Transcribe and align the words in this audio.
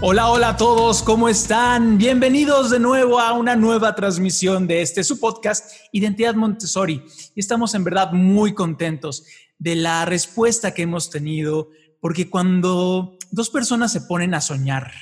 Hola, 0.00 0.30
hola 0.30 0.50
a 0.50 0.56
todos, 0.56 1.02
¿cómo 1.02 1.28
están? 1.28 1.98
Bienvenidos 1.98 2.70
de 2.70 2.78
nuevo 2.78 3.18
a 3.18 3.32
una 3.32 3.56
nueva 3.56 3.96
transmisión 3.96 4.68
de 4.68 4.80
este 4.80 5.02
su 5.02 5.18
podcast 5.18 5.72
Identidad 5.90 6.36
Montessori. 6.36 7.02
Y 7.34 7.40
estamos 7.40 7.74
en 7.74 7.82
verdad 7.82 8.12
muy 8.12 8.54
contentos 8.54 9.24
de 9.58 9.74
la 9.74 10.04
respuesta 10.04 10.72
que 10.72 10.82
hemos 10.82 11.10
tenido, 11.10 11.70
porque 12.00 12.30
cuando 12.30 13.18
dos 13.32 13.50
personas 13.50 13.90
se 13.90 14.02
ponen 14.02 14.34
a 14.34 14.40
soñar 14.40 14.92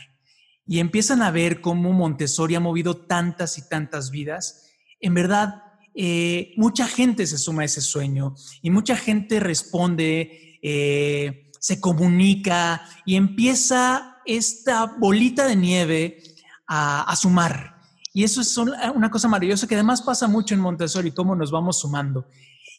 y 0.67 0.79
empiezan 0.79 1.21
a 1.21 1.31
ver 1.31 1.61
cómo 1.61 1.93
Montessori 1.93 2.55
ha 2.55 2.61
movido 2.61 2.97
tantas 2.97 3.59
y 3.59 3.69
tantas 3.69 4.11
vidas, 4.11 4.71
en 5.01 5.13
verdad 5.13 5.63
eh, 5.95 6.55
mucha 6.57 6.89
gente 6.89 7.27
se 7.27 7.37
suma 7.37 7.63
a 7.63 7.67
ese 7.67 7.83
sueño 7.83 8.35
y 8.63 8.71
mucha 8.71 8.97
gente 8.97 9.41
responde, 9.41 10.59
eh, 10.63 11.51
se 11.61 11.81
comunica 11.83 12.89
y 13.05 13.17
empieza 13.17 14.16
esta 14.27 14.87
bolita 14.99 15.47
de 15.47 15.57
nieve 15.57 16.23
a, 16.67 17.03
a 17.03 17.17
sumar. 17.17 17.77
Y 18.13 18.25
eso 18.25 18.41
es 18.41 18.57
un- 18.57 18.73
una 18.95 19.11
cosa 19.11 19.29
maravillosa 19.29 19.67
que 19.67 19.75
además 19.75 20.03
pasa 20.03 20.27
mucho 20.27 20.55
en 20.55 20.61
Montessori, 20.61 21.13
cómo 21.13 21.35
nos 21.37 21.51
vamos 21.51 21.81
sumando. 21.81 22.27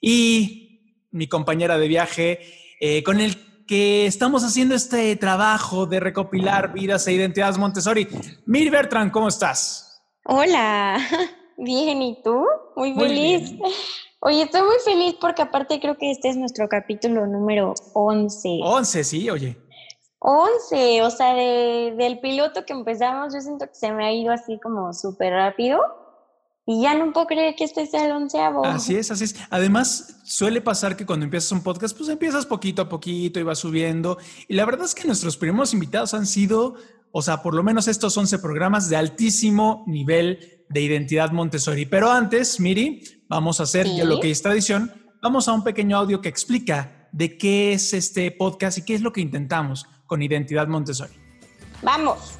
Y 0.01 1.05
mi 1.11 1.27
compañera 1.27 1.77
de 1.77 1.87
viaje, 1.87 2.39
eh, 2.79 3.03
con 3.03 3.19
el 3.19 3.63
que 3.65 4.05
estamos 4.05 4.43
haciendo 4.43 4.75
este 4.75 5.15
trabajo 5.17 5.85
de 5.85 5.99
recopilar 5.99 6.71
vidas 6.73 7.05
e 7.07 7.13
identidades 7.13 7.57
Montessori. 7.57 8.07
Mir 8.45 8.71
Bertrand, 8.71 9.11
¿cómo 9.11 9.27
estás? 9.27 10.01
Hola, 10.25 10.97
bien, 11.57 12.01
¿y 12.01 12.21
tú? 12.23 12.45
Muy 12.75 12.93
Muy 12.93 13.07
feliz. 13.09 13.51
bien. 13.51 13.61
Oye, 14.19 14.41
estoy 14.43 14.61
muy 14.61 14.75
feliz 14.83 15.15
porque 15.21 15.43
aparte 15.43 15.79
creo 15.79 15.95
que 15.95 16.09
este 16.09 16.29
es 16.29 16.37
nuestro 16.37 16.67
capítulo 16.67 17.27
número 17.27 17.75
11. 17.93 18.59
11, 18.63 19.03
sí, 19.03 19.29
oye. 19.29 19.55
11, 20.29 21.01
o 21.03 21.09
sea, 21.09 21.33
de- 21.35 21.95
del 21.97 22.19
piloto 22.19 22.65
que 22.65 22.73
empezamos, 22.73 23.33
yo 23.33 23.39
siento 23.39 23.65
que 23.67 23.75
se 23.75 23.93
me 23.93 24.05
ha 24.05 24.11
ido 24.13 24.33
así 24.33 24.59
como 24.61 24.91
súper 24.93 25.31
rápido 25.31 25.79
y 26.65 26.81
ya 26.81 26.93
no 26.95 27.13
puedo 27.13 27.27
creer 27.27 27.55
que 27.55 27.63
este 27.63 27.85
sea 27.85 28.05
el 28.05 28.11
onceavo. 28.11 28.65
Así 28.65 28.97
es, 28.97 29.09
así 29.09 29.23
es. 29.23 29.35
Además, 29.49 30.19
suele 30.25 30.59
pasar 30.59 30.97
que 30.97 31.05
cuando 31.05 31.23
empiezas 31.23 31.53
un 31.53 31.63
podcast, 31.63 31.95
pues 31.95 32.09
empiezas 32.09 32.45
poquito 32.45 32.81
a 32.81 32.89
poquito 32.89 33.39
y 33.39 33.43
vas 33.43 33.59
subiendo. 33.59 34.17
Y 34.49 34.55
la 34.55 34.65
verdad 34.65 34.83
es 34.85 34.93
que 34.93 35.07
nuestros 35.07 35.37
primeros 35.37 35.73
invitados 35.73 36.13
han 36.13 36.25
sido, 36.25 36.75
o 37.13 37.21
sea, 37.21 37.41
por 37.41 37.53
lo 37.53 37.63
menos 37.63 37.87
estos 37.87 38.17
11 38.17 38.37
programas 38.39 38.89
de 38.89 38.97
altísimo 38.97 39.85
nivel 39.87 40.65
de 40.67 40.81
identidad 40.81 41.31
Montessori. 41.31 41.85
Pero 41.85 42.11
antes, 42.11 42.59
Miri, 42.59 43.01
vamos 43.29 43.61
a 43.61 43.63
hacer 43.63 43.85
ya 43.87 44.03
Sí. 44.03 44.09
lo 44.09 44.19
que 44.19 44.29
es 44.29 44.41
tradición. 44.41 44.91
Vamos 45.21 45.47
a 45.47 45.53
un 45.53 45.63
pequeño 45.63 45.95
audio 45.97 46.19
que 46.19 46.27
explica 46.27 46.96
de 47.11 47.37
qué 47.37 47.73
es 47.73 47.93
este 47.93 48.31
podcast 48.31 48.77
y 48.77 48.81
qué 48.83 48.95
es 48.95 49.01
lo 49.01 49.11
que 49.13 49.21
intentamos 49.21 49.85
con 50.05 50.21
identidad 50.21 50.67
Montessori. 50.67 51.13
Vamos. 51.81 52.33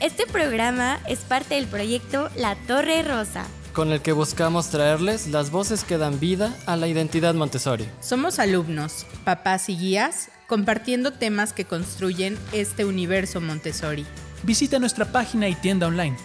Este 0.00 0.26
programa 0.26 0.98
es 1.08 1.20
parte 1.20 1.54
del 1.54 1.66
proyecto 1.66 2.28
La 2.36 2.54
Torre 2.66 3.02
Rosa. 3.02 3.46
con 3.72 3.92
el 3.92 4.00
que 4.00 4.12
buscamos 4.12 4.70
traerles 4.70 5.26
las 5.26 5.50
voces 5.50 5.84
que 5.84 5.98
dan 5.98 6.18
vida 6.18 6.56
a 6.64 6.76
la 6.76 6.88
identidad 6.88 7.34
Montessori. 7.34 7.86
Somos 8.00 8.38
alumnos, 8.38 9.04
papás 9.24 9.68
y 9.68 9.76
guías, 9.76 10.30
compartiendo 10.46 11.12
temas 11.12 11.52
que 11.52 11.66
construyen 11.66 12.38
este 12.52 12.86
universo 12.86 13.42
Montessori. 13.42 14.06
Visita 14.44 14.78
nuestra 14.78 15.12
página 15.12 15.48
y 15.48 15.54
tienda 15.56 15.88
online 15.88 16.16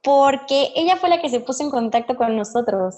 porque 0.02 0.72
ella 0.76 0.96
fue 0.96 1.10
la 1.10 1.20
que 1.20 1.28
se 1.28 1.40
puso 1.40 1.64
en 1.64 1.70
contacto 1.70 2.16
con 2.16 2.34
nosotros. 2.34 2.94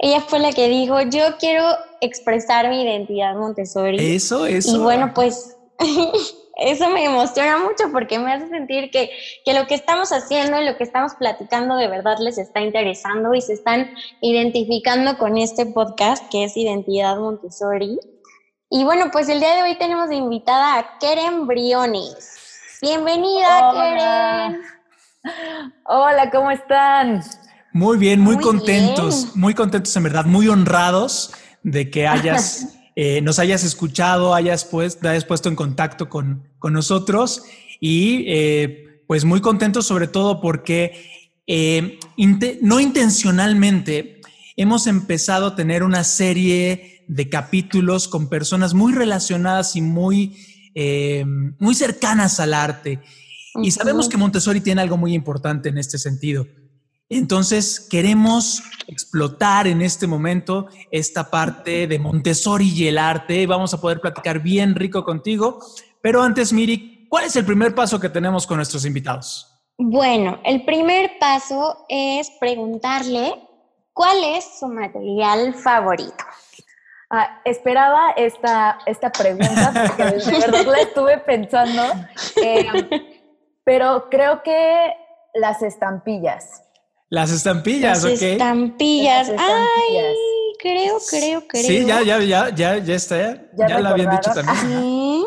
Ella 0.00 0.22
fue 0.22 0.40
la 0.40 0.50
que 0.50 0.68
dijo, 0.68 1.00
yo 1.02 1.36
quiero 1.38 1.64
expresar 2.00 2.68
mi 2.68 2.82
identidad 2.82 3.36
Montessori. 3.36 4.16
Eso, 4.16 4.44
eso. 4.44 4.74
Y 4.74 4.80
bueno, 4.80 5.12
pues 5.14 5.56
eso 6.56 6.88
me 6.88 7.04
emociona 7.04 7.58
mucho 7.58 7.90
porque 7.92 8.18
me 8.18 8.32
hace 8.32 8.48
sentir 8.48 8.90
que, 8.90 9.10
que 9.44 9.54
lo 9.54 9.66
que 9.66 9.74
estamos 9.74 10.12
haciendo 10.12 10.60
y 10.60 10.64
lo 10.64 10.76
que 10.76 10.84
estamos 10.84 11.14
platicando 11.14 11.76
de 11.76 11.88
verdad 11.88 12.16
les 12.20 12.38
está 12.38 12.60
interesando 12.60 13.34
y 13.34 13.40
se 13.40 13.54
están 13.54 13.90
identificando 14.20 15.18
con 15.18 15.36
este 15.36 15.66
podcast 15.66 16.28
que 16.30 16.44
es 16.44 16.56
Identidad 16.56 17.18
Montessori. 17.18 17.98
Y 18.70 18.84
bueno, 18.84 19.10
pues 19.12 19.28
el 19.28 19.40
día 19.40 19.56
de 19.56 19.62
hoy 19.62 19.78
tenemos 19.78 20.08
de 20.08 20.16
invitada 20.16 20.78
a 20.78 20.98
Keren 20.98 21.46
Briones. 21.46 22.78
Bienvenida, 22.82 23.72
Keren. 23.72 24.62
Hola, 25.84 26.30
¿cómo 26.30 26.50
están? 26.50 27.22
Muy 27.72 27.98
bien, 27.98 28.20
muy, 28.20 28.36
Muy 28.36 28.44
contentos, 28.44 29.24
bien. 29.24 29.40
muy 29.40 29.54
contentos 29.54 29.96
en 29.96 30.02
verdad, 30.02 30.26
muy 30.26 30.48
honrados 30.48 31.32
de 31.62 31.90
que 31.90 32.06
hayas, 32.06 32.76
eh, 32.96 33.20
nos 33.22 33.38
hayas 33.38 33.64
escuchado, 33.64 34.34
hayas, 34.34 34.64
pues, 34.64 34.98
te 34.98 35.08
hayas 35.08 35.24
puesto 35.24 35.48
en 35.48 35.56
contacto 35.56 36.08
con, 36.08 36.48
con 36.58 36.72
nosotros 36.72 37.42
y 37.80 38.24
eh, 38.28 39.00
pues 39.06 39.24
muy 39.24 39.40
contentos 39.40 39.86
sobre 39.86 40.06
todo 40.06 40.40
porque 40.40 40.92
eh, 41.46 41.98
inte- 42.16 42.58
no 42.62 42.80
intencionalmente 42.80 44.20
hemos 44.56 44.86
empezado 44.86 45.46
a 45.48 45.56
tener 45.56 45.82
una 45.82 46.04
serie 46.04 47.04
de 47.08 47.28
capítulos 47.28 48.08
con 48.08 48.28
personas 48.28 48.72
muy 48.72 48.92
relacionadas 48.92 49.76
y 49.76 49.82
muy, 49.82 50.36
muy 51.58 51.74
cercanas 51.74 52.40
al 52.40 52.54
arte. 52.54 53.00
Y 53.62 53.70
sabemos 53.72 54.08
que 54.08 54.16
Montessori 54.16 54.60
tiene 54.60 54.80
algo 54.80 54.96
muy 54.96 55.12
importante 55.14 55.68
en 55.68 55.78
este 55.78 55.98
sentido. 55.98 56.46
Entonces, 57.08 57.86
queremos 57.90 58.62
explotar 58.86 59.66
en 59.66 59.82
este 59.82 60.06
momento 60.06 60.68
esta 60.90 61.30
parte 61.30 61.86
de 61.86 61.98
Montessori 61.98 62.70
y 62.70 62.88
el 62.88 62.98
arte. 62.98 63.46
Vamos 63.46 63.74
a 63.74 63.80
poder 63.80 64.00
platicar 64.00 64.40
bien 64.40 64.74
rico 64.74 65.04
contigo. 65.04 65.60
Pero 66.00 66.22
antes, 66.22 66.52
Miri, 66.52 67.06
¿cuál 67.08 67.24
es 67.24 67.36
el 67.36 67.44
primer 67.44 67.74
paso 67.74 68.00
que 68.00 68.08
tenemos 68.08 68.46
con 68.46 68.56
nuestros 68.56 68.84
invitados? 68.84 69.50
Bueno, 69.76 70.40
el 70.44 70.64
primer 70.64 71.18
paso 71.18 71.84
es 71.88 72.30
preguntarle 72.40 73.34
cuál 73.92 74.22
es 74.24 74.58
su 74.58 74.68
material 74.68 75.54
favorito. 75.54 76.24
Ah, 77.10 77.40
esperaba 77.44 78.10
esta, 78.16 78.78
esta 78.86 79.10
pregunta 79.12 79.72
porque 79.86 80.04
de 80.04 80.38
verdad 80.38 80.64
la 80.66 80.80
estuve 80.80 81.18
pensando, 81.18 81.82
eh, 82.42 82.66
pero 83.64 84.08
creo 84.10 84.42
que 84.42 84.92
las 85.34 85.62
estampillas. 85.62 86.63
Las 87.14 87.30
estampillas, 87.30 88.02
Las 88.02 88.12
¿ok? 88.12 88.22
estampillas. 88.22 89.28
Las 89.28 89.40
estampillas. 89.40 89.66
Ay, 89.78 90.54
creo, 90.58 90.96
creo, 91.08 91.46
creo. 91.46 91.62
Sí, 91.62 91.84
ya, 91.86 92.02
ya, 92.02 92.18
ya, 92.18 92.48
ya, 92.54 92.78
ya 92.78 92.94
está. 92.94 93.16
Ya, 93.56 93.68
¿Ya 93.68 93.80
la 93.80 93.90
habían 93.90 94.10
dicho 94.10 94.32
también. 94.32 94.56
Sí, 94.56 95.24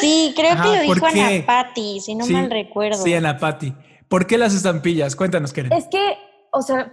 sí, 0.00 0.34
creo 0.36 0.52
Ajá, 0.52 0.62
que 0.62 0.80
lo 0.80 0.86
¿por 0.86 0.94
dijo 0.94 1.06
qué? 1.12 1.20
Ana 1.22 1.46
Patti, 1.46 2.00
si 2.00 2.14
no 2.14 2.24
Sí, 2.24 2.32
mal 2.32 2.48
recuerdo. 2.50 3.02
Sí, 3.02 3.12
Ana 3.12 3.38
Patti. 3.38 3.74
¿Por 4.08 4.26
qué 4.28 4.38
las 4.38 4.54
estampillas? 4.54 5.16
Cuéntanos, 5.16 5.52
Keren. 5.52 5.72
Es 5.72 5.88
que, 5.88 6.16
o 6.52 6.62
sea, 6.62 6.92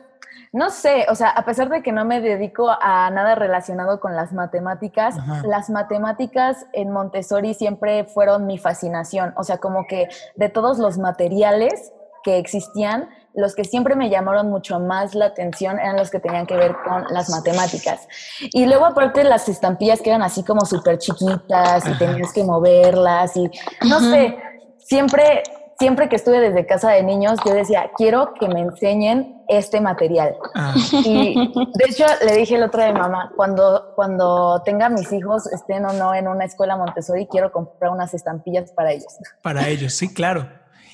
no 0.52 0.72
sé, 0.72 1.06
o 1.10 1.16
sea, 1.16 1.30
a 1.30 1.46
pesar 1.46 1.70
de 1.70 1.84
que 1.84 1.92
no 1.92 2.04
me 2.06 2.20
dedico 2.20 2.70
a 2.70 3.10
nada 3.12 3.36
relacionado 3.36 4.00
con 4.00 4.16
las 4.16 4.34
matemáticas, 4.34 5.18
Ajá. 5.18 5.44
las 5.46 5.70
matemáticas 5.70 6.66
en 6.74 6.92
Montessori 6.92 7.54
siempre 7.54 8.06
fueron 8.06 8.48
mi 8.48 8.58
fascinación. 8.58 9.34
O 9.38 9.44
sea, 9.44 9.60
como 9.60 9.86
que 9.88 10.08
de 10.36 10.50
todos 10.50 10.80
los 10.80 10.98
materiales 10.98 11.92
que 12.24 12.38
existían, 12.38 13.10
los 13.34 13.56
que 13.56 13.64
siempre 13.64 13.96
me 13.96 14.10
llamaron 14.10 14.50
mucho 14.50 14.80
más 14.80 15.16
la 15.16 15.26
atención 15.26 15.80
eran 15.80 15.98
los 15.98 16.10
que 16.10 16.20
tenían 16.20 16.46
que 16.46 16.56
ver 16.56 16.76
con 16.84 17.06
las 17.10 17.30
matemáticas. 17.30 18.08
Y 18.52 18.66
luego 18.66 18.86
aparte 18.86 19.24
las 19.24 19.50
estampillas 19.50 20.02
que 20.02 20.10
eran 20.10 20.22
así 20.22 20.44
como 20.44 20.66
súper 20.66 20.98
chiquitas 20.98 21.88
y 21.88 21.98
tenías 21.98 22.32
que 22.34 22.44
moverlas 22.44 23.36
y 23.36 23.50
no 23.88 23.98
Ajá. 23.98 24.12
sé, 24.12 24.38
siempre 24.78 25.44
siempre 25.80 26.08
que 26.08 26.16
estuve 26.16 26.40
desde 26.40 26.66
casa 26.66 26.92
de 26.92 27.04
niños, 27.04 27.40
yo 27.46 27.54
decía, 27.54 27.92
quiero 27.98 28.34
que 28.40 28.48
me 28.48 28.62
enseñen 28.62 29.44
este 29.48 29.82
material. 29.82 30.36
Ah, 30.56 30.74
Y 31.04 31.36
de 31.36 31.86
hecho 31.90 32.06
le 32.26 32.36
dije 32.38 32.56
el 32.56 32.64
otro 32.64 32.84
de 32.84 32.94
mamá, 32.94 33.32
cuando, 33.36 33.92
cuando 33.96 34.62
tenga 34.64 34.90
mis 34.90 35.12
hijos, 35.12 35.52
estén 35.52 35.84
o 35.86 35.94
no 35.94 36.14
en 36.14 36.28
una 36.28 36.46
escuela 36.46 36.78
Montessori, 36.78 37.28
quiero 37.28 37.52
comprar 37.52 37.92
unas 37.92 38.14
estampillas 38.14 38.72
para 38.72 38.92
ellos. 38.92 39.08
para 39.42 39.68
ellos, 39.68 39.94
sí, 39.94 40.14
claro. 40.14 40.48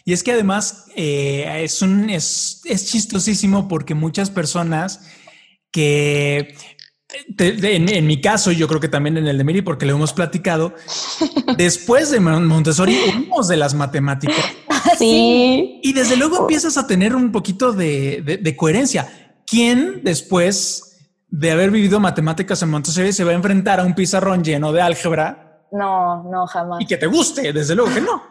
Y 0.10 0.14
es 0.14 0.24
que 0.24 0.32
además 0.32 0.86
eh, 0.96 1.62
es, 1.64 1.84
un, 1.84 2.10
es, 2.10 2.62
es 2.66 2.88
chistosísimo 2.88 3.68
porque 3.68 3.94
muchas 3.94 4.32
personas 4.32 5.02
que, 5.72 6.56
te- 7.38 7.52
de- 7.52 7.76
en, 7.76 7.88
en 7.90 8.08
mi 8.08 8.20
caso, 8.20 8.52
yo 8.52 8.68
creo 8.68 8.80
que 8.80 8.88
también 8.88 9.18
en 9.18 9.28
el 9.28 9.38
de 9.38 9.44
Miri, 9.44 9.62
porque 9.62 9.86
lo 9.86 9.94
hemos 9.94 10.12
platicado, 10.14 10.74
después 11.58 12.10
de 12.10 12.20
Mon- 12.20 12.48
Montessori, 12.48 12.98
huimos 13.06 13.48
de 13.48 13.58
las 13.58 13.76
matemáticas 13.76 14.36
Sí. 14.98 15.80
y 15.84 15.94
desde 15.94 16.16
luego 16.18 16.40
empiezas 16.40 16.76
a 16.78 16.88
tener 16.88 17.16
un 17.16 17.32
poquito 17.32 17.72
de, 17.72 18.24
de- 18.26 18.38
de 18.38 18.56
coherencia. 18.56 19.36
¿Quién 19.46 20.02
después 20.04 20.98
de 21.28 21.52
haber 21.52 21.70
vivido 21.70 22.00
matemáticas 22.00 22.64
en 22.64 22.72
Montessori 22.72 23.14
se 23.14 23.24
va 23.24 23.30
a 23.30 23.36
enfrentar 23.36 23.80
a 23.80 23.84
un 23.84 23.94
pizarrón 23.94 24.44
lleno 24.44 24.72
de 24.74 24.82
álgebra 24.82 25.68
No, 25.72 26.24
no, 26.24 26.48
jamás. 26.48 26.82
y 26.82 26.88
que 26.88 26.98
te 26.98 27.06
guste? 27.06 27.54
Desde 27.54 27.76
luego 27.76 27.94
que 27.94 28.02
no. 28.02 28.24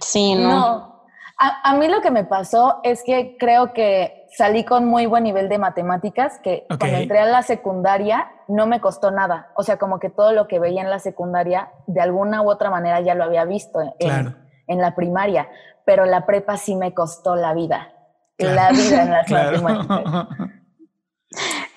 Sí, 0.00 0.34
no. 0.34 0.48
No. 0.50 0.93
A, 1.38 1.70
a 1.70 1.74
mí 1.76 1.88
lo 1.88 2.00
que 2.00 2.10
me 2.10 2.24
pasó 2.24 2.80
es 2.84 3.02
que 3.04 3.36
creo 3.38 3.72
que 3.72 4.26
salí 4.36 4.64
con 4.64 4.84
muy 4.84 5.06
buen 5.06 5.24
nivel 5.24 5.48
de 5.48 5.58
matemáticas, 5.58 6.38
que 6.40 6.66
cuando 6.78 6.98
entré 6.98 7.18
a 7.20 7.26
la 7.26 7.42
secundaria 7.42 8.28
no 8.48 8.66
me 8.66 8.80
costó 8.80 9.10
nada. 9.10 9.48
O 9.56 9.62
sea, 9.62 9.76
como 9.78 9.98
que 9.98 10.10
todo 10.10 10.32
lo 10.32 10.46
que 10.48 10.58
veía 10.58 10.82
en 10.82 10.90
la 10.90 10.98
secundaria, 10.98 11.70
de 11.86 12.00
alguna 12.00 12.42
u 12.42 12.50
otra 12.50 12.70
manera 12.70 13.00
ya 13.00 13.14
lo 13.14 13.24
había 13.24 13.44
visto 13.44 13.80
en, 13.80 13.90
Claro. 13.98 14.34
en 14.66 14.80
la 14.80 14.94
primaria, 14.94 15.48
pero 15.84 16.04
la 16.04 16.26
prepa 16.26 16.56
sí 16.56 16.74
me 16.76 16.94
costó 16.94 17.36
la 17.36 17.52
vida. 17.54 17.92
Claro. 18.36 18.54
La 18.54 18.70
vida 18.70 19.02
en 19.02 19.10
las 19.10 19.26
Claro. 19.28 19.62
matemáticas. 19.62 20.26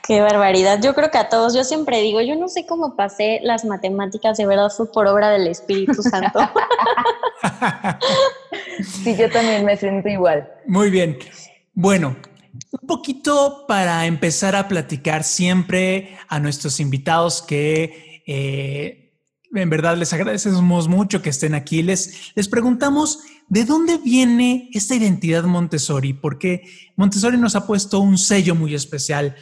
Qué 0.08 0.22
barbaridad. 0.22 0.80
Yo 0.82 0.96
creo 0.96 1.12
que 1.12 1.18
a 1.18 1.28
todos, 1.28 1.54
yo 1.54 1.66
siempre 1.66 2.02
digo, 2.02 2.22
yo 2.22 2.38
no 2.38 2.48
sé 2.48 2.66
cómo 2.66 2.96
pasé 2.96 3.42
las 3.44 3.66
matemáticas, 3.66 4.38
de 4.38 4.46
verdad 4.46 4.70
fue 4.70 4.90
por 4.90 5.06
obra 5.06 5.30
del 5.30 5.48
Espíritu 5.48 6.02
Santo. 6.02 6.40
Sí, 9.04 9.16
yo 9.18 9.30
también 9.32 9.66
me 9.66 9.76
siento 9.76 10.08
igual. 10.08 10.48
Muy 10.68 10.92
bien. 10.92 11.18
Bueno, 11.74 12.16
un 12.80 12.88
poquito 12.88 13.66
para 13.68 14.06
empezar 14.06 14.56
a 14.56 14.68
platicar 14.68 15.24
siempre 15.24 16.18
a 16.28 16.40
nuestros 16.40 16.80
invitados 16.80 17.42
que 17.42 18.22
eh, 18.28 19.08
en 19.54 19.70
verdad 19.70 19.98
les 19.98 20.14
agradecemos 20.14 20.88
mucho 20.88 21.22
que 21.22 21.30
estén 21.30 21.56
aquí. 21.56 21.82
Les, 21.82 22.32
les 22.36 22.48
preguntamos 22.48 23.20
de 23.50 23.66
dónde 23.66 23.98
viene 23.98 24.70
esta 24.74 24.96
identidad 24.96 25.44
Montessori, 25.44 26.14
porque 26.14 26.64
Montessori 26.96 27.38
nos 27.38 27.56
ha 27.56 27.66
puesto 27.66 28.00
un 28.00 28.18
sello 28.18 28.56
muy 28.56 28.76
especial. 28.76 29.36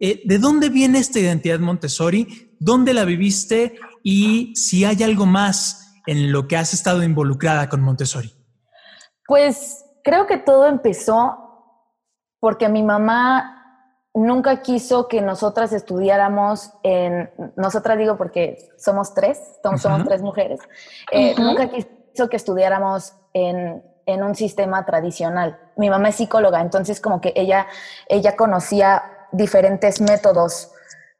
Eh, 0.00 0.22
¿De 0.24 0.38
dónde 0.38 0.68
viene 0.68 0.98
esta 0.98 1.18
identidad 1.18 1.58
Montessori? 1.60 2.56
¿Dónde 2.58 2.94
la 2.94 3.04
viviste? 3.04 3.78
Y 4.02 4.54
si 4.56 4.84
hay 4.84 5.02
algo 5.02 5.26
más 5.26 6.00
en 6.06 6.32
lo 6.32 6.48
que 6.48 6.56
has 6.56 6.74
estado 6.74 7.02
involucrada 7.02 7.68
con 7.68 7.80
Montessori. 7.80 8.32
Pues 9.26 9.84
creo 10.02 10.26
que 10.26 10.36
todo 10.36 10.66
empezó 10.66 11.38
porque 12.40 12.68
mi 12.68 12.82
mamá 12.82 13.54
nunca 14.12 14.62
quiso 14.62 15.08
que 15.08 15.20
nosotras 15.20 15.72
estudiáramos 15.72 16.72
en, 16.82 17.30
nosotras 17.56 17.98
digo 17.98 18.16
porque 18.16 18.68
somos 18.76 19.14
tres, 19.14 19.40
somos, 19.62 19.82
somos 19.82 20.00
Ujú. 20.00 20.08
tres 20.08 20.22
mujeres, 20.22 20.60
eh, 21.10 21.32
Ujú. 21.32 21.42
nunca 21.42 21.68
quiso 21.68 22.28
que 22.28 22.36
estudiáramos 22.36 23.14
en, 23.32 23.82
en 24.06 24.22
un 24.22 24.34
sistema 24.34 24.84
tradicional. 24.84 25.58
Mi 25.76 25.90
mamá 25.90 26.10
es 26.10 26.16
psicóloga, 26.16 26.60
entonces 26.60 27.00
como 27.00 27.20
que 27.20 27.32
ella, 27.34 27.66
ella 28.08 28.36
conocía 28.36 29.02
diferentes 29.34 30.00
métodos 30.00 30.70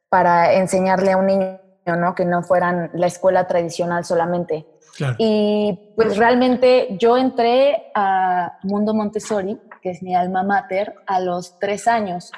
para 0.09 0.55
enseñarle 0.55 1.13
a 1.13 1.17
un 1.17 1.27
niño, 1.27 1.59
¿no? 1.87 2.15
Que 2.15 2.25
no 2.25 2.43
fueran 2.43 2.91
la 2.95 3.07
escuela 3.07 3.47
tradicional 3.47 4.05
solamente. 4.05 4.67
Claro. 4.97 5.17
Y 5.19 5.93
pues 5.97 6.17
realmente 6.17 6.97
yo 6.99 7.17
entré 7.17 7.91
a 7.95 8.59
Mundo 8.63 8.95
Montessori, 8.95 9.61
que 9.83 9.91
es 9.91 10.03
mi 10.03 10.15
alma 10.15 10.45
mater, 10.45 10.95
a 11.07 11.21
los 11.21 11.59
tres 11.59 11.89
años. 11.89 12.31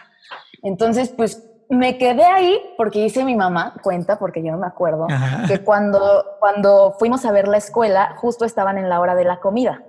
Entonces, 0.62 1.10
pues 1.10 1.42
me 1.68 1.98
quedé 1.98 2.24
ahí 2.24 2.58
porque 2.76 3.02
dice 3.02 3.24
mi 3.24 3.36
mamá, 3.36 3.74
cuenta, 3.82 4.18
porque 4.18 4.42
yo 4.42 4.52
no 4.52 4.58
me 4.58 4.66
acuerdo, 4.66 5.06
Ajá. 5.10 5.46
que 5.46 5.62
cuando, 5.62 6.24
cuando 6.40 6.94
fuimos 6.98 7.24
a 7.24 7.32
ver 7.32 7.48
la 7.48 7.58
escuela, 7.58 8.14
justo 8.16 8.44
estaban 8.44 8.78
en 8.78 8.88
la 8.88 9.00
hora 9.00 9.14
de 9.14 9.24
la 9.24 9.40
comida. 9.40 9.82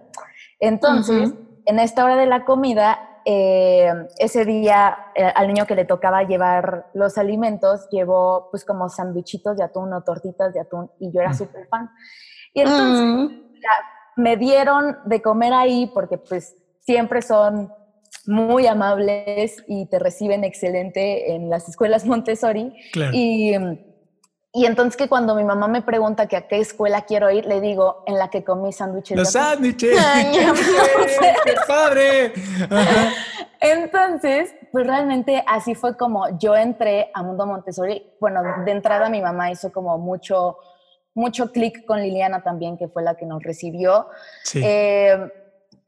Entonces, 0.60 1.34
en 1.66 1.80
esta 1.80 2.04
hora 2.04 2.16
de 2.16 2.25
la 2.25 2.45
comida, 2.45 3.00
eh, 3.29 3.91
ese 4.19 4.45
día 4.45 4.97
eh, 5.13 5.25
al 5.35 5.47
niño 5.47 5.65
que 5.65 5.75
le 5.75 5.83
tocaba 5.83 6.24
llevar 6.24 6.85
los 6.94 7.18
alimentos, 7.18 7.89
llevó 7.91 8.47
pues 8.51 8.63
como 8.63 8.88
sandwichitos 8.88 9.57
de 9.57 9.65
atún 9.65 9.91
o 9.91 10.01
tortitas 10.01 10.53
de 10.53 10.62
atún 10.62 10.89
y 10.97 11.12
yo 11.12 11.19
era 11.19 11.31
Mm. 11.31 11.38
súper 11.38 11.68
fan. 11.68 11.89
Y 12.53 12.62
entonces 12.62 13.06
Mm, 13.06 13.27
me 14.15 14.38
dieron 14.38 14.97
de 15.06 15.21
comer 15.21 15.51
ahí 15.53 15.91
porque 15.94 16.18
pues 16.18 16.56
siempre 16.79 17.21
son 17.21 17.69
muy 18.25 18.65
amables 18.65 19.62
y 19.68 19.88
te 19.88 20.00
reciben 20.00 20.45
excelente 20.45 21.33
en 21.33 21.50
las 21.50 21.68
escuelas 21.68 22.06
Montessori. 22.06 22.74
Claro. 22.94 23.12
Y, 23.13 23.53
y 24.54 24.66
entonces 24.66 24.98
que 24.98 25.08
cuando 25.08 25.36
mi 25.36 25.44
mamá 25.44 25.68
me 25.68 25.82
pregunta 25.82 26.28
que 26.28 26.38
a 26.38 26.48
qué 26.48 26.60
escuela 26.60 27.02
quiero 27.02 27.30
ir, 27.30 27.46
le 27.46 27.62
digo 27.62 28.04
en 28.08 28.18
la 28.18 28.30
que 28.30 28.44
comí 28.44 28.72
sándwiches. 28.72 29.18
Los 29.18 29.34
de 29.34 29.40
atún". 29.40 29.52
sándwiches. 29.52 29.98
¡Qué 31.46 31.56
padre! 31.68 32.34
Ajá. 32.70 33.12
Entonces, 33.60 34.54
pues 34.72 34.86
realmente 34.86 35.44
así 35.48 35.76
fue 35.76 35.98
como 35.98 36.38
yo 36.40 36.56
entré 36.56 37.12
a 37.14 37.24
Mundo 37.24 37.46
Montessori. 37.46 38.14
Bueno, 38.20 38.42
de 38.66 38.72
entrada 38.72 39.10
mi 39.10 39.22
mamá 39.22 39.52
hizo 39.52 39.72
como 39.72 39.98
mucho, 39.98 40.58
mucho 41.14 41.52
clic 41.52 41.86
con 41.86 42.02
Liliana 42.02 42.44
también, 42.44 42.78
que 42.78 42.88
fue 42.88 43.04
la 43.04 43.16
que 43.16 43.26
nos 43.26 43.44
recibió. 43.44 44.08
Sí. 44.44 44.62
Eh, 44.64 45.18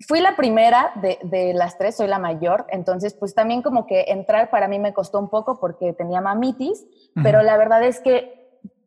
fui 0.08 0.20
la 0.20 0.36
primera 0.36 0.94
de, 0.96 1.20
de 1.24 1.54
las 1.54 1.78
tres, 1.78 1.98
soy 1.98 2.08
la 2.08 2.20
mayor, 2.20 2.66
entonces 2.70 3.14
pues 3.14 3.36
también 3.36 3.62
como 3.62 3.86
que 3.86 4.06
entrar 4.08 4.50
para 4.50 4.68
mí 4.68 4.80
me 4.80 4.94
costó 4.94 5.20
un 5.20 5.30
poco 5.30 5.60
porque 5.60 5.94
tenía 5.94 6.22
mamitis, 6.22 6.86
pero 7.22 7.42
la 7.42 7.58
verdad 7.58 7.84
es 7.84 8.00
que 8.00 8.39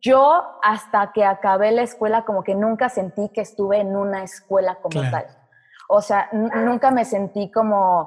yo 0.03 0.43
hasta 0.63 1.13
que 1.13 1.25
acabé 1.25 1.71
la 1.73 1.83
escuela 1.83 2.25
como 2.25 2.43
que 2.43 2.55
nunca 2.55 2.89
sentí 2.89 3.31
que 3.33 3.41
estuve 3.41 3.79
en 3.79 3.97
una 3.97 4.23
escuela 4.25 4.77
como 4.83 5.01
Claro. 5.01 5.11
tal. 5.29 5.37
O 5.89 6.01
sea, 6.03 6.29
nunca 6.33 6.91
me 6.91 7.05
sentí 7.05 7.51
como 7.51 8.07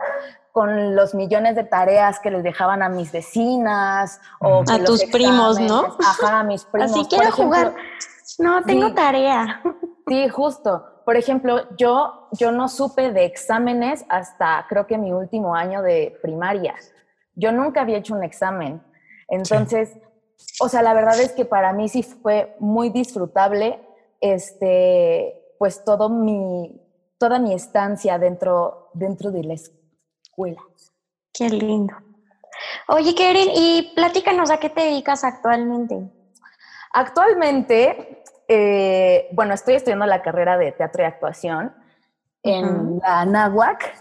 con 0.52 0.96
los 0.96 1.14
millones 1.14 1.56
de 1.56 1.64
tareas 1.64 2.20
que 2.20 2.32
les 2.32 2.44
dejaban 2.44 2.82
a 2.82 2.90
mis 2.90 3.12
vecinas 3.12 4.20
o 4.40 4.64
A 4.68 4.78
los 4.78 4.86
tus 4.86 5.04
primos, 5.06 5.60
¿no? 5.60 5.96
Ajá, 6.00 6.40
a 6.40 6.44
mis 6.44 6.64
primos. 6.72 6.92
Así 6.92 7.06
quiero 7.08 7.30
ejemplo, 7.30 7.46
jugar. 7.46 7.76
No, 8.40 8.64
tengo 8.64 8.88
Sí. 8.90 8.94
tarea. 8.96 9.62
Sí, 10.08 10.30
justo. 10.30 11.02
Por 11.04 11.16
ejemplo, 11.18 11.68
yo, 11.78 12.28
yo 12.34 12.52
no 12.52 12.68
supe 12.70 13.12
de 13.12 13.26
exámenes 13.26 14.06
hasta 14.08 14.64
creo 14.70 14.86
que 14.86 15.00
mi 15.00 15.12
último 15.12 15.56
año 15.56 15.82
de 15.82 16.16
primaria. 16.22 16.76
Yo 17.34 17.52
nunca 17.52 17.82
había 17.82 17.98
hecho 17.98 18.14
un 18.14 18.24
examen. 18.24 18.84
Entonces, 19.28 19.98
o 20.60 20.70
sea, 20.70 20.82
la 20.82 20.94
verdad 20.94 21.20
es 21.20 21.32
que 21.34 21.46
para 21.46 21.74
mí 21.74 21.90
sí 21.90 22.04
fue 22.04 22.56
muy 22.60 22.90
disfrutable 22.90 23.80
este, 24.22 25.56
pues 25.60 25.84
todo 25.84 26.10
mi, 26.10 26.82
toda 27.18 27.40
mi 27.40 27.54
estancia 27.54 28.18
dentro, 28.18 28.90
dentro 28.94 29.32
de 29.32 29.44
la 29.44 29.54
escuela. 29.54 30.62
Qué 31.34 31.50
lindo. 31.50 31.94
Oye, 32.88 33.14
Karen, 33.14 33.50
y 33.54 33.92
platícanos 33.96 34.50
a 34.50 34.58
qué 34.58 34.70
te 34.70 34.82
dedicas 34.82 35.24
actualmente. 35.24 36.10
Actualmente, 36.94 38.24
eh, 38.48 39.28
bueno, 39.34 39.54
estoy 39.54 39.76
estudiando 39.76 40.06
la 40.06 40.22
carrera 40.22 40.58
de 40.58 40.72
teatro 40.72 41.04
y 41.04 41.06
actuación 41.06 41.76
en 42.42 43.00
la 43.00 43.22
Anáhuac. 43.22 43.94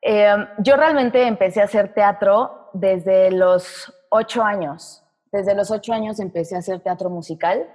Eh, 0.00 0.34
yo 0.58 0.76
realmente 0.76 1.26
empecé 1.26 1.60
a 1.60 1.64
hacer 1.64 1.92
teatro 1.92 2.70
desde 2.72 3.30
los 3.30 3.92
ocho 4.10 4.42
años. 4.42 5.04
Desde 5.32 5.54
los 5.54 5.70
ocho 5.70 5.92
años 5.92 6.20
empecé 6.20 6.56
a 6.56 6.60
hacer 6.60 6.80
teatro 6.80 7.10
musical, 7.10 7.68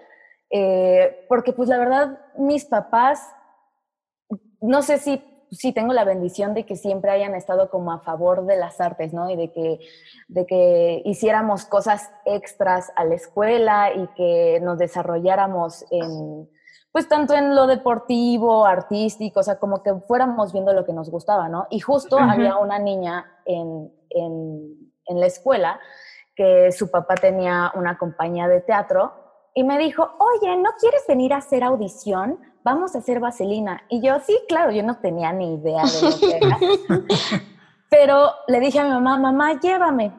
eh, 0.50 1.26
porque 1.30 1.54
pues 1.54 1.70
la 1.70 1.78
verdad 1.78 2.20
mis 2.38 2.66
papás, 2.66 3.20
no 4.62 4.82
sé 4.82 4.98
si, 4.98 5.24
si 5.52 5.72
tengo 5.74 5.94
la 5.94 6.04
bendición 6.04 6.54
de 6.54 6.66
que 6.66 6.76
siempre 6.76 7.12
hayan 7.12 7.36
estado 7.36 7.70
como 7.70 7.92
a 7.92 8.00
favor 8.00 8.46
de 8.46 8.58
las 8.58 8.80
artes, 8.82 9.14
¿no? 9.14 9.30
Y 9.30 9.36
de 9.36 9.52
que, 9.52 9.80
de 10.28 10.46
que 10.46 11.02
hiciéramos 11.06 11.66
cosas 11.66 12.12
extras 12.26 12.92
a 12.96 13.06
la 13.06 13.16
escuela 13.16 13.92
y 13.94 14.08
que 14.16 14.60
nos 14.62 14.78
desarrolláramos 14.78 15.86
en, 15.92 16.50
pues 16.92 17.08
tanto 17.08 17.34
en 17.34 17.56
lo 17.56 17.66
deportivo, 17.66 18.66
artístico, 18.66 19.40
o 19.40 19.44
sea, 19.44 19.58
como 19.58 19.82
que 19.82 19.94
fuéramos 20.08 20.54
viendo 20.54 20.74
lo 20.74 20.86
que 20.86 20.94
nos 20.94 21.10
gustaba, 21.10 21.50
¿no? 21.50 21.66
Y 21.72 21.80
justo 21.80 22.20
había 22.20 22.58
una 22.58 22.78
niña 22.78 23.26
en, 23.46 23.92
en, 24.12 24.92
en 25.08 25.20
la 25.20 25.26
escuela 25.26 25.80
que 26.36 26.72
su 26.72 26.90
papá 26.90 27.16
tenía 27.16 27.72
una 27.76 27.98
compañía 27.98 28.48
de 28.48 28.62
teatro 28.62 29.14
y 29.54 29.64
me 29.64 29.78
dijo, 29.78 30.10
oye, 30.20 30.58
¿no 30.58 30.72
quieres 30.80 31.04
venir 31.08 31.34
a 31.34 31.38
hacer 31.38 31.64
audición? 31.64 32.40
Vamos 32.64 32.96
a 32.96 33.00
hacer 33.00 33.20
vaselina. 33.20 33.84
Y 33.90 34.02
yo, 34.02 34.20
sí, 34.20 34.40
claro, 34.48 34.72
yo 34.72 34.84
no 34.84 34.98
tenía 34.98 35.32
ni 35.32 35.56
idea 35.56 35.84
de 35.84 36.10
lo 36.10 36.18
que 36.18 36.38
era. 36.38 36.58
Pero 37.90 38.32
le 38.48 38.60
dije 38.60 38.80
a 38.80 38.86
mi 38.86 38.90
mamá, 38.90 39.20
mamá, 39.20 39.60
llévame. 39.60 40.14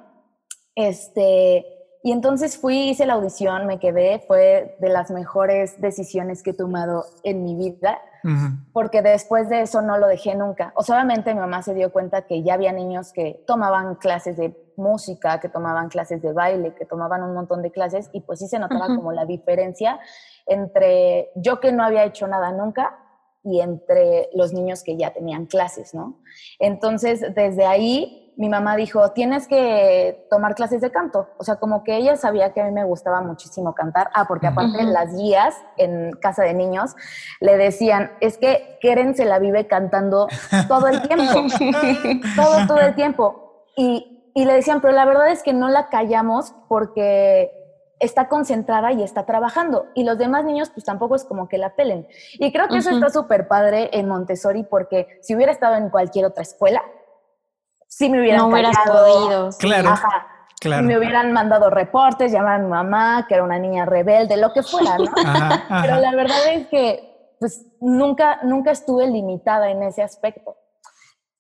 Este, 0.77 1.67
y 2.05 2.13
entonces 2.13 2.59
fui, 2.59 2.91
hice 2.91 3.07
la 3.07 3.15
audición, 3.15 3.67
me 3.67 3.81
quedé, 3.81 4.23
fue 4.27 4.77
de 4.79 4.89
las 4.91 5.11
mejores 5.11 5.81
decisiones 5.81 6.43
que 6.43 6.51
he 6.51 6.55
tomado 6.55 7.07
en 7.23 7.43
mi 7.43 7.57
vida, 7.57 7.99
porque 8.73 9.03
después 9.03 9.49
de 9.49 9.63
eso 9.63 9.83
no 9.83 9.99
lo 9.99 10.07
dejé 10.07 10.35
nunca. 10.35 10.73
O 10.77 10.83
sea, 10.83 10.97
obviamente 10.97 11.35
mi 11.35 11.41
mamá 11.41 11.63
se 11.63 11.75
dio 11.75 11.93
cuenta 11.93 12.27
que 12.27 12.43
ya 12.43 12.55
había 12.55 12.73
niños 12.73 13.13
que 13.13 13.43
tomaban 13.47 13.97
clases 13.97 14.37
de 14.37 14.51
música, 14.77 15.41
que 15.41 15.49
tomaban 15.49 15.89
clases 15.89 16.23
de 16.23 16.33
baile, 16.33 16.75
que 16.75 16.85
tomaban 16.85 17.23
un 17.23 17.35
montón 17.35 17.63
de 17.63 17.71
clases, 17.71 18.11
y 18.13 18.21
pues 18.21 18.39
sí 18.39 18.49
se 18.49 18.59
notaba 18.59 18.87
como 18.87 19.13
la 19.13 19.25
diferencia 19.25 19.99
entre 20.47 21.31
yo 21.37 21.61
que 21.61 21.73
no 21.73 21.85
había 21.85 22.05
hecho 22.05 22.27
nada 22.27 22.53
nunca 22.53 22.99
y 23.43 23.61
entre 23.61 24.31
los 24.35 24.53
niños 24.53 24.83
que 24.83 24.97
ya 24.97 25.13
tenían 25.13 25.47
clases, 25.47 25.95
¿no? 25.95 26.21
Entonces, 26.59 27.21
desde 27.35 27.67
ahí 27.67 28.25
mi 28.37 28.49
mamá 28.49 28.77
dijo, 28.77 29.13
tienes 29.13 29.47
que 29.47 30.27
tomar 30.31 30.55
clases 30.55 30.81
de 30.81 30.91
canto. 30.91 31.29
O 31.39 31.45
sea, 31.45 31.57
como 31.57 31.85
que 31.85 31.97
ella 31.97 32.17
sabía 32.17 32.53
que 32.53 32.61
a 32.61 32.65
mí 32.65 32.73
me 32.73 32.85
gustaba 32.85 33.21
muchísimo 33.21 33.75
cantar. 33.75 34.11
Ah, 34.15 34.27
porque 34.27 34.47
aparte 34.47 34.83
las 34.83 35.15
guías 35.15 35.55
en 35.77 36.13
casa 36.21 36.43
de 36.43 36.55
niños 36.55 36.97
le 37.41 37.57
decían, 37.57 38.13
es 38.21 38.39
que 38.39 38.79
Keren 38.81 39.15
se 39.15 39.25
la 39.25 39.39
vive 39.39 39.67
cantando 39.67 40.27
todo 40.69 40.89
el 40.89 41.03
tiempo. 41.03 41.33
todo, 42.37 42.67
todo 42.67 42.81
el 42.81 42.95
tiempo. 42.95 43.65
Y, 43.77 44.14
y 44.35 44.45
le 44.45 44.53
decían, 44.53 44.81
pero 44.81 44.93
la 44.93 45.05
verdad 45.05 45.29
es 45.29 45.43
que 45.43 45.53
no 45.53 45.69
la 45.69 45.89
callamos 45.89 46.55
porque 46.69 47.53
está 48.01 48.29
concentrada 48.29 48.93
y 48.93 49.03
está 49.03 49.25
trabajando. 49.25 49.87
Y 49.95 50.05
los 50.05 50.19
demás 50.19 50.45
niños, 50.45 50.71
pues 50.71 50.85
tampoco 50.85 51.15
es 51.15 51.25
como 51.25 51.49
que 51.49 51.57
la 51.57 51.77
pelen. 51.77 52.09
Y 52.35 52.53
creo 52.53 52.69
que 52.69 52.79
eso 52.79 52.91
está 52.91 53.11
súper 53.11 53.47
padre 53.47 53.91
en 53.93 54.09
Montessori 54.09 54.65
porque 54.65 55.21
si 55.23 55.37
hubiera 55.37 55.53
estado 55.53 55.77
en 55.77 55.89
cualquier 55.89 56.27
otra 56.27 56.43
escuela, 56.43 56.83
sí 57.87 58.11
me 58.11 58.21
hubieran 58.21 58.41
No 58.41 58.49
hubieras 58.49 58.77
callado, 58.77 59.07
podido. 59.07 59.51
Claro. 59.59 59.89
Ajá. 59.91 60.27
Claro. 60.61 60.83
Me 60.83 60.99
hubieran 60.99 61.33
mandado 61.33 61.69
reportes, 61.69 62.33
llamar 62.33 62.55
a 62.55 62.59
mi 62.59 62.69
mamá, 62.69 63.27
que 63.29 63.35
era 63.35 63.45
una 63.45 63.59
niña 63.59 63.85
rebelde, 63.85 64.37
lo 64.37 64.53
que 64.53 64.63
fuera, 64.63 64.97
¿no? 64.97 65.05
Ajá, 65.17 65.55
ajá. 65.55 65.83
Pero 65.83 65.99
la 65.99 66.15
verdad 66.15 66.39
es 66.53 66.67
que 66.69 67.37
pues 67.39 67.67
nunca, 67.81 68.41
nunca 68.43 68.71
estuve 68.71 69.07
limitada 69.07 69.71
en 69.71 69.83
ese 69.83 70.03
aspecto. 70.03 70.57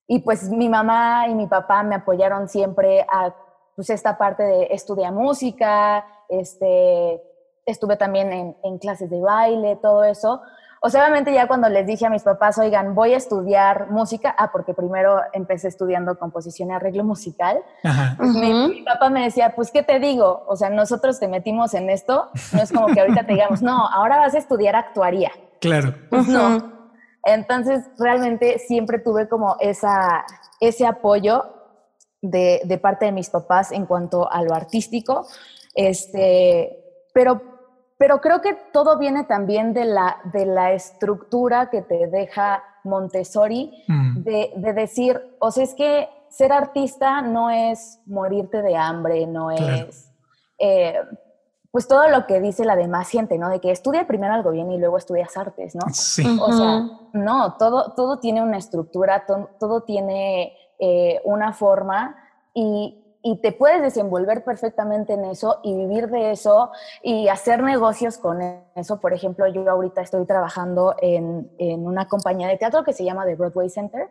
Y 0.06 0.20
pues 0.20 0.50
mi 0.50 0.68
mamá 0.68 1.28
y 1.28 1.34
mi 1.34 1.46
papá 1.46 1.82
me 1.82 1.94
apoyaron 1.94 2.48
siempre 2.48 3.06
a 3.10 3.34
pues 3.74 3.90
esta 3.90 4.16
parte 4.16 4.42
de 4.42 4.68
estudiar 4.70 5.12
música, 5.12 6.04
este, 6.28 7.20
estuve 7.66 7.96
también 7.96 8.32
en, 8.32 8.56
en 8.62 8.78
clases 8.78 9.10
de 9.10 9.20
baile, 9.20 9.76
todo 9.76 10.04
eso. 10.04 10.42
O 10.86 10.90
sea, 10.90 11.00
obviamente 11.00 11.32
ya 11.32 11.48
cuando 11.48 11.70
les 11.70 11.86
dije 11.86 12.04
a 12.04 12.10
mis 12.10 12.22
papás, 12.22 12.58
oigan, 12.58 12.94
voy 12.94 13.14
a 13.14 13.16
estudiar 13.16 13.90
música, 13.90 14.34
ah, 14.36 14.52
porque 14.52 14.74
primero 14.74 15.18
empecé 15.32 15.68
estudiando 15.68 16.18
composición 16.18 16.68
y 16.68 16.72
arreglo 16.74 17.04
musical, 17.04 17.62
Ajá. 17.82 18.14
pues 18.18 18.34
mi, 18.34 18.52
mi 18.68 18.82
papá 18.82 19.08
me 19.08 19.22
decía, 19.22 19.54
pues, 19.56 19.70
¿qué 19.70 19.82
te 19.82 19.98
digo? 19.98 20.44
O 20.46 20.56
sea, 20.56 20.68
nosotros 20.68 21.18
te 21.18 21.26
metimos 21.26 21.72
en 21.72 21.88
esto, 21.88 22.28
no 22.52 22.62
es 22.62 22.70
como 22.70 22.88
que 22.88 23.00
ahorita 23.00 23.24
te 23.24 23.32
digamos, 23.32 23.62
no, 23.62 23.88
ahora 23.88 24.18
vas 24.18 24.34
a 24.34 24.38
estudiar 24.38 24.76
actuaría. 24.76 25.32
Claro. 25.58 25.94
Pues 26.10 26.28
no. 26.28 26.73
Entonces, 27.24 27.84
realmente 27.98 28.58
siempre 28.58 28.98
tuve 28.98 29.28
como 29.28 29.56
esa, 29.60 30.24
ese 30.60 30.86
apoyo 30.86 31.44
de, 32.20 32.60
de 32.64 32.78
parte 32.78 33.06
de 33.06 33.12
mis 33.12 33.30
papás 33.30 33.72
en 33.72 33.86
cuanto 33.86 34.30
a 34.30 34.42
lo 34.42 34.54
artístico. 34.54 35.26
Este, 35.74 36.78
pero, 37.12 37.40
pero 37.98 38.20
creo 38.20 38.40
que 38.40 38.54
todo 38.72 38.98
viene 38.98 39.24
también 39.24 39.72
de 39.72 39.84
la, 39.84 40.18
de 40.32 40.46
la 40.46 40.72
estructura 40.72 41.70
que 41.70 41.82
te 41.82 42.06
deja 42.08 42.62
Montessori, 42.84 43.82
Mm. 43.88 44.22
de, 44.22 44.52
de 44.56 44.72
decir, 44.74 45.20
o 45.38 45.50
sea, 45.50 45.64
es 45.64 45.74
que 45.74 46.08
ser 46.28 46.52
artista 46.52 47.22
no 47.22 47.48
es 47.50 48.00
morirte 48.06 48.60
de 48.62 48.76
hambre, 48.76 49.26
no 49.26 49.48
Claro. 49.48 49.86
es... 49.88 50.10
eh, 50.58 50.94
pues 51.74 51.88
todo 51.88 52.06
lo 52.06 52.24
que 52.28 52.40
dice 52.40 52.64
la 52.64 52.76
demás 52.76 53.08
gente, 53.08 53.36
¿no? 53.36 53.48
De 53.48 53.58
que 53.58 53.72
estudia 53.72 54.06
primero 54.06 54.32
algo 54.32 54.52
bien 54.52 54.70
y 54.70 54.78
luego 54.78 54.96
estudias 54.96 55.36
artes, 55.36 55.74
¿no? 55.74 55.82
Sí. 55.92 56.24
O 56.40 56.52
sea, 56.52 56.86
no, 57.12 57.54
todo, 57.54 57.94
todo 57.94 58.20
tiene 58.20 58.42
una 58.42 58.58
estructura, 58.58 59.26
to- 59.26 59.50
todo 59.58 59.80
tiene 59.80 60.56
eh, 60.78 61.20
una 61.24 61.52
forma 61.52 62.14
y, 62.54 63.18
y 63.22 63.40
te 63.40 63.50
puedes 63.50 63.82
desenvolver 63.82 64.44
perfectamente 64.44 65.14
en 65.14 65.24
eso 65.24 65.58
y 65.64 65.74
vivir 65.74 66.10
de 66.10 66.30
eso 66.30 66.70
y 67.02 67.26
hacer 67.26 67.60
negocios 67.60 68.18
con 68.18 68.40
eso. 68.76 69.00
Por 69.00 69.12
ejemplo, 69.12 69.48
yo 69.48 69.68
ahorita 69.68 70.00
estoy 70.00 70.24
trabajando 70.26 70.94
en, 71.02 71.50
en 71.58 71.84
una 71.84 72.06
compañía 72.06 72.46
de 72.46 72.56
teatro 72.56 72.84
que 72.84 72.92
se 72.92 73.04
llama 73.04 73.26
The 73.26 73.34
Broadway 73.34 73.68
Center, 73.68 74.10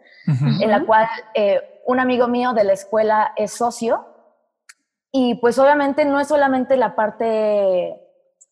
en 0.60 0.70
la 0.70 0.86
cual 0.86 1.08
eh, 1.34 1.62
un 1.86 2.02
amigo 2.02 2.28
mío 2.28 2.52
de 2.52 2.66
la 2.66 2.74
escuela 2.74 3.32
es 3.38 3.54
socio 3.54 4.08
y 5.16 5.36
pues 5.36 5.60
obviamente 5.60 6.06
no 6.06 6.20
es 6.20 6.28
solamente 6.28 6.76
la 6.76 6.96
parte 6.96 8.00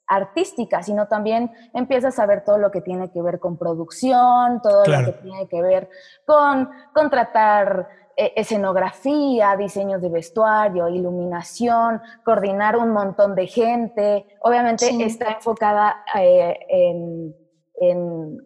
artística, 0.08 0.84
sino 0.84 1.08
también 1.08 1.52
empiezas 1.74 2.20
a 2.20 2.26
ver 2.28 2.44
todo 2.44 2.58
lo 2.60 2.70
que 2.70 2.82
tiene 2.82 3.12
que 3.12 3.22
ver 3.22 3.40
con 3.40 3.58
producción, 3.58 4.62
todo 4.62 4.84
Claro. 4.84 5.08
lo 5.08 5.14
que 5.16 5.22
tiene 5.24 5.48
que 5.48 5.62
ver 5.64 5.90
con 6.26 6.70
contratar 6.94 7.88
eh, 8.18 8.34
escenografía, 8.36 9.56
diseños 9.56 10.02
de 10.02 10.10
vestuario, 10.10 10.88
iluminación, 10.90 12.02
coordinar 12.26 12.76
un 12.78 12.92
montón 12.92 13.34
de 13.36 13.48
gente. 13.48 14.26
Obviamente 14.42 14.86
Sí. 14.86 15.02
está 15.02 15.32
enfocada 15.32 16.04
eh, 16.20 16.60
en, 16.68 17.34
en 17.76 18.38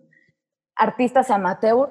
artistas 0.77 1.31
amateur, 1.31 1.89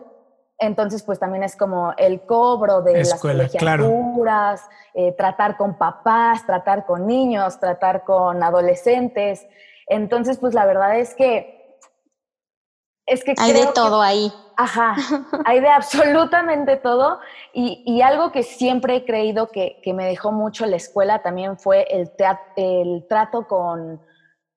entonces 0.58 1.02
pues 1.02 1.18
también 1.18 1.42
es 1.42 1.56
como 1.56 1.92
el 1.96 2.22
cobro 2.22 2.82
de 2.82 3.00
Escuela, 3.00 3.44
las 3.44 3.52
claro. 3.52 3.84
colegiaturas, 3.84 4.68
eh, 4.94 5.12
tratar 5.12 5.56
con 5.56 5.76
papás, 5.76 6.46
tratar 6.46 6.86
con 6.86 7.06
niños, 7.06 7.58
tratar 7.58 8.04
con 8.04 8.42
adolescentes. 8.42 9.46
Entonces 9.88 10.38
pues 10.38 10.54
la 10.54 10.64
verdad 10.66 10.98
es 10.98 11.14
que 11.14 11.78
es 13.06 13.22
que 13.22 13.34
Hay 13.38 13.52
de 13.52 13.60
que- 13.66 13.72
todo 13.74 14.00
ahí. 14.00 14.32
Ajá, 14.56 14.94
hay 15.44 15.60
de 15.60 15.68
absolutamente 15.68 16.76
todo. 16.76 17.18
Y, 17.52 17.82
y 17.84 18.00
algo 18.02 18.30
que 18.32 18.42
siempre 18.44 18.96
he 18.96 19.04
creído 19.04 19.48
que, 19.48 19.80
que 19.82 19.92
me 19.92 20.06
dejó 20.06 20.32
mucho 20.32 20.64
la 20.66 20.76
escuela 20.76 21.22
también 21.22 21.58
fue 21.58 21.86
el, 21.90 22.10
el 22.56 23.06
trato 23.08 23.46
con, 23.46 24.00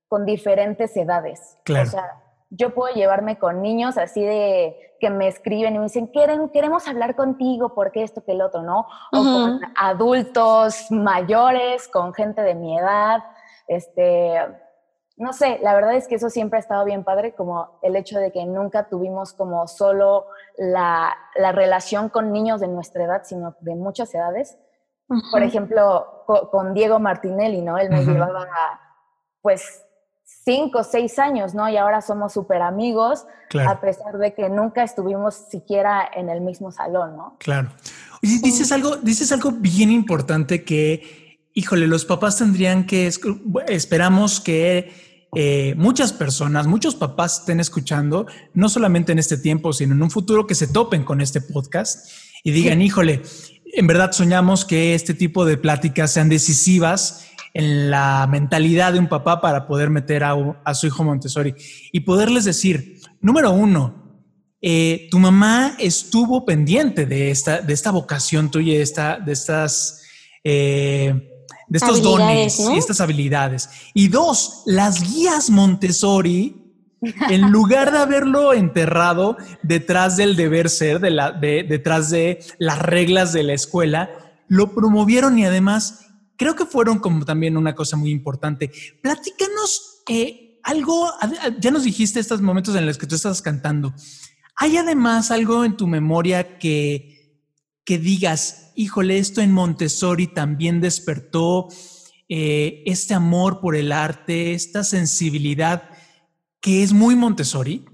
con 0.07 0.25
diferentes 0.25 0.95
edades. 0.95 1.57
Claro. 1.65 1.87
O 1.87 1.91
sea, 1.91 2.23
yo 2.51 2.73
puedo 2.73 2.93
llevarme 2.93 3.37
con 3.37 3.61
niños 3.61 3.97
así 3.97 4.23
de 4.23 4.86
que 4.99 5.09
me 5.09 5.27
escriben 5.27 5.75
y 5.75 5.77
me 5.77 5.85
dicen, 5.85 6.11
"Queren- 6.11 6.49
queremos 6.51 6.87
hablar 6.87 7.15
contigo 7.15 7.73
porque 7.73 8.03
esto 8.03 8.23
que 8.23 8.31
el 8.33 8.41
otro, 8.41 8.61
¿no? 8.61 8.87
O 9.11 9.21
con 9.33 9.59
adultos 9.75 10.87
mayores, 10.91 11.87
con 11.87 12.13
gente 12.13 12.41
de 12.41 12.55
mi 12.55 12.77
edad, 12.77 13.19
este, 13.67 14.39
no 15.17 15.33
sé, 15.33 15.59
la 15.63 15.73
verdad 15.73 15.93
es 15.95 16.07
que 16.07 16.15
eso 16.15 16.29
siempre 16.29 16.57
ha 16.57 16.59
estado 16.59 16.85
bien 16.85 17.03
padre, 17.03 17.33
como 17.33 17.79
el 17.81 17.95
hecho 17.95 18.19
de 18.19 18.31
que 18.31 18.45
nunca 18.45 18.87
tuvimos 18.87 19.33
como 19.33 19.67
solo 19.67 20.27
la, 20.57 21.15
la 21.35 21.51
relación 21.51 22.09
con 22.09 22.31
niños 22.31 22.61
de 22.61 22.67
nuestra 22.67 23.03
edad, 23.03 23.21
sino 23.23 23.55
de 23.61 23.75
muchas 23.75 24.13
edades. 24.13 24.57
Por 25.31 25.41
ejemplo, 25.41 26.23
co- 26.27 26.49
con 26.51 26.73
Diego 26.73 26.99
Martinelli, 26.99 27.61
¿no? 27.61 27.77
Él 27.77 27.89
me 27.89 28.01
Ujú. 28.01 28.11
llevaba, 28.11 28.45
pues, 29.41 29.83
cinco, 30.43 30.83
seis 30.83 31.19
años, 31.19 31.53
¿no? 31.53 31.69
Y 31.69 31.77
ahora 31.77 32.01
somos 32.01 32.33
súper 32.33 32.61
amigos, 32.61 33.25
Claro. 33.49 33.69
a 33.69 33.79
pesar 33.79 34.17
de 34.17 34.33
que 34.33 34.49
nunca 34.49 34.83
estuvimos 34.83 35.35
siquiera 35.49 36.09
en 36.13 36.29
el 36.29 36.41
mismo 36.41 36.71
salón, 36.71 37.15
¿no? 37.15 37.37
Claro. 37.39 37.69
Oye, 38.21 38.39
dices 38.43 38.71
algo, 38.73 38.97
dices 38.97 39.31
algo 39.31 39.51
bien 39.51 39.89
importante 39.89 40.65
que, 40.65 41.39
híjole, 41.53 41.87
los 41.87 42.03
papás 42.03 42.37
tendrían 42.37 42.85
que, 42.85 43.09
esperamos 43.67 44.41
que 44.41 45.27
eh, 45.35 45.75
muchas 45.77 46.11
personas, 46.11 46.67
muchos 46.67 46.95
papás 46.95 47.39
estén 47.39 47.61
escuchando, 47.61 48.25
no 48.53 48.67
solamente 48.67 49.13
en 49.13 49.19
este 49.19 49.37
tiempo, 49.37 49.71
sino 49.71 49.93
en 49.93 50.03
un 50.03 50.11
futuro 50.11 50.45
que 50.45 50.55
se 50.55 50.67
topen 50.67 51.03
con 51.05 51.21
este 51.21 51.39
podcast 51.39 52.09
y 52.43 52.51
digan, 52.51 52.81
híjole, 52.81 53.21
en 53.65 53.87
verdad 53.87 54.11
soñamos 54.11 54.65
que 54.65 54.93
este 54.93 55.13
tipo 55.13 55.45
de 55.45 55.57
pláticas 55.57 56.11
sean 56.11 56.27
decisivas 56.29 57.27
en 57.57 57.89
la 57.89 58.27
mentalidad 58.29 58.93
de 58.93 58.99
un 58.99 59.07
papá 59.07 59.41
para 59.41 59.65
poder 59.65 59.89
meter 59.89 60.23
a, 60.23 60.73
su 60.75 60.85
hijo 60.85 61.03
Montessori 61.03 61.55
y 61.91 62.01
poderles 62.01 62.45
decir, 62.45 63.01
número 63.19 63.51
uno, 63.51 64.21
eh, 64.61 65.07
tu 65.09 65.17
mamá 65.17 65.75
estuvo 65.79 66.45
pendiente 66.45 67.07
de 67.07 67.31
esta, 67.31 67.61
de 67.61 67.73
esta 67.73 67.89
vocación 67.89 68.51
tuya, 68.51 68.73
de, 68.73 68.81
esta, 68.83 69.17
de 69.19 69.31
estas... 69.33 70.03
eh, 70.43 71.33
de 71.69 71.77
estos 71.79 72.01
dones 72.01 72.59
¿no? 72.61 72.75
y 72.75 72.77
estas 72.77 73.01
habilidades. 73.01 73.69
Y 73.93 74.07
dos, 74.07 74.61
las 74.67 75.01
guías 75.01 75.49
Montessori, 75.49 76.55
en 77.29 77.51
lugar 77.51 77.91
de 77.91 77.97
haberlo 77.97 78.53
enterrado 78.53 79.35
detrás 79.63 80.15
del 80.15 80.35
deber 80.35 80.69
ser, 80.69 80.99
de 80.99 81.09
la, 81.09 81.31
de- 81.31 81.63
detrás 81.67 82.09
de 82.09 82.39
las 82.59 82.79
reglas 82.79 83.33
de 83.33 83.43
la 83.43 83.53
escuela, 83.53 84.09
lo 84.47 84.73
promovieron 84.73 85.37
y 85.39 85.43
además 85.45 86.06
creo 86.37 86.55
que 86.55 86.65
fueron 86.65 86.99
como 86.99 87.25
también 87.25 87.57
una 87.57 87.75
cosa 87.75 87.97
muy 87.97 88.11
importante. 88.11 88.71
Platícanos 89.01 90.03
eh, 90.07 90.59
algo, 90.63 91.11
ya 91.59 91.71
nos 91.71 91.83
dijiste 91.83 92.19
estos 92.19 92.41
momentos 92.41 92.75
en 92.75 92.85
los 92.85 92.97
que 92.97 93.07
tú 93.07 93.15
estás 93.15 93.41
cantando. 93.41 93.93
¿Hay 94.55 94.77
además 94.77 95.31
algo 95.31 95.63
en 95.65 95.77
tu 95.77 95.87
memoria 95.87 96.57
que, 96.57 97.43
que 97.85 97.97
digas, 97.97 98.71
híjole, 98.75 99.17
esto 99.17 99.41
en 99.41 99.51
Montessori 99.51 100.27
también 100.27 100.81
despertó 100.81 101.67
eh, 102.29 102.83
este 102.85 103.13
amor 103.13 103.61
por 103.61 103.75
el 103.75 103.91
arte, 103.91 104.53
esta 104.53 104.83
sensibilidad 104.83 105.89
que 106.59 106.83
es 106.83 106.91
muy 106.91 107.15
Montessori? 107.15 107.85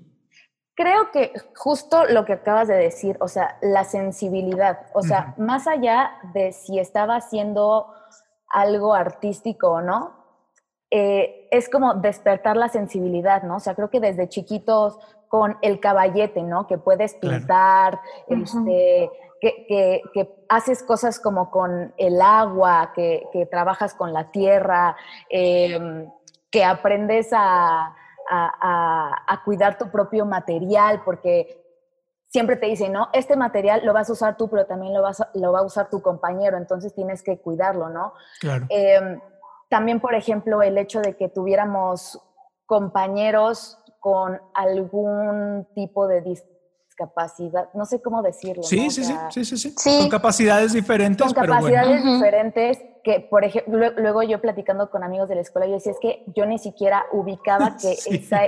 Creo 0.76 1.12
que 1.12 1.32
justo 1.56 2.06
lo 2.06 2.26
que 2.26 2.34
acabas 2.34 2.68
de 2.68 2.76
decir, 2.76 3.18
o 3.20 3.28
sea, 3.28 3.58
la 3.62 3.84
sensibilidad, 3.84 4.88
o 4.96 5.04
sea, 5.04 5.36
más 5.38 5.68
allá 5.68 6.12
de 6.34 6.52
si 6.52 6.80
estaba 6.80 7.18
haciendo 7.18 7.94
algo 8.54 8.94
artístico 8.94 9.70
o 9.72 9.82
no, 9.82 10.24
eh, 10.90 11.48
es 11.52 11.70
como 11.70 11.96
despertar 11.96 12.56
la 12.56 12.70
sensibilidad, 12.70 13.44
¿no? 13.44 13.56
O 13.56 13.60
sea, 13.60 13.74
creo 13.74 13.90
que 13.90 14.00
desde 14.00 14.30
chiquitos 14.30 14.98
con 15.28 15.58
el 15.64 15.80
caballete, 15.80 16.44
¿no? 16.44 16.68
Que 16.68 16.78
puedes 16.78 17.16
pintar, 17.16 18.00
este, 18.28 19.10
que, 19.42 20.46
haces 20.48 20.84
cosas 20.84 21.20
como 21.20 21.50
con 21.50 21.92
el 21.98 22.22
agua, 22.22 22.94
que, 22.96 23.48
trabajas 23.50 23.96
con 23.96 24.14
la 24.14 24.30
tierra, 24.30 24.96
em, 25.30 26.08
que 26.52 26.64
aprendes 26.64 27.32
a, 27.34 27.96
a, 28.30 29.42
cuidar 29.44 29.78
tu 29.80 29.90
propio 29.90 30.26
material, 30.26 31.02
porque 31.04 31.60
siempre 32.34 32.56
te 32.56 32.66
dicen, 32.66 32.92
no, 32.92 33.10
este 33.14 33.36
material 33.36 33.86
lo 33.86 33.94
vas 33.94 34.10
a 34.10 34.14
usar 34.14 34.38
tú, 34.38 34.50
pero 34.50 34.66
también 34.66 34.92
lo, 34.92 35.04
vas 35.04 35.22
lo 35.36 35.52
va 35.52 35.60
a 35.60 35.64
usar 35.64 35.92
tu 35.92 36.02
compañero, 36.02 36.58
entonces 36.58 36.94
tienes 36.96 37.22
que 37.22 37.38
cuidarlo, 37.38 37.90
¿no? 37.90 38.14
Claro. 38.42 38.66
Em, 38.70 39.22
también, 39.70 40.00
por 40.00 40.16
ejemplo, 40.16 40.64
el 40.64 40.80
hecho 40.80 41.00
de 41.00 41.16
que 41.16 41.30
tuviéramos 41.30 42.20
compañeros 42.66 43.78
con 44.00 44.42
algún 44.56 45.68
tipo 45.76 46.08
de 46.08 46.22
discapacidad, 46.22 47.70
no 47.76 47.86
sé 47.86 48.02
cómo 48.02 48.24
decirlo. 48.24 48.64
Sí, 48.64 48.90
sí, 48.90 49.04
sí, 49.04 49.46
sí, 49.46 49.74
sí, 49.78 50.00
Con 50.00 50.10
capacidades 50.10 50.74
diferentes. 50.74 51.24
Con 51.32 51.34
capacidades 51.36 52.04
diferentes 52.04 52.80
que, 53.04 53.20
por 53.20 53.44
ejemplo, 53.44 53.92
luego 53.98 54.24
yo 54.24 54.40
platicando 54.40 54.90
con 54.90 55.04
amigos 55.04 55.28
de 55.30 55.36
la 55.36 55.42
escuela, 55.42 55.68
yo 55.68 55.74
decía, 55.74 55.92
es 55.92 56.00
que 56.00 56.24
yo 56.28 56.46
ni 56.46 56.58
siquiera 56.58 57.06
ubicaba 57.12 57.76
que 57.82 57.98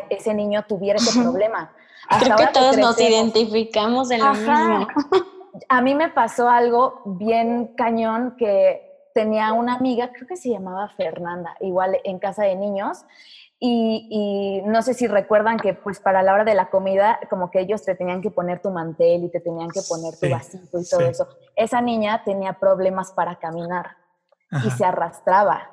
ese 0.09 0.33
niño 0.33 0.65
tuviera 0.67 0.97
ese 0.97 1.21
problema. 1.21 1.74
Creo 2.19 2.38
que 2.38 2.47
todos 2.47 2.77
nos 2.77 3.00
identificamos 3.00 4.12
en 4.12 4.21
lo 4.21 4.33
mismo. 4.33 4.88
A 5.69 5.81
mí 5.81 5.95
me 5.95 6.09
pasó 6.09 6.50
algo 6.50 7.01
bien 7.05 7.74
cañón 7.75 8.35
que 8.38 9.09
tenía 9.13 9.53
una 9.53 9.75
amiga, 9.75 10.12
creo 10.12 10.27
que 10.27 10.35
se 10.35 10.50
llamaba 10.50 10.89
Fernanda, 10.89 11.55
igual 11.62 11.97
en 12.03 12.19
casa 12.19 12.43
de 12.43 12.55
niños, 12.55 13.05
y, 13.57 14.62
no 14.65 14.81
sé 14.81 14.93
si 14.93 15.07
recuerdan 15.07 15.57
que 15.57 15.74
pues 15.74 16.00
para 16.00 16.21
la 16.21 16.33
hora 16.33 16.43
de 16.43 16.53
la 16.53 16.69
comida 16.69 17.19
como 17.29 17.50
que 17.50 17.62
ellos 17.62 17.83
te 17.83 17.95
tenían 17.95 18.21
que 18.21 18.29
poner 18.29 18.62
tu 18.62 18.69
mantel 18.69 19.24
y 19.24 19.29
te 19.29 19.39
tenían 19.39 19.69
que 19.69 19.79
poner 19.88 20.13
tu 20.19 20.29
vasito 20.29 20.79
y 20.79 20.88
todo 20.88 21.01
eso. 21.01 21.27
Esa 21.55 21.81
niña 21.81 22.24
tenía 22.25 22.53
problemas 22.59 23.12
para 23.13 23.38
caminar 23.38 23.95
y 24.63 24.69
se 24.71 24.85
arrastraba. 24.85 25.71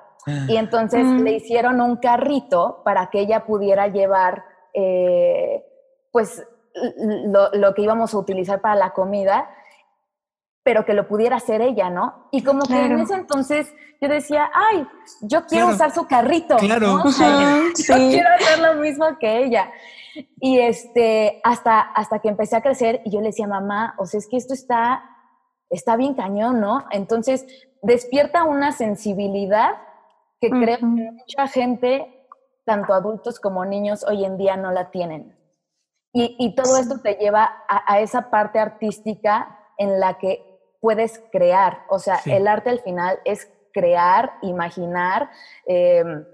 Y 0.49 0.57
entonces 0.57 1.05
mm. 1.05 1.19
le 1.19 1.33
hicieron 1.33 1.81
un 1.81 1.97
carrito 1.97 2.83
para 2.85 3.11
que 3.11 3.21
ella 3.21 3.45
pudiera 3.45 3.89
llevar 3.89 4.45
eh, 4.73 5.65
pues 6.13 6.45
lo, 7.55 7.75
que 7.75 7.83
íbamos 7.83 8.15
a 8.15 8.19
utilizar 8.19 8.61
para 8.61 8.77
la 8.77 8.91
comida, 8.93 9.51
pero 10.63 10.85
que 10.85 10.95
lo 10.95 11.09
pudiera 11.09 11.37
hacer 11.37 11.61
ella, 11.61 11.91
¿no? 11.91 12.29
Y 12.31 12.43
como 12.45 12.63
que 12.65 12.85
en 12.85 13.01
ese 13.01 13.15
entonces 13.15 13.75
yo 14.01 14.09
decía, 14.09 14.51
ay, 14.55 14.87
yo 15.23 15.45
quiero 15.47 15.69
usar 15.69 15.93
su 15.93 16.07
carrito. 16.07 16.57
Claro. 16.57 17.03
yo 17.05 17.95
quiero 17.95 18.29
hacer 18.35 18.59
lo 18.61 18.75
mismo 18.81 19.07
que 19.19 19.45
ella. 19.45 19.71
Y 20.41 20.59
este, 20.59 21.41
hasta, 21.43 21.81
hasta 21.81 22.19
que 22.21 22.29
empecé 22.29 22.57
a 22.57 22.63
crecer 22.63 23.01
y 23.05 23.11
yo 23.11 23.21
le 23.21 23.29
decía, 23.29 23.47
mamá, 23.47 23.95
o 23.99 24.07
sea, 24.07 24.19
es 24.19 24.29
que 24.29 24.37
esto 24.37 24.55
está, 24.55 25.03
está 25.73 25.97
bien 25.97 26.15
cañón, 26.15 26.61
¿no? 26.61 26.85
Entonces, 26.91 27.47
despierta 27.83 28.45
una 28.45 28.73
sensibilidad 28.73 29.73
que 30.41 30.51
creo 30.51 30.79
que 30.79 30.85
mucha 30.85 31.49
gente, 31.49 32.27
tanto 32.65 32.95
adultos 32.95 33.41
como 33.41 33.65
niños, 33.65 34.05
hoy 34.05 34.25
en 34.25 34.37
día 34.37 34.57
no 34.57 34.71
la 34.71 34.91
tienen. 34.91 35.37
Y, 36.15 36.55
todo 36.55 36.77
esto 36.77 37.01
te 37.01 37.15
lleva 37.15 37.65
a, 37.67 38.01
esa 38.01 38.29
parte 38.29 38.59
artística 38.59 39.59
en 39.79 39.99
la 39.99 40.19
que 40.19 40.45
puedes 40.81 41.23
crear. 41.33 41.85
O 41.89 41.99
sea, 41.99 42.21
el 42.27 42.47
arte 42.49 42.69
al 42.69 42.81
final 42.81 43.19
es 43.25 43.51
crear, 43.73 44.35
imaginar, 44.43 45.31
em, 45.65 46.27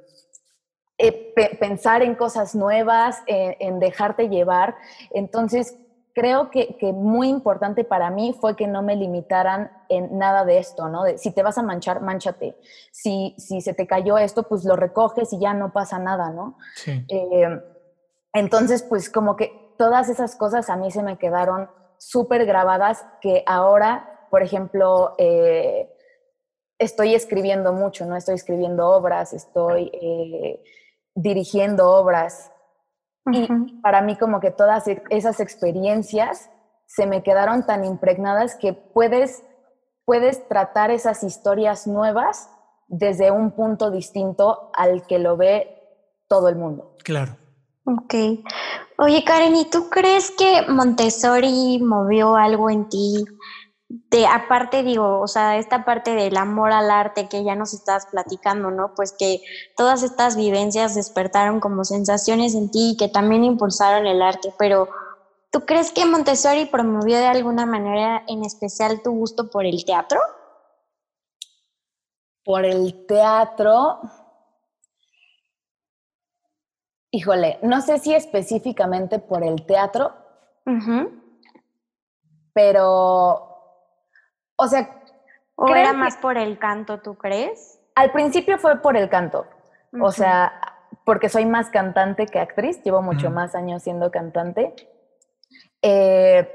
eh, 0.98 1.33
pensar 1.61 2.03
en 2.03 2.16
cosas 2.16 2.57
nuevas, 2.57 3.22
en, 3.27 3.79
dejarte 3.79 4.29
llevar. 4.29 4.74
Entonces, 5.11 5.79
creo 6.18 6.50
que, 6.50 6.76
muy 6.92 7.28
importante 7.28 7.85
para 7.85 8.11
mí 8.11 8.37
fue 8.40 8.57
que 8.57 8.66
no 8.66 8.83
me 8.83 8.96
limitaran 8.96 9.70
en 9.88 10.18
nada 10.18 10.44
de 10.44 10.59
esto, 10.59 10.88
¿no? 10.88 11.04
si 11.16 11.31
te 11.31 11.44
vas 11.44 11.59
a 11.59 11.62
manchar, 11.62 12.00
manchate. 12.00 12.57
Si, 12.90 13.37
si 13.38 13.61
se 13.61 13.72
te 13.72 13.87
cayó 13.87 14.18
esto, 14.18 14.42
pues 14.42 14.64
lo 14.64 14.74
recoges 14.74 15.33
y 15.33 15.38
ya 15.38 15.54
no 15.54 15.72
pasa 15.72 16.00
nada, 16.00 16.31
¿no? 16.31 16.59
Sí. 16.74 17.04
Em, 17.09 17.62
entonces, 18.33 18.83
pues 18.83 19.11
como 19.11 19.37
que 19.37 19.52
todas 19.78 20.09
esas 20.09 20.35
cosas 20.35 20.70
a 20.70 20.76
mí 20.76 20.90
se 20.90 21.04
me 21.04 21.18
quedaron 21.18 21.70
súper 21.98 22.46
grabadas 22.46 23.07
que 23.20 23.44
ahora, 23.46 24.26
por 24.28 24.42
ejemplo, 24.42 25.14
eh, 25.18 25.88
estoy 26.78 27.14
escribiendo 27.14 27.72
mucho, 27.72 28.07
¿no? 28.07 28.16
Estoy 28.16 28.35
escribiendo 28.35 28.88
obras, 28.88 29.33
estoy 29.33 29.92
eh, 29.94 30.64
dirigiendo 31.14 31.92
obras. 31.92 32.50
Y 33.32 33.80
para 33.82 34.02
mí 34.02 34.16
como 34.16 34.40
que 34.40 34.50
todas 34.50 34.86
e-, 34.88 35.02
esas 35.10 35.40
experiencias 35.40 36.50
se 36.86 37.06
me 37.06 37.22
quedaron 37.22 37.66
tan 37.66 37.84
impregnadas 37.84 38.56
que 38.56 38.72
puedes, 38.72 39.44
puedes 40.04 40.48
tratar 40.48 40.90
esas 40.90 41.22
historias 41.22 41.86
nuevas 41.86 42.50
desde 42.88 43.30
un 43.30 43.50
punto 43.50 43.90
distinto 43.90 44.70
al 44.74 45.06
que 45.06 45.18
lo 45.18 45.36
ve 45.36 45.78
todo 46.28 46.48
el 46.48 46.56
mundo. 46.56 46.96
Claro. 47.04 47.36
Ok. 47.84 48.14
Oye, 48.98 49.24
Karen, 49.24 49.56
¿y 49.56 49.64
tú 49.66 49.88
crees 49.88 50.30
que 50.30 50.62
Montessori 50.68 51.78
movió 51.80 52.36
algo 52.36 52.68
en 52.68 52.88
ti? 52.88 53.24
De 53.88 54.27
aparte, 54.27 54.83
digo, 54.83 55.20
o 55.20 55.27
sea, 55.27 55.57
esta 55.57 55.85
parte 55.85 56.14
del 56.14 56.37
amor 56.37 56.72
al 56.72 56.90
arte 56.90 57.29
que 57.29 57.42
ya 57.42 57.55
nos 57.55 57.72
estás 57.72 58.07
platicando, 58.07 58.70
¿no? 58.70 58.94
Pues 58.94 59.14
que 59.18 59.40
todas 59.77 60.03
estas 60.03 60.37
vivencias 60.37 60.94
despertaron 60.94 61.59
como 61.59 61.85
sensaciones 61.85 62.55
en 62.55 62.70
ti 62.70 62.90
y 62.90 62.96
que 62.96 63.09
también 63.09 63.44
impulsaron 63.44 64.07
el 64.07 64.20
arte, 64.20 64.53
pero 64.59 64.88
¿tú 65.51 65.61
crees 65.64 65.90
que 65.90 66.05
Montessori 66.05 66.66
promovió 66.66 67.16
de 67.16 67.27
alguna 67.27 67.64
manera 67.64 68.24
en 68.29 68.44
especial 68.44 69.01
tu 69.03 69.12
gusto 69.12 69.48
por 69.48 69.64
el 69.64 69.85
teatro? 69.87 70.20
Por 72.44 72.66
el 72.66 73.07
teatro, 73.07 74.01
Híjole, 77.11 77.59
no 77.62 77.81
sé 77.81 77.98
si 77.98 78.14
específicamente 78.14 79.18
por 79.18 79.42
el 79.42 79.64
teatro, 79.64 80.12
pero, 82.53 83.47
o 84.59 84.68
sea... 84.68 85.03
¿O 85.55 85.75
era 85.75 85.92
más 85.92 86.16
por 86.16 86.37
el 86.37 86.59
canto, 86.59 86.99
tú 87.01 87.16
crees? 87.16 87.81
Al 87.94 88.12
principio 88.12 88.59
fue 88.59 88.81
por 88.81 88.97
el 88.97 89.09
canto, 89.09 89.47
o 90.01 90.12
sea, 90.12 90.53
porque 91.05 91.29
soy 91.29 91.47
más 91.47 91.68
cantante 91.71 92.27
que 92.27 92.38
actriz, 92.38 92.81
llevo 92.85 93.03
mucho 93.03 93.31
más 93.31 93.57
años 93.57 93.83
siendo 93.83 94.12
cantante, 94.12 94.75
eh, 95.83 96.49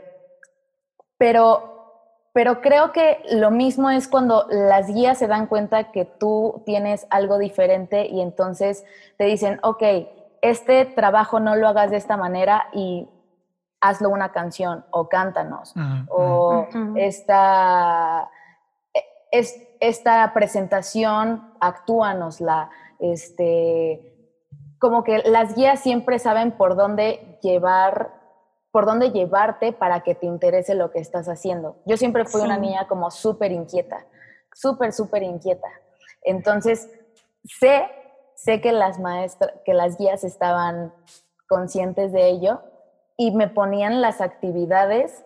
pero, 1.18 2.30
pero 2.34 2.62
creo 2.62 2.94
que 2.94 3.24
lo 3.32 3.52
mismo 3.52 3.89
es 3.89 4.08
cuando 4.08 4.46
las 4.50 4.88
guías 4.88 5.18
se 5.18 5.28
dan 5.28 5.48
cuenta 5.48 5.92
que 5.92 6.06
tú 6.06 6.63
tienes 6.66 7.08
algo 7.10 7.38
diferente 7.39 8.06
y 8.06 8.22
entonces 8.22 8.86
te 9.18 9.26
dicen, 9.26 9.60
ok, 9.63 9.84
este 10.42 10.86
trabajo 10.86 11.39
no 11.39 11.56
lo 11.56 11.68
hagas 11.68 11.92
de 11.92 11.98
esta 11.98 12.16
manera 12.16 12.68
y 12.74 13.10
hazlo 13.84 14.10
una 14.10 14.32
canción 14.32 14.86
o 14.91 15.10
cántanos 15.10 15.74
o 16.10 16.67
esta, 16.96 18.30
es, 19.30 19.56
esta 19.82 20.34
presentación 20.34 21.54
actúanosla 21.60 22.69
este 23.00 24.10
como 24.80 25.04
que 25.04 25.19
las 25.19 25.56
guías 25.56 25.82
siempre 25.82 26.17
saben 26.17 26.52
por 26.52 26.76
dónde 26.76 27.39
llevar 27.41 28.22
por 28.72 28.86
dónde 28.86 29.12
llevarte 29.12 29.74
para 29.74 30.00
que 30.00 30.15
te 30.15 30.26
interese 30.26 30.74
lo 30.74 30.89
que 30.89 31.00
estás 31.00 31.28
haciendo. 31.30 31.78
Yo 31.86 31.96
siempre 31.96 32.26
fui 32.26 32.41
una 32.41 32.58
niña 32.58 32.88
como 32.88 33.12
súper 33.12 33.52
inquieta, 33.52 34.04
súper, 34.52 34.91
súper 34.93 35.22
inquieta. 35.22 35.67
Entonces, 36.24 36.89
sé 37.43 37.88
sé 38.36 38.62
que 38.62 38.72
las 38.72 39.00
maestras, 39.00 39.54
que 39.63 39.74
las 39.74 39.98
guías 39.98 40.24
estaban 40.24 40.93
conscientes 41.48 42.12
de 42.12 42.30
ello 42.30 42.62
y 43.23 43.31
me 43.31 43.47
ponían 43.47 44.01
las 44.01 44.19
actividades 44.19 45.23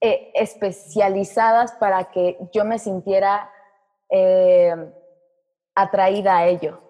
eh, 0.00 0.32
especializadas 0.34 1.70
para 1.72 2.10
que 2.10 2.36
yo 2.52 2.64
me 2.64 2.80
sintiera 2.80 3.48
eh, 4.10 4.74
atraída 5.76 6.38
a 6.38 6.46
ello. 6.46 6.80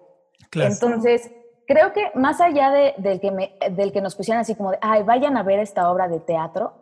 Entonces, 0.53 1.31
creo 1.67 1.93
que 1.93 2.11
más 2.15 2.41
allá 2.41 2.71
de, 2.71 2.95
del, 2.97 3.19
que 3.19 3.29
me, 3.29 3.55
del 3.71 3.91
que 3.91 4.01
nos 4.01 4.15
pusieran 4.15 4.41
así 4.41 4.55
como 4.55 4.71
de, 4.71 4.79
ay, 4.81 5.03
vayan 5.03 5.37
a 5.37 5.43
ver 5.43 5.59
esta 5.59 5.91
obra 5.91 6.07
de 6.07 6.19
teatro, 6.19 6.73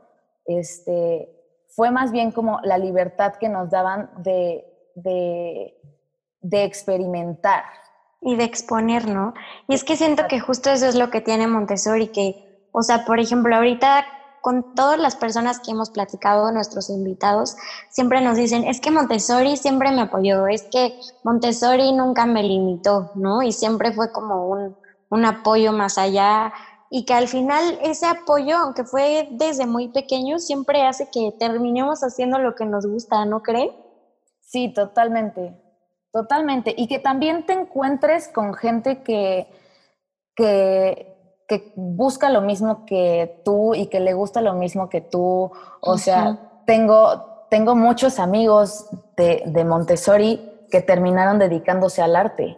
este, 0.46 1.30
fue 1.76 1.92
más 1.92 2.14
bien 2.14 2.32
como 2.32 2.62
la 2.64 2.78
libertad 2.78 3.34
que 3.36 3.50
nos 3.50 3.70
daban 3.70 4.12
de, 4.24 4.66
de, 4.96 5.78
de 6.40 6.64
experimentar. 6.64 7.64
Y 8.22 8.36
de 8.36 8.44
exponer, 8.44 9.08
¿no? 9.08 9.34
Y 9.70 9.76
es 9.76 9.86
que 9.86 9.96
siento 9.96 10.28
que 10.28 10.42
justo 10.42 10.70
eso 10.70 10.88
es 10.88 10.96
lo 10.96 11.10
que 11.10 11.22
tiene 11.22 11.48
Montessori, 11.48 12.10
que, 12.10 12.49
o 12.72 12.84
sea, 12.84 13.06
por 13.06 13.20
ejemplo, 13.20 13.56
ahorita 13.56 14.06
con 14.42 14.74
todas 14.74 14.98
las 14.98 15.16
personas 15.16 15.60
que 15.60 15.72
hemos 15.72 15.90
platicado, 15.90 16.52
nuestros 16.52 16.90
invitados, 16.90 17.56
siempre 17.90 18.22
nos 18.22 18.38
dicen, 18.38 18.64
es 18.64 18.80
que 18.80 18.92
Montessori 18.92 19.58
siempre 19.58 19.92
me 19.92 20.02
apoyó, 20.02 20.48
es 20.48 20.64
que 20.72 20.98
Montessori 21.24 21.92
nunca 21.92 22.26
me 22.26 22.44
limitó, 22.44 23.12
¿no? 23.16 23.42
Y 23.42 23.52
siempre 23.52 23.92
fue 23.92 24.12
como 24.12 24.48
un, 24.48 24.78
un 25.10 25.26
apoyo 25.26 25.74
más 25.74 25.98
allá 25.98 26.54
y 26.90 27.06
que 27.06 27.14
al 27.14 27.28
final 27.28 27.78
ese 27.84 28.08
apoyo, 28.08 28.58
aunque 28.58 28.84
fue 28.84 29.28
desde 29.32 29.68
muy 29.68 29.90
pequeño, 29.90 30.40
siempre 30.40 30.82
hace 30.84 31.10
que 31.12 31.34
terminemos 31.38 32.02
haciendo 32.04 32.40
lo 32.40 32.56
que 32.56 32.66
nos 32.66 32.86
gusta, 32.88 33.26
¿no 33.26 33.44
cree? 33.44 33.72
Sí, 34.42 34.74
totalmente, 34.74 35.56
totalmente. 36.12 36.74
Y 36.76 36.88
que 36.88 36.98
también 36.98 37.46
te 37.46 37.54
encuentres 37.54 38.28
con 38.30 38.56
gente 38.56 39.04
que, 39.04 39.48
que, 40.36 41.09
que 41.50 41.74
busca 41.76 42.30
lo 42.30 42.42
mismo 42.42 42.86
que 42.86 43.42
tú 43.44 43.74
y 43.74 43.88
que 43.88 44.00
le 44.00 44.14
gusta 44.14 44.40
lo 44.40 44.54
mismo 44.54 44.88
que 44.88 45.02
tú. 45.02 45.52
O 45.82 45.98
sea, 45.98 46.62
tengo, 46.68 47.46
tengo 47.50 47.76
muchos 47.76 48.20
amigos 48.20 48.86
de, 49.18 49.42
de 49.48 49.66
Montessori 49.66 50.40
que 50.70 50.82
terminaron 50.82 51.40
dedicándose 51.40 52.04
al 52.04 52.16
arte. 52.16 52.56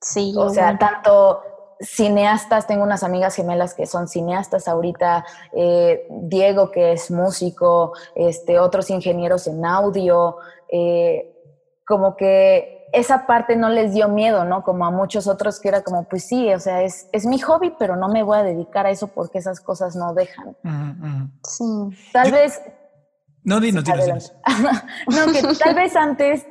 Sí. 0.00 0.32
O 0.34 0.48
sea, 0.48 0.78
tanto 0.78 1.42
cineastas, 1.78 2.66
tengo 2.66 2.84
unas 2.84 3.02
amigas 3.02 3.36
gemelas 3.36 3.74
que 3.74 3.84
son 3.84 4.08
cineastas 4.08 4.66
ahorita, 4.66 5.26
eh, 5.52 6.06
Diego 6.08 6.70
que 6.70 6.92
es 6.92 7.10
músico, 7.10 7.92
este, 8.14 8.58
otros 8.58 8.88
ingenieros 8.88 9.46
en 9.46 9.66
audio, 9.66 10.38
eh, 10.68 11.36
como 11.86 12.16
que 12.16 12.81
esa 12.92 13.26
parte 13.26 13.56
no 13.56 13.68
les 13.70 13.94
dio 13.94 14.08
miedo, 14.08 14.44
¿no? 14.44 14.62
Como 14.62 14.84
a 14.86 14.90
muchos 14.90 15.26
otros 15.26 15.58
que 15.60 15.68
era 15.68 15.82
como, 15.82 16.04
pues 16.04 16.24
sí, 16.24 16.52
o 16.52 16.58
sea, 16.60 16.82
es, 16.82 17.08
es 17.12 17.26
mi 17.26 17.38
hobby, 17.40 17.74
pero 17.78 17.96
no 17.96 18.08
me 18.08 18.22
voy 18.22 18.38
a 18.38 18.42
dedicar 18.42 18.86
a 18.86 18.90
eso 18.90 19.08
porque 19.08 19.38
esas 19.38 19.60
cosas 19.60 19.96
no 19.96 20.12
dejan. 20.14 20.56
Sí. 21.44 21.64
Tal 22.12 22.28
Yo- 22.28 22.32
vez... 22.34 22.60
No, 23.44 23.58
dinos, 23.58 23.82
dinos, 23.84 24.04
dinos. 24.04 24.34
no, 25.08 25.32
que 25.32 25.42
tal 25.58 25.74
vez 25.74 25.96
antes 25.96 26.46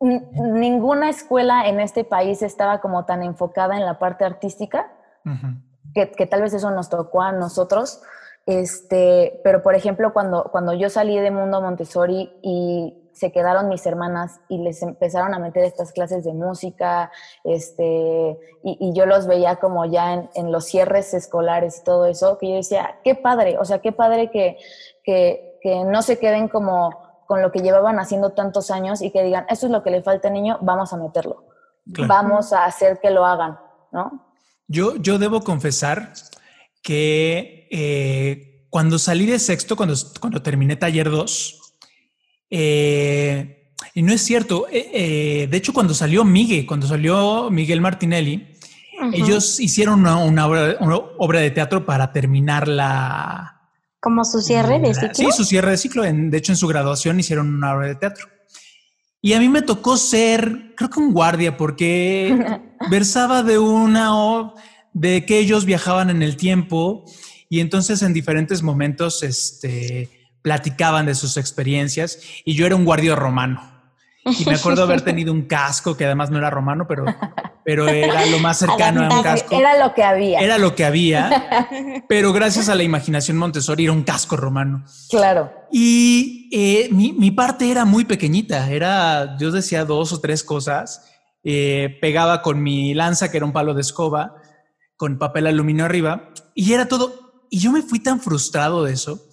ninguna 0.00 1.08
escuela 1.08 1.66
en 1.68 1.80
este 1.80 2.04
país 2.04 2.42
estaba 2.42 2.80
como 2.80 3.04
tan 3.04 3.22
enfocada 3.22 3.76
en 3.76 3.84
la 3.84 3.98
parte 3.98 4.24
artística, 4.24 4.92
Ujú. 5.24 5.56
que, 5.94 6.10
que 6.12 6.26
tal 6.26 6.42
vez 6.42 6.54
eso 6.54 6.70
nos 6.70 6.88
tocó 6.90 7.22
a 7.22 7.32
nosotros. 7.32 8.02
Este, 8.46 9.40
pero 9.44 9.62
por 9.62 9.74
ejemplo, 9.74 10.12
cuando, 10.12 10.48
cuando 10.50 10.72
yo 10.74 10.90
salí 10.90 11.18
de 11.18 11.30
Mundo 11.30 11.60
Montessori 11.60 12.32
y 12.42 13.01
se 13.12 13.32
quedaron 13.32 13.68
mis 13.68 13.84
hermanas 13.86 14.40
y 14.48 14.58
les 14.58 14.82
empezaron 14.82 15.34
a 15.34 15.38
meter 15.38 15.64
estas 15.64 15.92
clases 15.92 16.24
de 16.24 16.32
música, 16.32 17.10
este, 17.44 18.38
y, 18.64 18.76
y 18.80 18.92
yo 18.94 19.06
los 19.06 19.26
veía 19.26 19.56
como 19.56 19.84
ya 19.84 20.14
en, 20.14 20.30
en 20.34 20.52
los 20.52 20.64
cierres 20.66 21.14
escolares 21.14 21.78
y 21.80 21.84
todo 21.84 22.06
eso, 22.06 22.38
que 22.38 22.48
yo 22.50 22.54
decía, 22.56 22.98
qué 23.04 23.14
padre, 23.14 23.58
o 23.58 23.64
sea, 23.64 23.80
qué 23.80 23.92
padre 23.92 24.30
que, 24.30 24.56
que, 25.04 25.58
que 25.62 25.84
no 25.84 26.02
se 26.02 26.18
queden 26.18 26.48
como 26.48 26.90
con 27.26 27.40
lo 27.40 27.50
que 27.52 27.60
llevaban 27.60 27.98
haciendo 27.98 28.30
tantos 28.30 28.70
años 28.70 29.00
y 29.00 29.10
que 29.10 29.22
digan, 29.22 29.46
eso 29.48 29.66
es 29.66 29.72
lo 29.72 29.82
que 29.82 29.90
le 29.90 30.02
falta 30.02 30.28
al 30.28 30.34
niño, 30.34 30.58
vamos 30.60 30.92
a 30.92 30.96
meterlo, 30.96 31.44
Claro. 31.92 32.08
vamos 32.08 32.52
a 32.52 32.64
hacer 32.64 32.98
que 33.00 33.10
lo 33.10 33.24
hagan, 33.24 33.58
¿no? 33.90 34.26
Yo, 34.68 34.96
yo 34.96 35.18
debo 35.18 35.42
confesar 35.42 36.12
que 36.82 37.68
eh, 37.70 38.66
cuando 38.70 38.98
salí 38.98 39.26
de 39.26 39.38
sexto, 39.38 39.76
cuando, 39.76 39.94
cuando 40.20 40.42
terminé 40.42 40.76
taller 40.76 41.10
2, 41.10 41.61
eh, 42.54 43.70
y 43.94 44.02
no 44.02 44.12
es 44.12 44.20
cierto, 44.20 44.66
eh, 44.70 44.90
eh, 44.92 45.48
de 45.50 45.56
hecho 45.56 45.72
cuando 45.72 45.94
salió 45.94 46.22
Miguel, 46.22 46.66
cuando 46.66 46.86
salió 46.86 47.50
Miguel 47.50 47.80
Martinelli, 47.80 48.46
ellos 49.14 49.58
hicieron 49.58 50.00
una, 50.00 50.18
una 50.18 50.46
obra, 50.46 50.76
una 50.80 50.96
obra 50.96 51.40
de 51.40 51.50
teatro 51.50 51.84
para 51.84 52.12
terminar 52.12 52.68
la... 52.68 53.58
Como 53.98 54.22
su 54.24 54.40
cierre 54.40 54.78
de 54.78 54.94
ciclo. 54.94 55.14
Sí, 55.14 55.26
su 55.34 55.44
cierre 55.44 55.70
de 55.72 55.76
ciclo. 55.78 56.04
En- 56.04 56.30
de 56.30 56.38
hecho, 56.38 56.52
en 56.52 56.56
su 56.56 56.68
graduación 56.68 57.18
hicieron 57.18 57.52
una 57.52 57.74
obra 57.74 57.86
de 57.88 57.94
teatro. 57.96 58.28
Y 59.20 59.32
a 59.32 59.40
mí 59.40 59.48
me 59.48 59.62
tocó 59.62 59.96
ser, 59.96 60.74
creo 60.76 60.90
que 60.90 61.00
un 61.00 61.12
guardia, 61.12 61.56
porque 61.56 62.60
versaba 62.90 63.42
de 63.42 63.58
una 63.58 64.16
o 64.16 64.54
de 64.92 65.24
que 65.24 65.38
ellos 65.38 65.64
viajaban 65.64 66.10
en 66.10 66.22
el 66.22 66.36
tiempo 66.36 67.04
y 67.48 67.60
entonces 67.60 68.02
en 68.02 68.12
diferentes 68.12 68.62
momentos 68.62 69.22
este, 69.22 70.08
platicaban 70.42 71.06
de 71.06 71.14
sus 71.14 71.36
experiencias 71.36 72.18
y 72.44 72.54
yo 72.54 72.66
era 72.66 72.76
un 72.76 72.84
guardia 72.84 73.14
romano. 73.14 73.72
Y 74.24 74.44
me 74.44 74.54
acuerdo 74.54 74.84
haber 74.84 75.00
tenido 75.04 75.32
un 75.32 75.42
casco 75.42 75.96
que 75.96 76.04
además 76.04 76.30
no 76.30 76.38
era 76.38 76.50
romano, 76.50 76.86
pero, 76.86 77.04
pero 77.64 77.88
era 77.88 78.26
lo 78.26 78.38
más 78.38 78.58
cercano 78.60 79.02
a 79.04 79.16
un 79.16 79.22
casco. 79.22 79.54
Era 79.54 79.78
lo 79.78 79.94
que 79.94 80.04
había. 80.04 80.40
Era 80.40 80.58
lo 80.58 80.74
que 80.74 80.84
había, 80.84 82.04
pero 82.08 82.32
gracias 82.32 82.68
a 82.68 82.74
la 82.74 82.82
imaginación 82.82 83.36
Montessori 83.36 83.84
era 83.84 83.92
un 83.92 84.04
casco 84.04 84.36
romano. 84.36 84.84
Claro. 85.10 85.52
Y 85.72 86.48
eh, 86.52 86.88
mi, 86.92 87.12
mi 87.12 87.30
parte 87.30 87.70
era 87.70 87.84
muy 87.84 88.04
pequeñita, 88.04 88.70
era, 88.70 89.36
yo 89.38 89.50
decía 89.50 89.84
dos 89.84 90.12
o 90.12 90.20
tres 90.20 90.44
cosas, 90.44 91.08
eh, 91.44 91.98
pegaba 92.00 92.40
con 92.42 92.62
mi 92.62 92.94
lanza, 92.94 93.30
que 93.30 93.38
era 93.38 93.46
un 93.46 93.52
palo 93.52 93.74
de 93.74 93.80
escoba, 93.80 94.36
con 94.96 95.18
papel 95.18 95.48
aluminio 95.48 95.84
arriba, 95.84 96.30
y 96.54 96.72
era 96.72 96.86
todo. 96.86 97.46
Y 97.50 97.58
yo 97.58 97.72
me 97.72 97.82
fui 97.82 98.00
tan 98.00 98.20
frustrado 98.20 98.84
de 98.84 98.92
eso, 98.92 99.26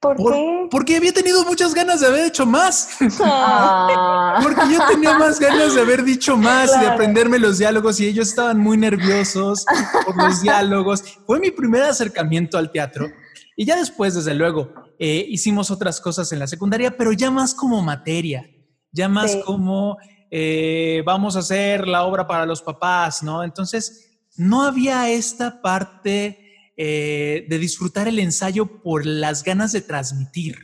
¿Por, 0.00 0.16
por- 0.16 0.32
qué? 0.32 0.68
porque 0.70 0.96
había 0.96 1.12
tenido 1.12 1.44
muchas 1.44 1.74
ganas 1.74 2.00
de 2.00 2.06
haber 2.06 2.24
hecho 2.26 2.46
más, 2.46 2.88
Ah, 3.20 4.38
porque 4.42 4.62
yo 4.72 4.78
tenía 4.88 5.18
más 5.18 5.38
ganas 5.38 5.74
de 5.74 5.80
haber 5.82 6.02
dicho 6.04 6.36
más 6.36 6.70
y 6.70 6.72
de 6.72 6.78
Claro. 6.80 6.94
aprenderme 6.94 7.38
los 7.38 7.58
diálogos, 7.58 8.00
y 8.00 8.06
ellos 8.06 8.28
estaban 8.28 8.58
muy 8.58 8.76
nerviosos 8.78 9.66
por 10.06 10.16
los 10.16 10.40
diálogos. 10.42 11.04
Fue 11.26 11.38
mi 11.38 11.50
primer 11.50 11.82
acercamiento 11.82 12.56
al 12.56 12.70
teatro. 12.72 13.08
Y 13.56 13.66
ya 13.66 13.76
después, 13.76 14.14
desde 14.14 14.34
luego, 14.34 14.72
eh, 14.98 15.26
hicimos 15.28 15.70
otras 15.70 16.00
cosas 16.00 16.32
en 16.32 16.38
la 16.38 16.46
secundaria, 16.46 16.96
pero 16.96 17.12
ya 17.12 17.30
más 17.30 17.54
como 17.54 17.82
materia, 17.82 18.48
ya 18.92 19.08
más 19.08 19.32
Sí. 19.32 19.42
como 19.44 19.98
eh, 20.30 21.02
vamos 21.04 21.34
a 21.36 21.40
hacer 21.40 21.86
la 21.88 22.04
obra 22.04 22.26
para 22.26 22.46
los 22.46 22.62
papás, 22.62 23.22
¿no? 23.22 23.42
Entonces, 23.44 24.18
no 24.36 24.62
había 24.62 25.10
esta 25.10 25.60
parte 25.60 26.39
eh, 26.82 27.44
de 27.46 27.58
disfrutar 27.58 28.08
el 28.08 28.18
ensayo 28.18 28.80
por 28.82 29.04
las 29.04 29.44
ganas 29.44 29.70
de 29.72 29.82
transmitir, 29.82 30.56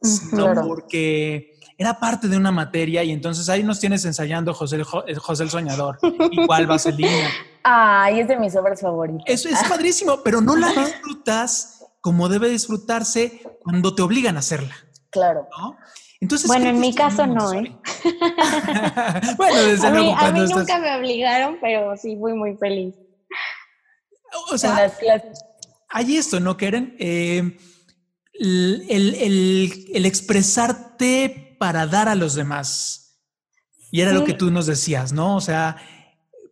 sino 0.00 0.44
Claro. 0.44 0.66
porque 0.66 1.58
era 1.76 2.00
parte 2.00 2.28
de 2.28 2.36
una 2.38 2.50
materia 2.50 3.04
y 3.04 3.10
entonces 3.10 3.46
ahí 3.50 3.62
nos 3.62 3.78
tienes 3.78 4.04
ensayando 4.06 4.54
José 4.54 4.76
el 4.76 4.84
José 5.18 5.42
el 5.42 5.50
Soñador, 5.50 5.98
igual 6.30 6.66
Vaselina. 6.66 7.28
Ay, 7.62 8.20
es 8.20 8.28
de 8.28 8.38
mis 8.38 8.56
obras 8.56 8.80
favoritas. 8.80 9.24
Eso 9.26 9.50
es 9.50 9.62
padrísimo, 9.68 10.22
pero 10.24 10.40
no 10.40 10.56
la 10.56 10.68
disfrutas 10.72 11.84
como 12.00 12.30
debe 12.30 12.48
disfrutarse 12.48 13.42
cuando 13.62 13.94
te 13.94 14.00
obligan 14.00 14.36
a 14.36 14.38
hacerla, 14.38 14.74
Claro. 15.10 15.46
¿no? 15.58 15.76
Entonces, 16.22 16.46
Bueno, 16.48 16.70
en 16.70 16.80
mi 16.80 16.94
caso 16.94 17.26
no, 17.26 17.52
¿eh? 17.52 17.74
Montessori. 17.74 19.34
bueno, 19.36 19.62
desde 19.62 19.86
A 19.86 19.90
mí, 19.90 19.96
luego, 19.98 20.14
a 20.14 20.18
cuando 20.20 20.38
mí 20.40 20.44
estás- 20.46 20.58
nunca 20.58 20.78
me 20.78 20.96
obligaron, 20.96 21.58
pero 21.60 21.96
sí 21.98 22.16
fui 22.18 22.32
muy 22.32 22.56
feliz. 22.56 22.94
O 24.48 24.52
En 24.52 24.58
sea, 24.58 24.74
las 24.74 24.92
clases. 24.96 25.44
Hay 25.90 26.16
esto, 26.16 26.40
¿no, 26.40 26.56
Keren? 26.56 26.96
Eh, 26.98 27.56
el, 28.34 28.86
el- 28.88 29.14
el- 29.16 29.84
el 29.94 30.06
expresarte 30.06 31.56
para 31.58 31.86
dar 31.86 32.08
a 32.08 32.14
los 32.14 32.34
demás. 32.34 33.18
Y 33.92 34.00
era 34.00 34.12
lo 34.12 34.24
que 34.24 34.34
tú 34.34 34.50
nos 34.50 34.66
decías, 34.66 35.12
¿no? 35.12 35.36
O 35.36 35.40
sea, 35.40 35.76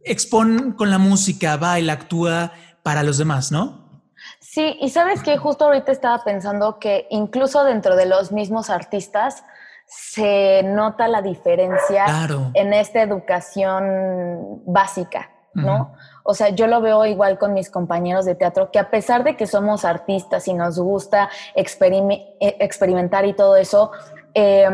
expon 0.05 0.72
con 0.72 0.90
la 0.90 0.98
música, 0.98 1.57
baila, 1.57 1.92
actúa 1.94 2.53
para 2.83 3.03
los 3.03 3.16
demás, 3.18 3.53
¿no? 3.53 4.03
Sí, 4.40 4.77
y 4.81 4.90
sabes 4.90 5.22
que 5.22 5.37
justo 5.38 5.66
ahorita 5.66 5.92
estaba 5.92 6.24
pensando 6.24 6.79
que 6.81 7.07
incluso 7.11 7.62
dentro 7.64 7.94
de 7.96 8.07
los 8.07 8.33
mismos 8.33 8.70
artistas 8.70 9.44
se 9.87 10.62
nota 10.64 11.07
la 11.09 11.22
diferencia 11.22 12.05
Claro. 12.05 12.51
en 12.55 12.74
esta 12.74 13.01
educación 13.03 14.62
básica, 14.66 15.31
¿no? 15.55 15.94
O 16.30 16.34
sea, 16.34 16.50
yo 16.50 16.66
lo 16.66 16.82
veo 16.82 17.06
igual 17.06 17.38
con 17.38 17.54
mis 17.54 17.70
compañeros 17.70 18.26
de 18.26 18.34
teatro, 18.34 18.70
que 18.70 18.78
a 18.78 18.90
pesar 18.90 19.24
de 19.24 19.34
que 19.34 19.46
somos 19.46 19.86
artistas 19.86 20.46
y 20.46 20.52
nos 20.52 20.78
gusta 20.78 21.30
eh, 21.54 21.64
experimentar 22.60 23.24
y 23.24 23.32
todo 23.32 23.56
eso, 23.56 23.92
eh, 24.34 24.68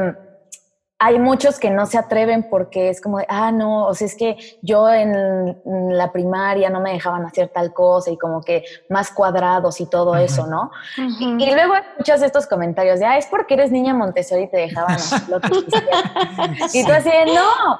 hay 0.98 1.20
muchos 1.20 1.60
que 1.60 1.70
no 1.70 1.86
se 1.86 1.96
atreven 1.96 2.48
porque 2.50 2.88
es 2.88 3.00
como 3.00 3.18
de, 3.18 3.26
ah, 3.28 3.52
no, 3.52 3.86
o 3.86 3.94
sea, 3.94 4.08
es 4.08 4.16
que 4.16 4.36
yo 4.62 4.88
en, 4.90 5.14
en 5.14 5.96
la 5.96 6.10
primaria 6.10 6.70
no 6.70 6.80
me 6.80 6.92
dejaban 6.92 7.24
hacer 7.24 7.50
tal 7.50 7.72
cosa 7.72 8.10
y 8.10 8.18
como 8.18 8.40
que 8.42 8.64
más 8.88 9.12
cuadrados 9.12 9.80
y 9.80 9.86
todo 9.86 10.16
eso, 10.16 10.48
¿no? 10.48 10.72
Y 10.96 11.54
luego 11.54 11.76
escuchas 11.76 12.20
estos 12.22 12.48
comentarios 12.48 12.98
de, 12.98 13.06
ah, 13.06 13.16
es 13.16 13.26
porque 13.26 13.54
eres 13.54 13.70
niña 13.70 13.94
Montessori 13.94 14.42
y 14.42 14.48
te 14.50 14.56
dejaban 14.56 14.94
hacer 14.94 15.28
lo 15.28 15.40
que 15.40 15.50
quisieras. 15.50 16.74
Y 16.74 16.84
tú 16.84 16.92
así, 16.92 17.10
no, 17.26 17.78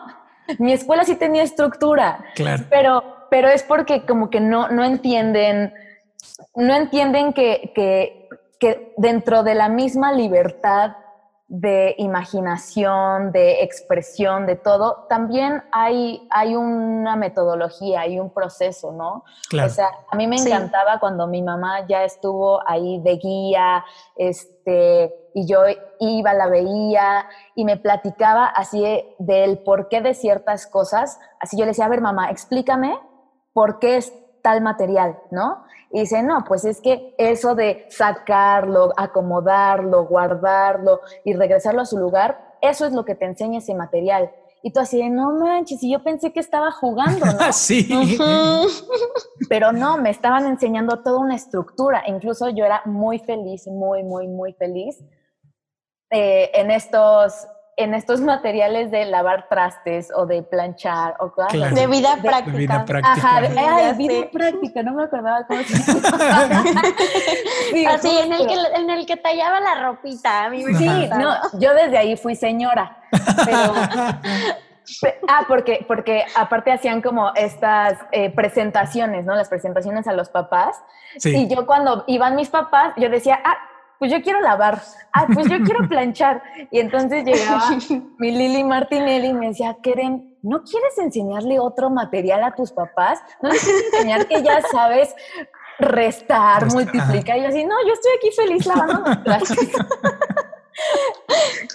mi 0.59 0.73
escuela 0.73 1.05
sí 1.05 1.17
tenía 1.17 1.43
estructura, 1.43 2.25
Claro. 2.37 2.65
pero, 2.71 3.03
pero 3.31 3.49
es 3.49 3.63
porque 3.63 4.05
como 4.07 4.31
que 4.31 4.41
no, 4.41 4.69
no 4.69 4.85
entienden, 4.85 5.73
no 6.55 6.75
entienden 6.75 7.33
que, 7.33 7.73
que, 7.75 8.29
que 8.59 8.93
dentro 8.97 9.43
de 9.43 9.55
la 9.55 9.69
misma 9.69 10.13
libertad 10.13 10.97
de 11.47 11.95
imaginación, 11.99 13.31
de 13.31 13.63
expresión, 13.63 14.47
de 14.47 14.57
todo, 14.57 15.07
también 15.09 15.63
hay, 15.73 16.27
hay 16.31 16.57
una 16.57 17.17
metodología, 17.17 18.01
hay 18.01 18.19
un 18.19 18.31
proceso, 18.31 18.93
¿no? 18.93 19.25
Claro. 19.51 19.69
O 19.69 19.71
sea, 19.71 19.89
a 20.11 20.17
mí 20.17 20.27
me 20.27 20.39
Sí. 20.39 20.51
encantaba 20.51 20.99
cuando 20.99 21.27
mi 21.27 21.43
mamá 21.43 21.87
ya 21.87 22.03
estuvo 22.03 22.61
ahí 22.67 22.99
de 23.01 23.17
guía, 23.19 23.85
este, 24.17 25.15
y 25.35 25.47
yo 25.47 25.61
iba, 26.01 26.33
la 26.33 26.47
veía 26.49 27.27
y 27.55 27.65
me 27.65 27.77
platicaba 27.77 28.47
así 28.47 28.81
de- 28.83 29.15
del 29.19 29.59
porqué 29.59 30.01
de 30.01 30.15
ciertas 30.15 30.67
cosas. 30.67 31.21
Así 31.41 31.57
yo 31.59 31.65
le 31.65 31.71
decía, 31.73 31.85
a 31.85 31.89
ver, 31.89 32.01
mamá, 32.01 32.31
explícame 32.31 32.99
por 33.55 33.79
qué 33.79 33.97
es 33.97 34.13
tal 34.43 34.61
material, 34.61 35.19
¿no? 35.31 35.65
Y 35.91 36.01
dice, 36.01 36.23
no, 36.23 36.45
pues 36.47 36.67
es 36.67 36.83
que 36.83 37.15
eso 37.17 37.55
de 37.55 37.87
sacarlo, 37.89 38.93
acomodarlo, 38.97 40.05
guardarlo 40.05 41.01
y 41.25 41.33
regresarlo 41.33 41.81
a 41.81 41.87
su 41.87 41.97
lugar, 41.97 42.57
eso 42.61 42.85
es 42.85 42.93
lo 42.93 43.07
que 43.07 43.15
te 43.15 43.25
enseña 43.25 43.61
ese 43.61 43.75
material. 43.75 44.31
Y 44.63 44.73
tú 44.73 44.81
así 44.81 44.99
de, 44.99 45.09
no 45.09 45.31
manches, 45.31 45.83
y 45.83 45.93
yo 45.93 46.03
pensé 46.03 46.33
que 46.33 46.41
estaba 46.41 46.73
jugando, 46.73 47.25
¿no? 47.27 47.33
sí. 47.53 48.19
Pero 49.49 49.73
no, 49.73 49.99
me 49.99 50.11
estaban 50.11 50.47
enseñando 50.47 51.03
toda 51.03 51.21
una 51.21 51.37
estructura. 51.37 52.03
Incluso 52.07 52.49
yo 52.49 52.65
era 52.65 52.83
muy 52.85 53.19
feliz, 53.19 53.67
muy, 53.67 54.03
muy, 54.03 54.27
muy 54.27 54.53
feliz 54.55 55.03
eh, 56.11 56.51
en, 56.55 56.71
estos, 56.71 57.47
en 57.77 57.93
estos 57.95 58.21
materiales 58.21 58.91
de 58.91 59.05
lavar 59.07 59.49
trastes 59.49 60.09
o 60.15 60.27
de 60.27 60.43
planchar 60.43 61.17
o 61.19 61.33
cosas 61.33 61.53
Claro. 61.53 61.75
De 61.75 61.87
vida 61.89 62.17
De 62.17 62.23
práctica. 62.23 62.57
vida 62.57 62.85
práctica. 62.85 63.13
Ajá, 63.29 63.41
de, 63.41 63.49
Sí, 63.49 63.55
ay, 63.59 63.83
ya 63.87 63.93
vida 63.95 64.31
práctica, 64.33 64.83
no 64.83 64.93
me 64.95 65.05
acordaba 65.05 65.47
cómo 65.47 65.61
se 65.63 65.93
llama. 66.19 66.65
Sí, 67.73 67.87
Así, 67.87 68.19
en 68.19 68.33
el, 68.33 68.47
que, 68.47 68.55
en 68.77 68.91
el 68.91 69.07
que 69.07 69.17
tallaba 69.17 69.61
la 69.61 69.75
ropita. 69.87 70.45
A 70.45 70.51
mí 70.51 70.63
me 70.65 70.75
Sí, 70.75 70.87
encantaba. 70.87 71.23
no, 71.53 71.59
yo 71.59 71.75
desde 71.75 71.99
ahí 71.99 72.17
fui 72.17 72.37
señora. 72.37 72.97
Pero, 73.45 73.73
Pe- 75.01 75.19
Ah, 75.29 75.45
porque, 75.49 75.83
porque 75.89 76.27
aparte 76.37 76.71
hacían 76.71 77.01
como 77.01 77.33
estas 77.35 77.99
eh, 78.13 78.29
presentaciones, 78.31 79.25
¿no? 79.25 79.35
Las 79.35 79.49
presentaciones 79.49 80.07
a 80.07 80.13
los 80.13 80.29
papás. 80.29 80.77
Sí. 81.17 81.35
Y 81.35 81.49
yo 81.49 81.65
cuando 81.67 82.05
iban 82.07 82.37
mis 82.37 82.51
papás, 82.51 82.93
yo 82.99 83.09
decía, 83.09 83.41
ah, 83.45 83.57
pues 83.99 84.11
yo 84.11 84.23
quiero 84.23 84.41
lavar, 84.41 84.81
ah, 85.13 85.27
pues 85.33 85.49
yo 85.49 85.59
quiero 85.63 85.81
planchar. 85.89 86.43
Y 86.71 86.81
entonces 86.81 87.25
llegaba 87.25 87.71
mi 88.19 88.31
Lili 88.31 88.65
Martinelli 88.65 89.29
y 89.29 89.33
me 89.35 89.49
decía, 89.49 89.77
Keren, 89.83 90.37
¿no 90.43 90.63
quieres 90.63 90.99
enseñarle 90.99 91.59
otro 91.61 91.91
material 91.91 92.45
a 92.45 92.55
tus 92.55 92.73
papás? 92.73 93.21
¿No 93.43 93.51
les 93.51 93.63
quieres 93.65 93.85
enseñar 93.95 94.27
que 94.27 94.43
ya 94.43 94.61
sabes 94.73 95.15
restar, 95.79 96.67
multiplicar? 96.73 97.39
Y 97.39 97.43
yo 97.43 97.49
así, 97.49 97.65
no, 97.65 97.75
yo 97.87 97.93
estoy 97.93 98.13
aquí 98.19 98.31
feliz 98.37 98.67
lavando 98.67 99.03
mis 99.09 99.25
trastes". 99.25 99.73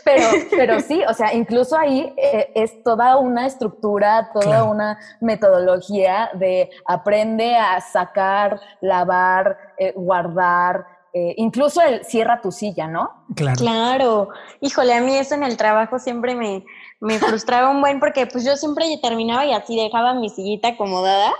Pero, 0.03 0.23
pero 0.51 0.79
sí, 0.81 1.01
o 1.07 1.13
sea, 1.13 1.33
incluso 1.33 1.77
ahí 1.77 2.13
eh, 2.17 2.51
es 2.53 2.83
toda 2.83 3.15
una 3.17 3.45
estructura, 3.45 4.29
toda 4.33 4.45
Claro. 4.45 4.71
una 4.71 4.99
metodología 5.21 6.29
de 6.33 6.69
aprende 6.85 7.55
a 7.55 7.79
sacar, 7.79 8.59
lavar, 8.81 9.57
eh, 9.77 9.93
guardar, 9.95 10.85
eh, 11.13 11.33
incluso 11.37 11.81
el 11.81 12.03
cierra 12.05 12.41
tu 12.41 12.51
silla, 12.51 12.87
¿no? 12.87 13.25
Claro. 13.35 13.57
Claro, 13.57 14.29
híjole, 14.61 14.93
a 14.93 15.01
mí 15.01 15.15
eso 15.17 15.35
en 15.35 15.43
el 15.43 15.57
trabajo 15.57 15.99
siempre 15.99 16.35
me, 16.35 16.63
me 16.99 17.17
frustraba 17.19 17.69
un 17.69 17.81
buen 17.81 17.99
porque 17.99 18.25
pues 18.27 18.43
yo 18.45 18.55
siempre 18.57 18.85
terminaba 19.01 19.45
y 19.45 19.53
así 19.53 19.75
dejaba 19.75 20.13
mi 20.13 20.29
sillita 20.29 20.69
acomodada 20.69 21.31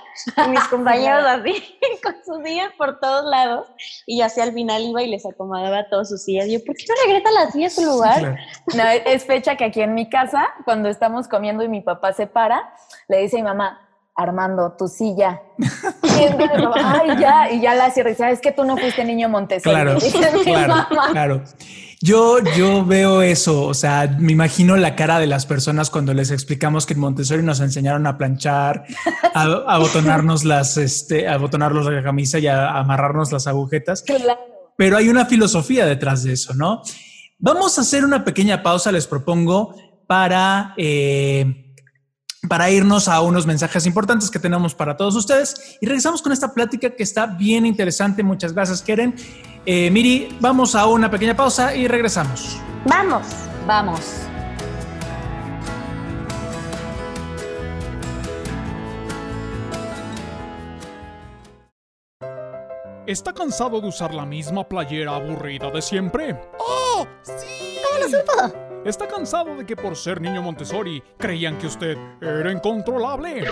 y 0.45 0.49
mis 0.49 0.63
compañeros 0.69 1.23
así 1.25 1.53
con 2.03 2.15
sus 2.25 2.43
sillas 2.43 2.69
por 2.77 2.99
todos 2.99 3.25
lados 3.29 3.67
y 4.07 4.19
yo 4.19 4.25
así 4.25 4.39
al 4.41 4.53
final 4.53 4.81
iba 4.83 5.01
y 5.03 5.07
les 5.09 5.25
acomodaba 5.25 5.87
todas 5.89 6.09
sus 6.09 6.23
sillas. 6.23 6.47
Y 6.47 6.53
yo, 6.53 6.65
¿por 6.65 6.75
qué 6.75 6.83
no 6.87 6.95
regresa 7.05 7.31
la 7.31 7.51
silla 7.51 7.67
a 7.67 7.69
su 7.71 7.81
lugar? 7.85 8.19
Claro. 8.19 8.35
No, 8.75 8.83
es- 8.89 9.01
es 9.05 9.25
fecha 9.25 9.55
que 9.55 9.65
aquí 9.65 9.81
en 9.81 9.93
mi 9.93 10.09
casa, 10.09 10.47
cuando 10.65 10.89
estamos 10.89 11.27
comiendo 11.27 11.63
y 11.63 11.67
mi 11.69 11.81
papá 11.81 12.13
se 12.13 12.27
para, 12.27 12.73
le 13.07 13.17
dice 13.21 13.37
a 13.37 13.39
mi 13.39 13.43
mamá, 13.43 13.88
Armando, 14.21 14.75
tu 14.77 14.87
silla. 14.87 15.41
Ay, 16.83 17.19
ya, 17.19 17.51
y 17.51 17.61
ya 17.61 17.75
la 17.75 17.89
cierra. 17.91 18.09
Dice, 18.09 18.23
"Ah, 18.25 18.31
es 18.31 18.41
que 18.41 18.51
tú 18.51 18.63
no 18.65 18.77
fuiste 18.77 19.03
niño 19.03 19.29
Montessori. 19.29 19.73
Claro, 19.75 19.97
claro, 20.43 20.73
claro. 21.11 21.43
Yo, 22.01 22.37
yo 22.55 22.85
veo 22.85 23.21
eso, 23.21 23.65
o 23.65 23.73
sea, 23.73 24.15
me 24.19 24.31
imagino 24.31 24.77
la 24.77 24.95
cara 24.95 25.19
de 25.19 25.27
las 25.27 25.45
personas 25.45 25.89
cuando 25.89 26.13
les 26.13 26.31
explicamos 26.31 26.85
que 26.85 26.93
en 26.93 27.01
Montessori 27.01 27.43
nos 27.43 27.59
enseñaron 27.59 28.07
a 28.07 28.17
planchar, 28.17 28.85
a, 29.33 29.43
a 29.43 29.75
abotonarnos 29.75 30.45
las, 30.45 30.77
este, 30.77 31.27
a 31.27 31.33
abotonarnos 31.33 31.85
la 31.91 32.01
camisa 32.01 32.39
y 32.39 32.47
a 32.47 32.77
amarrarnos 32.77 33.33
las 33.33 33.47
agujetas. 33.47 34.01
Claro. 34.03 34.39
Pero 34.77 34.95
hay 34.95 35.09
una 35.09 35.25
filosofía 35.25 35.85
detrás 35.85 36.23
de 36.23 36.33
eso, 36.33 36.53
¿no? 36.53 36.81
Vamos 37.37 37.77
a 37.77 37.81
hacer 37.81 38.05
una 38.05 38.23
pequeña 38.23 38.63
pausa, 38.63 38.93
les 38.93 39.05
propongo, 39.05 39.75
para, 40.07 40.73
eh, 40.77 41.68
para 42.49 42.69
irnos 42.69 43.07
a 43.07 43.21
unos 43.21 43.45
mensajes 43.45 43.85
importantes 43.85 44.29
que 44.29 44.39
tenemos 44.39 44.75
para 44.75 44.97
todos 44.97 45.15
ustedes 45.15 45.77
y 45.79 45.85
regresamos 45.85 46.21
con 46.21 46.33
esta 46.33 46.53
plática 46.53 46.89
que 46.89 47.03
está 47.03 47.27
bien 47.27 47.65
interesante. 47.65 48.23
Muchas 48.23 48.51
gracias, 48.51 48.81
Keren. 48.81 49.15
Eh, 49.65 49.89
Miri, 49.91 50.35
vamos 50.41 50.75
a 50.75 50.87
una 50.87 51.09
pequeña 51.09 51.35
pausa 51.35 51.75
y 51.75 51.87
regresamos. 51.87 52.57
Vamos. 52.85 53.27
Vamos. 53.67 54.01
¿Está 63.05 63.33
cansado 63.33 63.79
de 63.81 63.87
usar 63.87 64.13
la 64.13 64.25
misma 64.25 64.67
playera 64.67 65.15
aburrida 65.15 65.71
de 65.71 65.81
siempre? 65.81 66.39
¡Oh! 66.59 67.07
¡Sí! 67.23 67.77
¿Cómo 67.83 68.05
lo 68.05 68.19
supo? 68.19 68.68
¿Está 68.85 69.07
cansado 69.07 69.55
de 69.55 69.65
que 69.65 69.75
por 69.75 69.95
ser 69.95 70.21
niño 70.21 70.41
Montessori 70.41 71.03
creían 71.17 71.57
que 71.57 71.67
usted 71.67 71.97
era 72.21 72.51
incontrolable? 72.51 73.43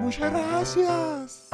Muchas 0.06 0.32
gracias. 0.32 1.48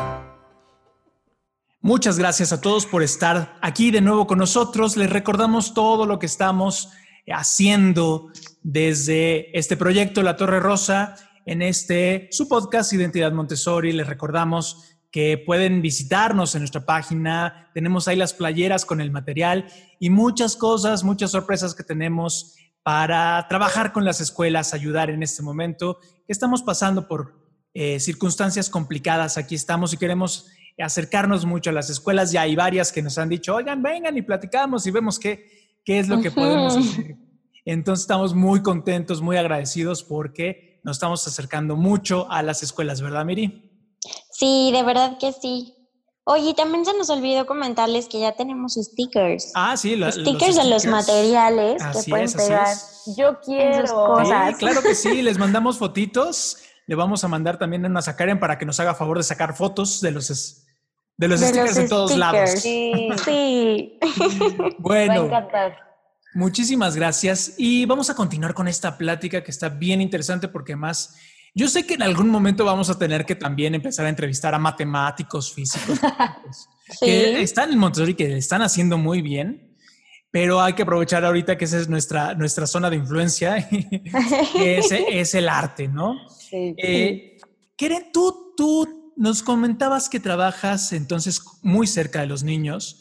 Muchas 1.80 2.18
gracias 2.18 2.52
a 2.52 2.60
todos 2.60 2.84
por 2.84 3.02
estar 3.02 3.56
aquí 3.62 3.90
de 3.90 4.02
nuevo 4.02 4.26
con 4.26 4.36
nosotros. 4.36 4.98
Les 4.98 5.08
recordamos 5.08 5.72
todo 5.72 6.04
lo 6.04 6.18
que 6.18 6.26
estamos 6.26 6.90
haciendo 7.32 8.28
desde 8.62 9.58
este 9.58 9.78
proyecto 9.78 10.22
La 10.22 10.36
Torre 10.36 10.60
Rosa 10.60 11.16
en 11.46 11.62
este 11.62 12.28
su 12.30 12.46
podcast 12.46 12.92
Identidad 12.92 13.32
Montessori. 13.32 13.90
Les 13.90 14.06
recordamos 14.06 14.98
que 15.10 15.38
pueden 15.38 15.80
visitarnos 15.80 16.54
en 16.54 16.60
nuestra 16.60 16.84
página. 16.84 17.70
Tenemos 17.72 18.06
ahí 18.06 18.16
las 18.16 18.34
playeras 18.34 18.84
con 18.84 19.00
el 19.00 19.10
material 19.10 19.64
y 19.98 20.10
muchas 20.10 20.56
cosas, 20.56 21.04
muchas 21.04 21.30
sorpresas 21.30 21.74
que 21.74 21.84
tenemos 21.84 22.54
para 22.82 23.46
trabajar 23.48 23.94
con 23.94 24.04
las 24.04 24.20
escuelas, 24.20 24.74
ayudar 24.74 25.08
en 25.08 25.22
este 25.22 25.42
momento 25.42 26.00
que 26.26 26.32
estamos 26.34 26.62
pasando 26.62 27.08
por 27.08 27.41
eh, 27.74 28.00
circunstancias 28.00 28.68
complicadas. 28.70 29.38
Aquí 29.38 29.54
estamos 29.54 29.92
y 29.92 29.96
queremos 29.96 30.48
acercarnos 30.78 31.44
mucho 31.44 31.70
a 31.70 31.72
las 31.72 31.90
escuelas. 31.90 32.32
Ya 32.32 32.42
hay 32.42 32.56
varias 32.56 32.92
que 32.92 33.02
nos 33.02 33.18
han 33.18 33.28
dicho, 33.28 33.54
oigan, 33.54 33.82
vengan 33.82 34.16
y 34.16 34.22
platicamos 34.22 34.86
y 34.86 34.90
vemos 34.90 35.18
qué, 35.18 35.78
qué 35.84 35.98
es 35.98 36.08
lo 36.08 36.20
que 36.20 36.30
podemos 36.30 36.76
hacer. 36.76 37.16
Entonces 37.64 38.02
estamos 38.02 38.34
muy 38.34 38.62
contentos, 38.62 39.20
muy 39.22 39.36
agradecidos 39.36 40.02
porque 40.02 40.80
nos 40.82 40.96
estamos 40.96 41.26
acercando 41.28 41.76
mucho 41.76 42.28
a 42.30 42.42
las 42.42 42.62
escuelas, 42.62 43.00
¿verdad, 43.00 43.24
Miri? 43.24 43.70
Sí, 44.32 44.70
de 44.72 44.82
verdad 44.82 45.16
que 45.18 45.32
sí. 45.32 45.74
Oye, 46.24 46.54
también 46.54 46.84
se 46.84 46.96
nos 46.96 47.10
olvidó 47.10 47.46
comentarles 47.46 48.06
que 48.08 48.20
ya 48.20 48.32
tenemos 48.32 48.74
stickers. 48.74 49.52
Ah, 49.54 49.76
sí, 49.76 49.96
la- 49.96 50.10
stickers 50.12 50.56
de 50.56 50.64
los 50.64 50.86
materiales 50.86 51.82
Así 51.82 52.04
que 52.06 52.10
pueden 52.10 52.26
es, 52.26 52.34
pegar. 52.34 52.66
Yo 53.16 53.40
quiero. 53.40 53.94
cosas. 53.94 54.50
Sí, 54.50 54.54
claro 54.56 54.82
que 54.82 54.94
sí, 54.94 55.22
les 55.22 55.38
mandamos 55.38 55.78
fotitos. 55.78 56.56
Le 56.86 56.94
vamos 56.94 57.22
a 57.24 57.28
mandar 57.28 57.58
también 57.58 57.84
a 57.96 58.16
Karen 58.16 58.40
para 58.40 58.58
que 58.58 58.66
nos 58.66 58.78
haga 58.80 58.94
favor 58.94 59.16
de 59.18 59.22
sacar 59.24 59.54
fotos 59.56 60.00
de 60.00 60.10
los, 60.10 60.30
es- 60.30 60.66
de 61.16 61.28
los 61.28 61.40
De 61.40 61.46
stickers 61.48 61.68
los 61.68 61.76
de 61.76 61.88
todos 61.88 62.10
stickers. 62.10 62.34
lados. 62.34 62.50
Sí, 62.60 63.08
Sí. 63.24 63.98
me 64.18 64.58
va 64.58 64.66
a 64.66 64.70
Bueno, 64.78 65.30
muchísimas 66.34 66.96
gracias. 66.96 67.54
Y 67.58 67.84
vamos 67.86 68.10
a 68.10 68.14
continuar 68.14 68.54
con 68.54 68.68
esta 68.68 68.96
plática 68.98 69.42
que 69.44 69.50
está 69.50 69.68
bien 69.68 70.00
interesante 70.00 70.48
porque 70.48 70.74
más, 70.76 71.14
yo 71.54 71.68
sé 71.68 71.86
que 71.86 71.94
en 71.94 72.02
algún 72.02 72.30
momento 72.30 72.64
vamos 72.64 72.90
a 72.90 72.98
tener 72.98 73.24
que 73.26 73.34
también 73.36 73.74
empezar 73.74 74.06
a 74.06 74.08
entrevistar 74.08 74.54
a 74.54 74.58
matemáticos, 74.58 75.52
físicos, 75.52 75.98
Sí. 76.98 77.06
que 77.06 77.42
están 77.42 77.70
en 77.72 77.78
Montessori, 77.78 78.14
que 78.14 78.36
están 78.36 78.62
haciendo 78.62 78.98
muy 78.98 79.22
bien. 79.22 79.71
Pero 80.32 80.60
hay 80.60 80.72
que 80.72 80.82
aprovechar 80.82 81.24
ahorita 81.24 81.56
que 81.56 81.66
esa 81.66 81.78
es 81.78 81.88
nuestra, 81.88 82.34
nuestra 82.34 82.66
zona 82.66 82.90
de 82.90 82.96
influencia, 82.96 83.68
que 84.52 84.78
es, 84.78 84.90
es 84.90 85.34
el 85.34 85.48
arte, 85.48 85.86
¿no? 85.86 86.16
Sí. 86.28 86.74
Eh, 86.78 87.38
Keren, 87.76 88.10
tú, 88.12 88.54
tú 88.56 89.12
nos 89.16 89.42
comentabas 89.42 90.08
que 90.08 90.18
trabajas 90.18 90.92
entonces 90.92 91.40
muy 91.62 91.86
cerca 91.86 92.20
de 92.22 92.26
los 92.26 92.42
niños 92.42 93.00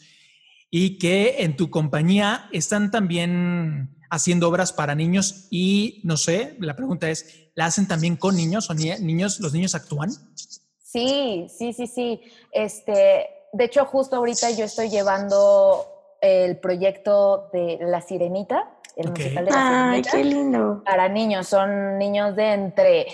y 0.70 0.98
que 0.98 1.36
en 1.38 1.56
tu 1.56 1.70
compañía 1.70 2.48
están 2.52 2.90
también 2.90 3.96
haciendo 4.10 4.48
obras 4.48 4.72
para 4.74 4.94
niños 4.94 5.46
y 5.50 6.02
no 6.04 6.18
sé, 6.18 6.56
la 6.60 6.76
pregunta 6.76 7.08
es, 7.10 7.48
¿la 7.54 7.64
hacen 7.66 7.88
también 7.88 8.16
con 8.16 8.36
niños 8.36 8.68
o 8.68 8.74
ni- 8.74 8.98
niños, 9.00 9.40
los 9.40 9.54
niños 9.54 9.74
actúan? 9.74 10.10
Sí, 10.78 11.46
sí, 11.48 11.72
sí, 11.72 11.86
sí. 11.86 12.20
Este, 12.52 13.26
de 13.54 13.64
hecho, 13.64 13.86
justo 13.86 14.16
ahorita 14.16 14.50
yo 14.50 14.66
estoy 14.66 14.90
llevando 14.90 15.86
el 16.22 16.56
proyecto 16.58 17.50
de 17.52 17.78
La 17.82 18.00
Sirenita, 18.00 18.70
el 18.96 19.08
Ok. 19.10 19.18
musical 19.18 19.44
de 19.44 19.50
La 19.50 19.90
Ay, 19.90 20.04
Sirenita. 20.04 20.10
qué 20.12 20.24
lindo. 20.24 20.82
Para 20.84 21.08
niños, 21.08 21.48
son 21.48 21.98
niños 21.98 22.34
de 22.36 22.52
entre 22.52 23.06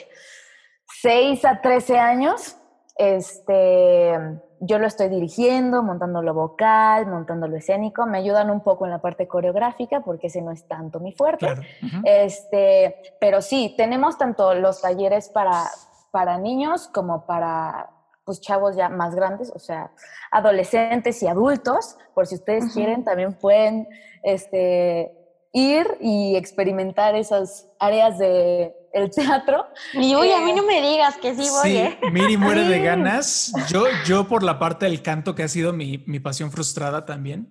6 1.00 1.44
a 1.44 1.60
13 1.60 1.98
años. 1.98 2.56
Este, 2.96 4.12
yo 4.60 4.78
lo 4.78 4.86
estoy 4.86 5.08
dirigiendo, 5.08 5.82
montando 5.82 6.20
lo 6.20 6.34
vocal, 6.34 7.06
montando 7.06 7.46
lo 7.48 7.56
escénico. 7.56 8.06
Me 8.06 8.18
ayudan 8.18 8.50
un 8.50 8.60
poco 8.60 8.84
en 8.84 8.90
la 8.90 8.98
parte 9.00 9.26
coreográfica 9.26 10.00
porque 10.00 10.26
ese 10.26 10.42
no 10.42 10.50
es 10.52 10.66
tanto 10.68 11.00
mi 11.00 11.12
fuerte. 11.12 11.46
Claro. 11.46 11.62
Este, 12.04 12.96
pero 13.20 13.40
sí, 13.40 13.74
tenemos 13.76 14.18
tanto 14.18 14.52
los 14.54 14.80
talleres 14.82 15.28
para, 15.28 15.64
para 16.10 16.38
niños 16.38 16.88
como 16.88 17.24
para 17.24 17.88
pues, 18.28 18.42
chavos 18.42 18.76
ya 18.76 18.90
más 18.90 19.14
grandes, 19.14 19.50
o 19.54 19.58
sea, 19.58 19.90
adolescentes 20.30 21.22
y 21.22 21.26
adultos. 21.26 21.96
Por 22.14 22.26
si 22.26 22.34
ustedes 22.34 22.74
quieren, 22.74 23.02
también 23.02 23.32
pueden 23.32 23.88
este, 24.22 25.10
ir 25.54 25.86
y 25.98 26.36
experimentar 26.36 27.14
esas 27.16 27.66
áreas 27.80 28.18
del 28.18 28.74
el 28.92 29.10
teatro. 29.10 29.66
Y 29.94 30.14
uy, 30.14 30.30
a 30.30 30.42
Eh, 30.42 30.44
mí 30.44 30.52
no 30.52 30.62
me 30.62 30.82
digas 30.82 31.16
que 31.16 31.34
sí 31.34 31.48
voy, 31.48 31.70
Sí, 31.70 31.76
¿eh? 31.78 31.98
Miri 32.12 32.36
muere 32.36 32.64
de 32.64 32.82
ganas. 32.82 33.50
Yo, 33.68 33.84
yo 34.04 34.28
por 34.28 34.42
la 34.42 34.58
parte 34.58 34.84
del 34.84 35.00
canto, 35.00 35.34
que 35.34 35.42
ha 35.44 35.48
sido 35.48 35.72
mi, 35.72 36.04
mi 36.06 36.20
pasión 36.20 36.50
frustrada 36.52 37.06
también. 37.06 37.48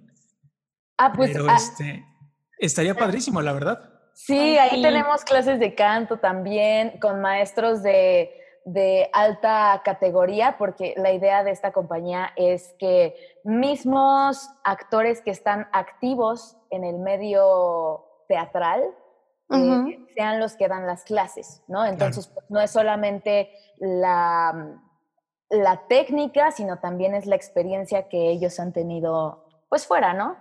Ah, 1.00 1.12
pues 1.12 1.32
pero 1.32 1.48
ah, 1.50 1.56
este, 1.56 2.06
estaría 2.60 2.94
padrísimo, 2.94 3.42
la 3.42 3.54
verdad. 3.54 3.80
Sí, 4.14 4.38
Ay, 4.38 4.58
ahí 4.58 4.70
sí. 4.78 4.82
tenemos 4.84 5.24
clases 5.24 5.60
de 5.60 5.74
canto 5.74 6.18
también 6.18 7.00
con 7.00 7.20
maestros 7.20 7.82
de, 7.82 8.30
de 8.68 9.10
alta 9.14 9.82
categoría, 9.86 10.58
porque 10.58 10.94
la 10.98 11.14
idea 11.14 11.46
de 11.46 11.52
esta 11.52 11.72
compañía 11.72 12.34
es 12.36 12.76
que 12.78 13.16
mismos 13.46 14.50
actores 14.66 15.22
que 15.22 15.32
están 15.32 15.70
activos 15.72 16.58
en 16.70 16.84
el 16.84 17.00
medio 17.00 18.04
teatral 18.28 18.84
eh, 19.52 20.06
sean 20.14 20.42
los 20.42 20.58
que 20.58 20.68
dan 20.68 20.86
las 20.86 21.06
clases, 21.06 21.64
¿no? 21.70 21.86
Entonces, 21.86 22.28
pues, 22.28 22.46
no 22.50 22.60
es 22.60 22.70
solamente 22.70 23.50
la, 23.78 24.82
la 25.50 25.88
técnica, 25.88 26.52
sino 26.52 26.80
también 26.80 27.16
es 27.16 27.26
la 27.26 27.38
experiencia 27.38 28.10
que 28.10 28.32
ellos 28.32 28.60
han 28.60 28.74
tenido, 28.74 29.46
pues 29.70 29.88
fuera, 29.88 30.14
¿no? 30.14 30.36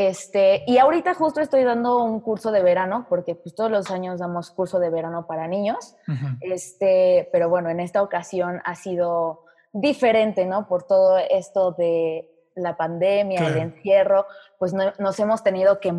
Este, 0.00 0.62
y 0.68 0.78
ahorita 0.78 1.12
justo 1.14 1.40
estoy 1.40 1.64
dando 1.64 2.04
un 2.04 2.20
curso 2.20 2.52
de 2.52 2.62
verano, 2.62 3.06
porque 3.08 3.34
pues 3.34 3.56
todos 3.56 3.68
los 3.68 3.90
años 3.90 4.20
damos 4.20 4.52
curso 4.52 4.78
de 4.78 4.90
verano 4.90 5.26
para 5.26 5.48
niños, 5.48 5.96
este, 6.40 7.28
pero 7.32 7.48
bueno, 7.48 7.68
en 7.68 7.80
esta 7.80 8.00
ocasión 8.00 8.60
ha 8.64 8.76
sido 8.76 9.44
diferente, 9.72 10.46
¿no? 10.46 10.68
Por 10.68 10.84
todo 10.84 11.18
esto 11.18 11.72
de 11.72 12.30
la 12.54 12.76
pandemia, 12.76 13.40
el 13.48 13.56
encierro, 13.56 14.26
pues 14.56 14.72
no- 14.72 14.92
nos 15.00 15.18
hemos 15.18 15.42
tenido 15.42 15.80
que, 15.80 15.92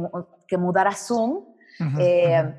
que 0.48 0.58
mudar 0.58 0.88
a 0.88 0.94
Zoom. 0.96 1.44
Eh. 2.00 2.56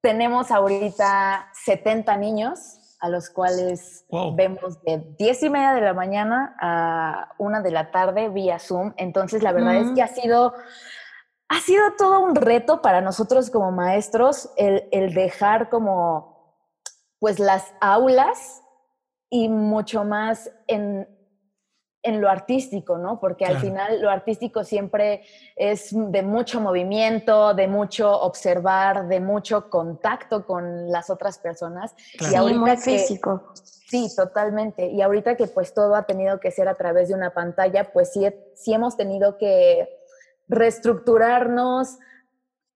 Tenemos 0.00 0.50
ahorita 0.52 1.50
70 1.52 2.16
niños 2.16 2.78
a 3.00 3.08
los 3.08 3.30
cuales 3.30 4.04
Wow. 4.10 4.34
vemos 4.36 4.82
de 4.82 4.98
10 5.18 5.42
y 5.44 5.50
media 5.50 5.72
de 5.72 5.80
la 5.80 5.94
mañana 5.94 6.54
a 6.60 7.32
una 7.38 7.60
de 7.62 7.70
la 7.70 7.90
tarde 7.90 8.28
vía 8.28 8.58
Zoom. 8.58 8.92
Entonces, 8.96 9.42
la 9.42 9.52
verdad 9.52 9.76
es 9.76 9.88
Mm. 9.90 9.94
que 9.94 10.02
ha 10.02 10.08
sido, 10.08 10.54
ha 11.48 11.60
sido 11.60 11.92
todo 11.96 12.20
un 12.20 12.34
reto 12.36 12.80
para 12.82 13.00
nosotros 13.00 13.50
como 13.50 13.72
maestros 13.72 14.50
el, 14.56 14.88
el 14.92 15.14
dejar 15.14 15.68
como, 15.70 16.56
pues, 17.18 17.38
las 17.38 17.72
aulas 17.80 18.62
y 19.30 19.48
mucho 19.48 20.04
más 20.04 20.50
en, 20.66 21.08
en 22.02 22.20
lo 22.20 22.30
artístico, 22.30 22.96
¿no? 22.96 23.20
Porque 23.20 23.44
al 23.44 23.58
final 23.58 24.00
lo 24.00 24.10
artístico 24.10 24.64
siempre 24.64 25.22
es 25.54 25.90
de 25.92 26.22
mucho 26.22 26.60
movimiento, 26.60 27.52
de 27.52 27.68
mucho 27.68 28.10
observar, 28.22 29.06
de 29.08 29.20
mucho 29.20 29.68
contacto 29.68 30.46
con 30.46 30.90
las 30.90 31.10
otras 31.10 31.38
personas. 31.38 31.94
Claro. 32.16 32.48
Y 32.48 32.52
Sí, 32.52 32.58
muy 32.58 32.70
ahorita 32.70 32.84
que- 32.84 32.98
físico. 32.98 33.52
Sí, 33.54 34.08
totalmente. 34.16 34.86
Y 34.86 35.02
ahorita 35.02 35.36
que 35.36 35.46
pues 35.48 35.74
todo 35.74 35.94
ha 35.94 36.04
tenido 36.04 36.40
que 36.40 36.50
ser 36.50 36.68
a 36.68 36.74
través 36.74 37.08
de 37.08 37.14
una 37.14 37.34
pantalla, 37.34 37.92
pues 37.92 38.12
sí, 38.12 38.26
sí 38.54 38.72
hemos 38.72 38.96
tenido 38.96 39.36
que 39.36 39.88
reestructurarnos, 40.48 41.98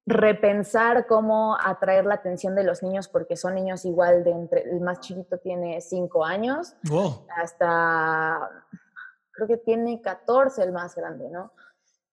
repensar 0.06 1.06
cómo 1.06 1.56
atraer 1.64 2.04
la 2.04 2.14
atención 2.16 2.54
de 2.54 2.64
los 2.64 2.82
niños, 2.82 3.08
porque 3.08 3.36
son 3.36 3.54
niños 3.54 3.84
igual 3.86 4.22
de 4.22 4.32
entre, 4.32 4.62
el 4.70 4.80
más 4.80 5.00
chiquito 5.00 5.38
tiene 5.38 5.80
cinco 5.80 6.24
años, 6.26 6.74
Wow. 6.90 7.24
hasta, 7.42 8.50
creo 9.34 9.48
que 9.48 9.56
tiene 9.56 10.00
14 10.00 10.62
el 10.62 10.72
más 10.72 10.94
grande, 10.94 11.28
¿no? 11.30 11.52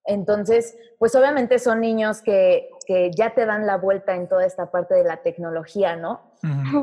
Entonces, 0.04 0.76
pues 0.98 1.14
obviamente 1.14 1.58
son 1.58 1.80
niños 1.80 2.22
que, 2.22 2.70
que 2.86 3.12
ya 3.12 3.34
te 3.34 3.46
dan 3.46 3.66
la 3.66 3.76
vuelta 3.76 4.16
en 4.16 4.28
toda 4.28 4.44
esta 4.44 4.70
parte 4.70 4.94
de 4.94 5.04
la 5.04 5.22
tecnología, 5.22 5.96
¿no? 5.96 6.32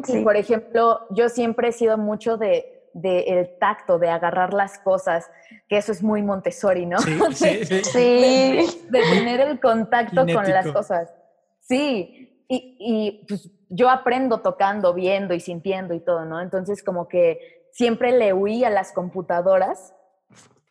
Sí. 0.05 0.21
por 0.23 0.37
ejemplo, 0.37 1.05
yo 1.09 1.27
siempre 1.27 1.69
he 1.69 1.71
sido 1.73 1.97
mucho 1.97 2.37
de, 2.37 2.89
de 2.93 3.19
el 3.23 3.57
tacto, 3.59 3.99
de 3.99 4.09
agarrar 4.09 4.53
las 4.53 4.79
cosas, 4.79 5.29
que 5.67 5.77
eso 5.77 5.91
es 5.91 6.01
muy 6.01 6.21
Montessori, 6.21 6.85
¿no? 6.85 6.99
Sí, 6.99 7.19
sí, 7.33 7.65
sí. 7.65 7.83
Sí. 7.83 8.87
De, 8.89 8.99
de 8.99 9.05
tener 9.09 9.41
el 9.41 9.59
contacto 9.59 10.21
con 10.21 10.35
las 10.35 10.45
Kinético. 10.45 10.73
cosas. 10.73 11.13
Sí, 11.59 12.45
y, 12.47 12.77
y, 12.79 13.25
pues 13.27 13.51
yo 13.69 13.89
aprendo 13.89 14.41
tocando, 14.41 14.93
viendo 14.93 15.33
y 15.33 15.39
sintiendo 15.41 15.93
y 15.93 15.99
todo, 15.99 16.25
¿no? 16.25 16.41
Entonces 16.41 16.83
como 16.83 17.07
que 17.07 17.67
siempre 17.71 18.11
le 18.11 18.33
huí 18.33 18.63
a 18.63 18.69
las 18.69 18.91
computadoras 18.93 19.93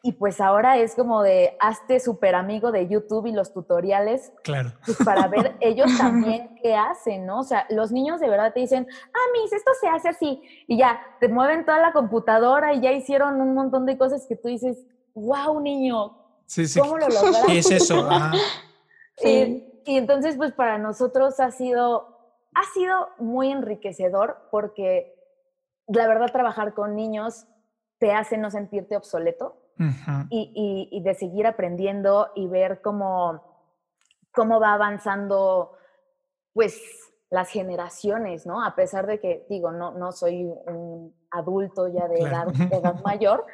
y 0.02 0.12
pues 0.12 0.40
ahora 0.40 0.78
es 0.78 0.94
como 0.94 1.22
de 1.22 1.56
hazte 1.58 1.98
súper 1.98 2.36
amigo 2.36 2.70
de 2.70 2.86
YouTube 2.88 3.26
y 3.26 3.32
los 3.32 3.52
tutoriales 3.52 4.32
Claro. 4.44 4.72
pues 4.84 4.96
para 5.04 5.26
ver 5.26 5.56
ellos 5.60 5.90
también 5.98 6.54
qué 6.62 6.76
hacen, 6.76 7.26
¿no? 7.26 7.40
O 7.40 7.42
sea, 7.42 7.66
los 7.70 7.90
niños 7.90 8.20
de 8.20 8.28
verdad 8.28 8.52
te 8.52 8.60
dicen, 8.60 8.86
ah, 8.90 9.32
mis, 9.32 9.52
esto 9.52 9.72
se 9.80 9.88
hace 9.88 10.08
así, 10.08 10.42
y 10.68 10.78
ya, 10.78 11.00
te 11.20 11.28
mueven 11.28 11.64
toda 11.64 11.80
la 11.80 11.92
computadora 11.92 12.74
y 12.74 12.80
ya 12.80 12.92
hicieron 12.92 13.40
un 13.40 13.54
montón 13.54 13.86
de 13.86 13.98
cosas 13.98 14.24
que 14.28 14.36
tú 14.36 14.48
dices, 14.48 14.78
wow, 15.14 15.60
niño, 15.60 16.16
Sí, 16.46 16.66
sí. 16.66 16.80
¿cómo 16.80 16.96
lo 16.96 17.08
lograste? 17.08 17.46
¿Qué 17.46 17.58
es 17.58 17.70
eso? 17.70 18.06
Ajá. 18.08 18.32
Y, 19.20 19.82
y 19.84 19.96
entonces, 19.96 20.36
pues 20.36 20.52
para 20.52 20.78
nosotros 20.78 21.40
ha 21.40 21.50
sido, 21.50 22.36
ha 22.54 22.62
sido 22.72 23.08
muy 23.18 23.50
enriquecedor 23.50 24.46
porque 24.52 25.12
la 25.88 26.06
verdad 26.06 26.30
trabajar 26.30 26.72
con 26.72 26.94
niños 26.94 27.48
te 27.98 28.12
hace 28.12 28.36
no 28.38 28.52
sentirte 28.52 28.96
obsoleto 28.96 29.57
Y, 30.30 30.52
y- 30.54 30.96
y 30.98 31.02
de 31.02 31.14
seguir 31.14 31.46
aprendiendo 31.46 32.28
y 32.34 32.46
ver 32.48 32.80
cómo, 32.82 33.42
cómo 34.34 34.60
va 34.60 34.74
avanzando, 34.74 35.72
pues, 36.52 36.80
las 37.30 37.50
generaciones, 37.50 38.46
¿no? 38.46 38.64
A 38.64 38.74
pesar 38.74 39.06
de 39.06 39.20
que, 39.20 39.46
digo, 39.50 39.70
no, 39.70 39.92
no 39.92 40.12
soy 40.12 40.44
un 40.44 41.14
adulto 41.30 41.88
ya 41.88 42.08
de, 42.08 42.20
Claro. 42.20 42.52
edad, 42.52 42.68
de 42.70 42.76
edad 42.76 42.94
mayor, 43.04 43.44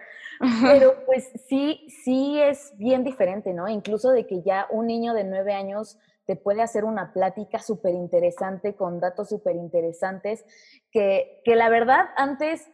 pero 0.62 1.04
pues 1.06 1.30
sí, 1.48 1.86
sí 2.04 2.40
es 2.40 2.72
bien 2.76 3.02
diferente, 3.04 3.52
¿no? 3.52 3.68
Incluso 3.68 4.10
de 4.10 4.26
que 4.26 4.42
ya 4.42 4.66
un 4.70 4.86
niño 4.86 5.12
de 5.14 5.24
nueve 5.24 5.54
años 5.54 5.98
te 6.26 6.36
puede 6.36 6.62
hacer 6.62 6.84
una 6.84 7.12
plática 7.12 7.58
súper 7.58 7.94
interesante 7.94 8.74
con 8.74 9.00
datos 9.00 9.28
súper 9.28 9.56
interesantes, 9.56 10.44
que, 10.90 11.40
que 11.44 11.54
la 11.56 11.68
verdad 11.68 12.06
antes 12.16 12.68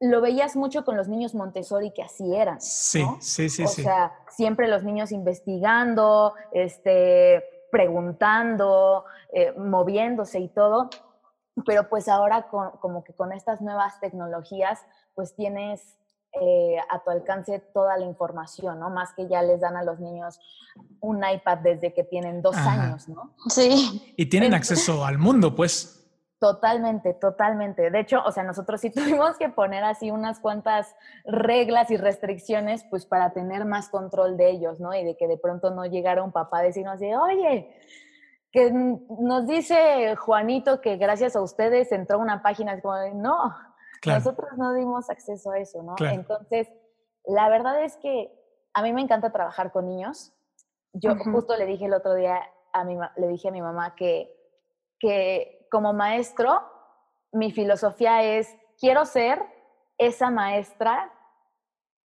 lo 0.00 0.20
veías 0.20 0.54
mucho 0.56 0.84
con 0.84 0.96
los 0.96 1.08
niños 1.08 1.34
Montessori 1.34 1.90
que 1.92 2.02
así 2.02 2.34
eran. 2.34 2.60
Sí, 2.60 3.02
¿no? 3.02 3.18
sí, 3.20 3.48
sí, 3.48 3.64
o 3.64 3.68
sí. 3.68 3.82
sea, 3.82 4.12
siempre 4.30 4.68
los 4.68 4.84
niños 4.84 5.10
investigando, 5.12 6.34
este, 6.52 7.42
preguntando, 7.72 9.04
eh, 9.32 9.52
moviéndose 9.58 10.38
y 10.40 10.48
todo. 10.48 10.88
Pero 11.66 11.88
pues 11.88 12.08
ahora 12.08 12.48
con- 12.48 12.70
como 12.80 13.02
que 13.02 13.12
con 13.14 13.32
estas 13.32 13.60
nuevas 13.60 13.98
tecnologías, 14.00 14.80
pues 15.14 15.34
tienes 15.34 15.96
eh, 16.40 16.76
a 16.90 17.02
tu 17.02 17.10
alcance 17.10 17.58
toda 17.58 17.96
la 17.96 18.04
información, 18.04 18.78
¿no? 18.78 18.90
Más 18.90 19.14
que 19.14 19.26
ya 19.28 19.42
les 19.42 19.60
dan 19.60 19.76
a 19.76 19.82
los 19.82 19.98
niños 19.98 20.38
un 21.00 21.24
iPad 21.26 21.58
desde 21.58 21.94
que 21.94 22.04
tienen 22.04 22.42
dos 22.42 22.54
Ajá. 22.54 22.82
años, 22.84 23.08
¿no? 23.08 23.34
Sí. 23.48 24.14
Y 24.16 24.26
tienen 24.26 24.48
en- 24.52 24.54
acceso 24.54 25.04
al 25.06 25.16
mundo, 25.18 25.54
pues. 25.56 25.97
Totalmente, 26.40 27.14
totalmente. 27.14 27.90
De 27.90 28.00
hecho, 28.00 28.22
o 28.24 28.30
sea, 28.30 28.44
nosotros 28.44 28.80
sí 28.80 28.90
tuvimos 28.94 29.36
que 29.38 29.48
poner 29.48 29.84
así 29.84 30.10
unas 30.10 30.38
cuantas 30.38 30.94
reglas 31.24 31.90
y 31.90 31.96
restricciones, 31.96 32.84
pues 32.90 33.06
para 33.06 33.32
tener 33.32 33.64
más 33.64 33.88
control 33.88 34.36
de 34.36 34.50
ellos, 34.50 34.78
¿no? 34.80 34.94
Y 34.94 35.04
de 35.04 35.16
que 35.16 35.26
de 35.26 35.38
pronto 35.38 35.70
no 35.70 35.84
llegara 35.86 36.22
un 36.22 36.32
papá 36.32 36.58
a 36.60 36.62
decirnos 36.62 36.94
así, 36.94 37.12
oye, 37.12 37.74
que 38.52 38.70
nos 38.72 39.46
dice 39.46 40.16
Juanito 40.16 40.80
que 40.80 40.96
gracias 40.96 41.36
a 41.36 41.42
ustedes 41.42 41.92
entró 41.92 42.18
una 42.18 42.42
página, 42.42 42.74
es 42.74 42.82
como, 42.82 42.96
de, 42.96 43.14
no, 43.14 43.54
nosotros 44.06 44.50
no 44.56 44.74
dimos 44.74 45.10
acceso 45.10 45.50
a 45.50 45.58
eso, 45.58 45.82
¿no? 45.82 45.96
Entonces, 46.00 46.68
la 47.24 47.48
verdad 47.48 47.82
es 47.82 47.96
que 47.96 48.32
a 48.74 48.82
mí 48.82 48.92
me 48.92 49.02
encanta 49.02 49.32
trabajar 49.32 49.72
con 49.72 49.86
niños. 49.86 50.32
Yo 50.92 51.16
justo 51.16 51.56
le 51.56 51.66
dije 51.66 51.86
el 51.86 51.92
otro 51.92 52.14
día 52.14 52.40
a 52.72 52.84
mi, 52.84 52.96
le 53.16 53.28
dije 53.28 53.48
a 53.48 53.52
mi 53.52 53.60
mamá 53.60 53.94
que, 53.96 54.34
que 54.98 55.57
como 55.70 55.92
maestro, 55.92 56.62
mi 57.32 57.52
filosofía 57.52 58.22
es, 58.22 58.54
quiero 58.78 59.04
ser 59.04 59.44
esa 59.98 60.30
maestra 60.30 61.12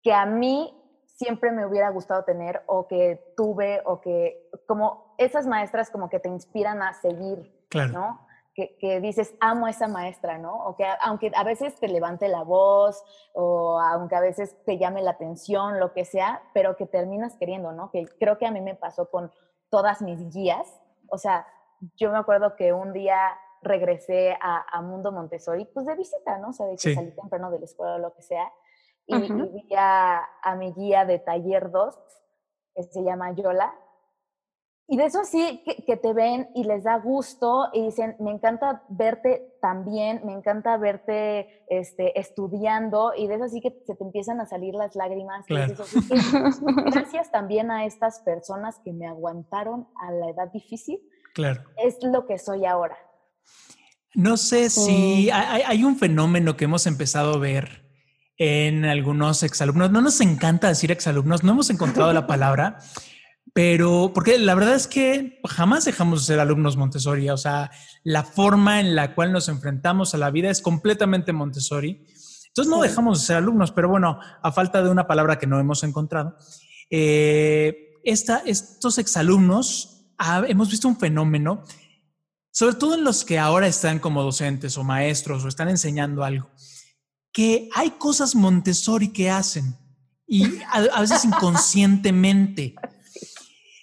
que 0.01 0.14
a 0.14 0.26
mí 0.26 0.80
siempre 1.05 1.51
me 1.51 1.66
hubiera 1.66 1.89
gustado 1.89 2.24
tener 2.24 2.64
o 2.66 2.88
que 2.88 3.34
tuve 3.38 3.82
o 3.86 4.01
que 4.01 4.49
como 4.68 5.16
esas 5.18 5.47
maestras 5.47 5.89
como 5.89 6.09
que 6.09 6.20
te 6.20 6.30
inspiran 6.30 6.82
a 6.82 6.93
seguir, 6.93 7.53
¿no? 7.91 8.28
Que, 8.55 8.78
que, 8.78 8.99
dices, 8.99 9.34
amo 9.39 9.66
a 9.66 9.72
esa 9.72 9.88
maestra, 9.88 10.38
¿no? 10.38 10.53
O 10.66 10.76
que 10.76 10.86
aunque 11.01 11.32
a 11.36 11.43
veces 11.43 11.80
te 11.80 11.88
levante 11.88 12.28
la 12.28 12.43
voz 12.43 13.03
o 13.34 13.80
aunque 13.80 14.16
a 14.16 14.20
veces 14.20 14.55
te 14.64 14.78
llame 14.78 15.01
la 15.01 15.11
atención, 15.11 15.80
lo 15.80 15.93
que 15.93 16.05
sea, 16.05 16.43
pero 16.53 16.76
que 16.76 16.86
terminas 16.86 17.36
queriendo, 17.36 17.72
¿no? 17.72 17.89
Que 17.89 18.05
creo 18.20 18.38
que 18.38 18.45
a 18.45 18.51
mí 18.51 18.61
me 18.61 18.76
pasó 18.76 19.09
con 19.09 19.32
todas 19.70 20.03
mis 20.03 20.30
guías. 20.32 20.80
O 21.09 21.18
sea, 21.18 21.47
yo 21.95 22.11
me 22.11 22.18
acuerdo 22.20 22.55
que 22.55 22.74
un 22.74 22.93
día 22.93 23.18
regresé 23.64 24.38
a, 24.39 24.82
Mundo 24.82 25.11
Montessori, 25.11 25.66
pues 25.66 25.86
de 25.86 25.95
visita, 25.95 26.38
¿no? 26.38 26.49
O 26.49 26.53
sea, 26.53 26.66
de 26.66 26.76
que 26.76 26.93
salí 26.93 27.11
temprano 27.11 27.49
de 27.51 27.59
la 27.59 27.66
escuela 27.66 27.95
o 27.95 27.99
lo 27.99 28.14
que 28.14 28.22
sea. 28.22 28.51
Y, 29.05 29.16
vi 29.20 29.68
a, 29.76 30.55
mi 30.57 30.74
guía 30.74 31.05
de 31.05 31.20
taller 31.20 31.72
2, 31.72 31.97
que 32.76 32.84
se 32.84 33.03
llama 33.03 33.34
Yola. 33.34 33.74
Y 34.88 34.97
de 34.97 35.05
eso 35.05 35.24
sí, 35.24 35.64
que, 35.86 35.95
te 35.95 36.14
ven 36.14 36.49
y 36.53 36.66
les 36.66 36.84
da 36.84 36.97
gusto 36.99 37.70
y 37.72 37.86
dicen, 37.86 38.18
me 38.20 38.32
encanta 38.32 38.84
verte 38.89 39.55
también, 39.61 40.22
me 40.26 40.34
encanta 40.34 40.78
verte 40.78 41.64
este, 41.70 42.20
estudiando 42.20 43.14
y 43.16 43.28
de 43.28 43.36
eso 43.36 43.47
sí 43.47 43.61
que 43.61 43.82
se 43.86 43.95
te 43.95 44.03
empiezan 44.03 44.41
a 44.41 44.45
salir 44.45 44.76
las 44.76 44.95
lágrimas. 44.95 45.45
gracias 45.47 47.32
también 47.32 47.72
a 47.72 47.86
estas 47.86 48.20
personas 48.20 48.80
que 48.84 48.91
me 48.91 49.07
aguantaron 49.07 49.88
a 49.95 50.11
la 50.11 50.30
edad 50.30 50.51
difícil. 50.51 50.99
Claro. 51.34 51.64
Es 51.78 52.03
lo 52.03 52.26
que 52.28 52.38
soy 52.38 52.66
ahora. 52.66 52.97
No 54.15 54.37
sé 54.37 54.69
si 54.69 55.29
hay, 55.31 55.83
un 55.83 55.97
fenómeno 55.97 56.55
que 56.55 56.65
hemos 56.65 56.85
empezado 56.85 57.33
a 57.33 57.39
ver 57.39 57.89
en 58.37 58.85
algunos 58.85 59.41
exalumnos. 59.41 59.89
No 59.91 60.01
nos 60.01 60.21
encanta 60.21 60.67
decir 60.67 60.91
exalumnos, 60.91 61.43
no 61.43 61.53
hemos 61.53 61.71
encontrado 61.71 62.13
la 62.13 62.27
palabra, 62.27 62.77
pero 63.53 64.11
porque 64.13 64.37
la 64.37 64.53
verdad 64.53 64.75
es 64.75 64.87
que 64.87 65.39
jamás 65.45 65.85
dejamos 65.85 66.21
de 66.21 66.33
ser 66.33 66.39
alumnos 66.39 66.77
Montessori. 66.77 67.29
O 67.31 67.37
sea, 67.37 67.71
la 68.03 68.23
forma 68.23 68.79
en 68.79 68.95
la 68.95 69.15
cual 69.15 69.31
nos 69.31 69.49
enfrentamos 69.49 70.13
a 70.13 70.19
la 70.19 70.29
vida 70.29 70.51
es 70.51 70.61
completamente 70.61 71.33
Montessori. 71.33 72.05
Entonces 72.47 72.69
no 72.69 72.83
dejamos 72.83 73.19
de 73.19 73.25
ser 73.25 73.37
alumnos, 73.37 73.71
pero 73.71 73.89
bueno, 73.89 74.19
a 74.43 74.51
falta 74.51 74.83
de 74.83 74.91
una 74.91 75.07
palabra 75.07 75.39
que 75.39 75.47
no 75.47 75.59
hemos 75.59 75.83
encontrado, 75.83 76.37
eh, 76.91 77.89
estos 78.03 78.99
exalumnos 78.99 80.05
hemos 80.47 80.69
visto 80.69 80.87
un 80.87 80.99
fenómeno 80.99 81.63
sobre 82.53 82.75
todo 82.75 82.93
en 82.93 83.03
los 83.03 83.25
que 83.25 83.39
ahora 83.39 83.65
están 83.65 83.97
como 83.97 84.21
docentes 84.21 84.77
o 84.77 84.83
maestros 84.83 85.43
o 85.43 85.47
están 85.47 85.69
enseñando 85.69 86.23
algo, 86.23 86.49
que 87.31 87.67
hay 87.73 87.89
cosas 87.91 88.35
Montessori 88.35 89.11
que 89.11 89.31
hacen 89.31 89.75
y 90.27 90.61
a, 90.71 91.01
veces 91.01 91.25
inconscientemente. 91.25 92.75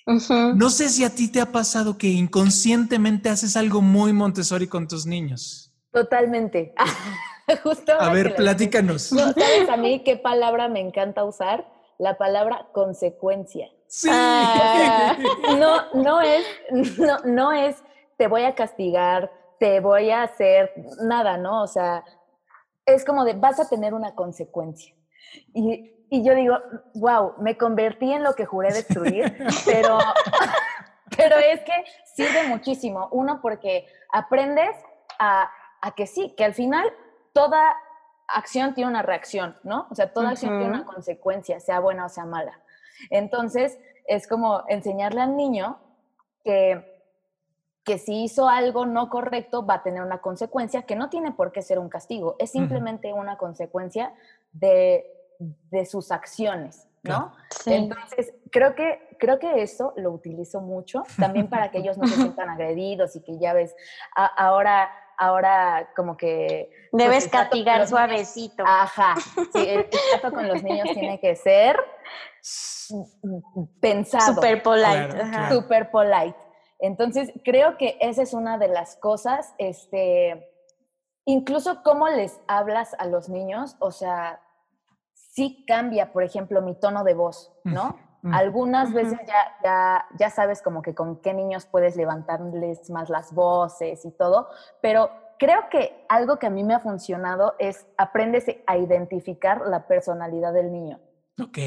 No 0.06 0.70
sé 0.70 0.88
si 0.88 1.04
a 1.04 1.10
ti 1.10 1.28
te 1.28 1.40
ha 1.40 1.50
pasado 1.50 1.98
que 1.98 2.06
inconscientemente 2.06 3.28
haces 3.28 3.56
algo 3.56 3.82
muy 3.82 4.12
Montessori 4.12 4.68
con 4.68 4.86
tus 4.86 5.04
niños. 5.04 5.74
Totalmente. 5.92 6.72
Justo 7.64 7.92
a 8.00 8.12
ver, 8.12 8.36
platícanos. 8.36 9.02
¿Sabes 9.02 9.68
a 9.68 9.76
mí 9.76 10.04
qué 10.04 10.16
palabra 10.16 10.68
me 10.68 10.78
encanta 10.78 11.24
usar? 11.24 11.66
La 11.98 12.16
palabra 12.16 12.68
consecuencia. 12.72 13.68
Sí. 13.88 14.08
Ah, 14.12 15.16
no, 15.58 16.02
no 16.02 16.20
es, 16.20 16.44
no, 16.98 17.18
no 17.24 17.52
es 17.52 17.76
te 18.20 18.28
voy 18.28 18.44
a 18.44 18.54
castigar, 18.54 19.32
te 19.58 19.80
voy 19.80 20.10
a 20.10 20.24
hacer 20.24 20.74
nada, 21.00 21.38
¿no? 21.38 21.62
O 21.62 21.66
sea, 21.66 22.04
es 22.84 23.02
como 23.02 23.24
de, 23.24 23.32
vas 23.32 23.58
a 23.58 23.66
tener 23.66 23.94
una 23.94 24.14
consecuencia. 24.14 24.94
Y, 25.54 26.22
yo 26.22 26.34
digo, 26.34 26.58
wow, 26.96 27.36
me 27.38 27.56
convertí 27.56 28.12
en 28.12 28.22
lo 28.22 28.34
que 28.34 28.44
juré 28.44 28.74
destruir, 28.74 29.34
pero, 29.64 29.98
pero 31.16 31.36
es 31.36 31.60
que 31.60 31.72
sirve 32.14 32.46
muchísimo. 32.46 33.08
Uno, 33.10 33.40
porque 33.40 33.86
aprendes 34.12 34.76
a, 35.18 35.50
que 35.96 36.06
sí, 36.06 36.34
que 36.36 36.44
al 36.44 36.52
final 36.52 36.92
toda 37.32 37.74
acción 38.28 38.74
tiene 38.74 38.90
una 38.90 39.00
reacción, 39.00 39.56
¿no? 39.62 39.86
O 39.90 39.94
sea, 39.94 40.12
toda 40.12 40.28
acción 40.28 40.58
tiene 40.58 40.74
una 40.74 40.84
consecuencia, 40.84 41.58
sea 41.58 41.80
buena 41.80 42.04
o 42.04 42.10
sea 42.10 42.26
mala. 42.26 42.60
Entonces, 43.08 43.78
es 44.04 44.28
como 44.28 44.62
enseñarle 44.68 45.22
al 45.22 45.38
niño 45.38 45.78
que 46.44 46.99
que 47.90 47.98
si 47.98 48.22
hizo 48.22 48.48
algo 48.48 48.86
no 48.86 49.08
correcto 49.08 49.66
va 49.66 49.74
a 49.74 49.82
tener 49.82 50.00
una 50.00 50.18
consecuencia 50.18 50.82
que 50.82 50.94
no 50.94 51.10
tiene 51.10 51.32
por 51.32 51.50
qué 51.50 51.60
ser 51.60 51.80
un 51.80 51.88
castigo, 51.88 52.36
es 52.38 52.52
simplemente 52.52 53.12
una 53.12 53.36
consecuencia 53.36 54.14
de, 54.52 55.04
sus 55.86 56.12
acciones, 56.12 56.86
¿no? 57.02 57.32
Entonces, 57.66 58.32
creo 58.52 58.76
que, 58.76 59.16
creo 59.18 59.40
que 59.40 59.62
eso 59.62 59.92
lo 59.96 60.12
utilizo 60.12 60.60
mucho, 60.60 61.02
también 61.18 61.48
para 61.48 61.72
que 61.72 61.78
ellos 61.78 61.98
no 61.98 62.06
se 62.06 62.14
sientan 62.14 62.48
agredidos 62.50 63.16
y 63.16 63.22
que 63.22 63.40
ya 63.40 63.54
ves, 63.54 63.74
ahora, 64.14 64.88
ahora 65.18 65.90
como 65.96 66.16
que... 66.16 66.70
Pues, 66.92 67.04
Debes 67.04 67.26
castigar 67.26 67.88
suavecito. 67.88 68.62
Ajá, 68.64 69.16
sí, 69.52 69.66
el, 69.66 69.88
trato 69.90 70.32
con 70.36 70.46
los 70.46 70.62
niños 70.62 70.90
tiene 70.94 71.18
que 71.18 71.34
ser 71.34 71.76
pensado. 73.80 74.34
Super 74.36 74.62
polite. 74.62 75.18
Super 75.50 75.90
polite. 75.90 76.49
Entonces, 76.80 77.32
creo 77.44 77.76
que 77.76 77.98
esa 78.00 78.22
es 78.22 78.32
una 78.34 78.58
de 78.58 78.68
las 78.68 78.96
cosas, 78.96 79.54
este, 79.58 80.50
incluso 81.24 81.82
cómo 81.82 82.08
les 82.08 82.40
hablas 82.48 82.94
a 82.98 83.06
los 83.06 83.28
niños, 83.28 83.76
o 83.80 83.90
sea, 83.90 84.40
sí 85.12 85.64
cambia, 85.66 86.12
por 86.12 86.22
ejemplo, 86.22 86.62
mi 86.62 86.74
tono 86.74 87.04
de 87.04 87.14
voz, 87.14 87.52
¿no? 87.64 87.96
Algunas 88.32 88.92
veces 88.92 89.18
ya, 89.26 89.56
ya, 89.64 90.06
ya 90.18 90.28
sabes 90.28 90.60
como 90.60 90.82
que 90.82 90.94
con 90.94 91.22
qué 91.22 91.32
niños 91.32 91.64
puedes 91.64 91.96
levantarles 91.96 92.90
más 92.90 93.08
las 93.08 93.32
voces 93.32 94.04
y 94.04 94.10
todo, 94.10 94.48
pero 94.82 95.10
creo 95.38 95.70
que 95.70 96.04
algo 96.08 96.38
que 96.38 96.46
a 96.46 96.50
mí 96.50 96.62
me 96.62 96.74
ha 96.74 96.80
funcionado 96.80 97.54
es 97.58 97.86
aprendes 97.96 98.44
a 98.66 98.76
identificar 98.76 99.66
la 99.66 99.86
personalidad 99.86 100.52
del 100.52 100.70
niño. 100.70 101.00
Ok. 101.42 101.58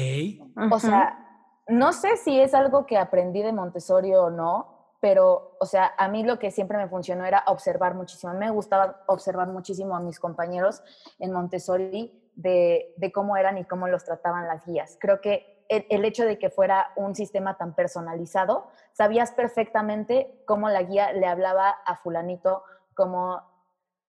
O 0.70 0.78
sea, 0.78 1.18
no 1.66 1.92
sé 1.92 2.16
si 2.16 2.38
es 2.38 2.54
algo 2.54 2.86
que 2.86 2.96
aprendí 2.96 3.42
de 3.42 3.52
Montessori 3.52 4.14
o 4.14 4.30
no, 4.30 4.73
pero, 5.04 5.54
o 5.60 5.66
sea, 5.66 5.92
a 5.98 6.08
mí 6.08 6.24
lo 6.24 6.38
que 6.38 6.50
siempre 6.50 6.78
me 6.78 6.88
funcionó 6.88 7.26
era 7.26 7.44
observar 7.48 7.94
muchísimo. 7.94 8.32
Me 8.32 8.50
gustaba 8.50 9.04
observar 9.06 9.48
muchísimo 9.48 9.94
a 9.94 10.00
mis 10.00 10.18
compañeros 10.18 10.82
en 11.18 11.30
Montessori 11.30 12.32
de, 12.36 12.94
cómo 13.12 13.36
eran 13.36 13.58
y 13.58 13.66
cómo 13.66 13.86
los 13.86 14.02
trataban 14.02 14.48
las 14.48 14.64
guías. 14.64 14.96
Creo 14.98 15.20
que 15.20 15.66
el, 15.68 16.06
hecho 16.06 16.24
de 16.24 16.38
que 16.38 16.48
fuera 16.48 16.90
un 16.96 17.14
sistema 17.14 17.58
tan 17.58 17.74
personalizado, 17.74 18.66
sabías 18.94 19.32
perfectamente 19.32 20.42
cómo 20.46 20.70
la 20.70 20.82
guía 20.82 21.12
le 21.12 21.26
hablaba 21.26 21.68
a 21.68 21.96
fulanito, 21.96 22.62
cómo 22.94 23.42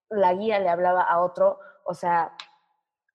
la 0.09 0.33
guía 0.33 0.61
le 0.61 0.69
hablaba 0.69 1.01
a 1.01 1.19
otro, 1.19 1.59
o 1.83 1.93
sea, 1.93 2.37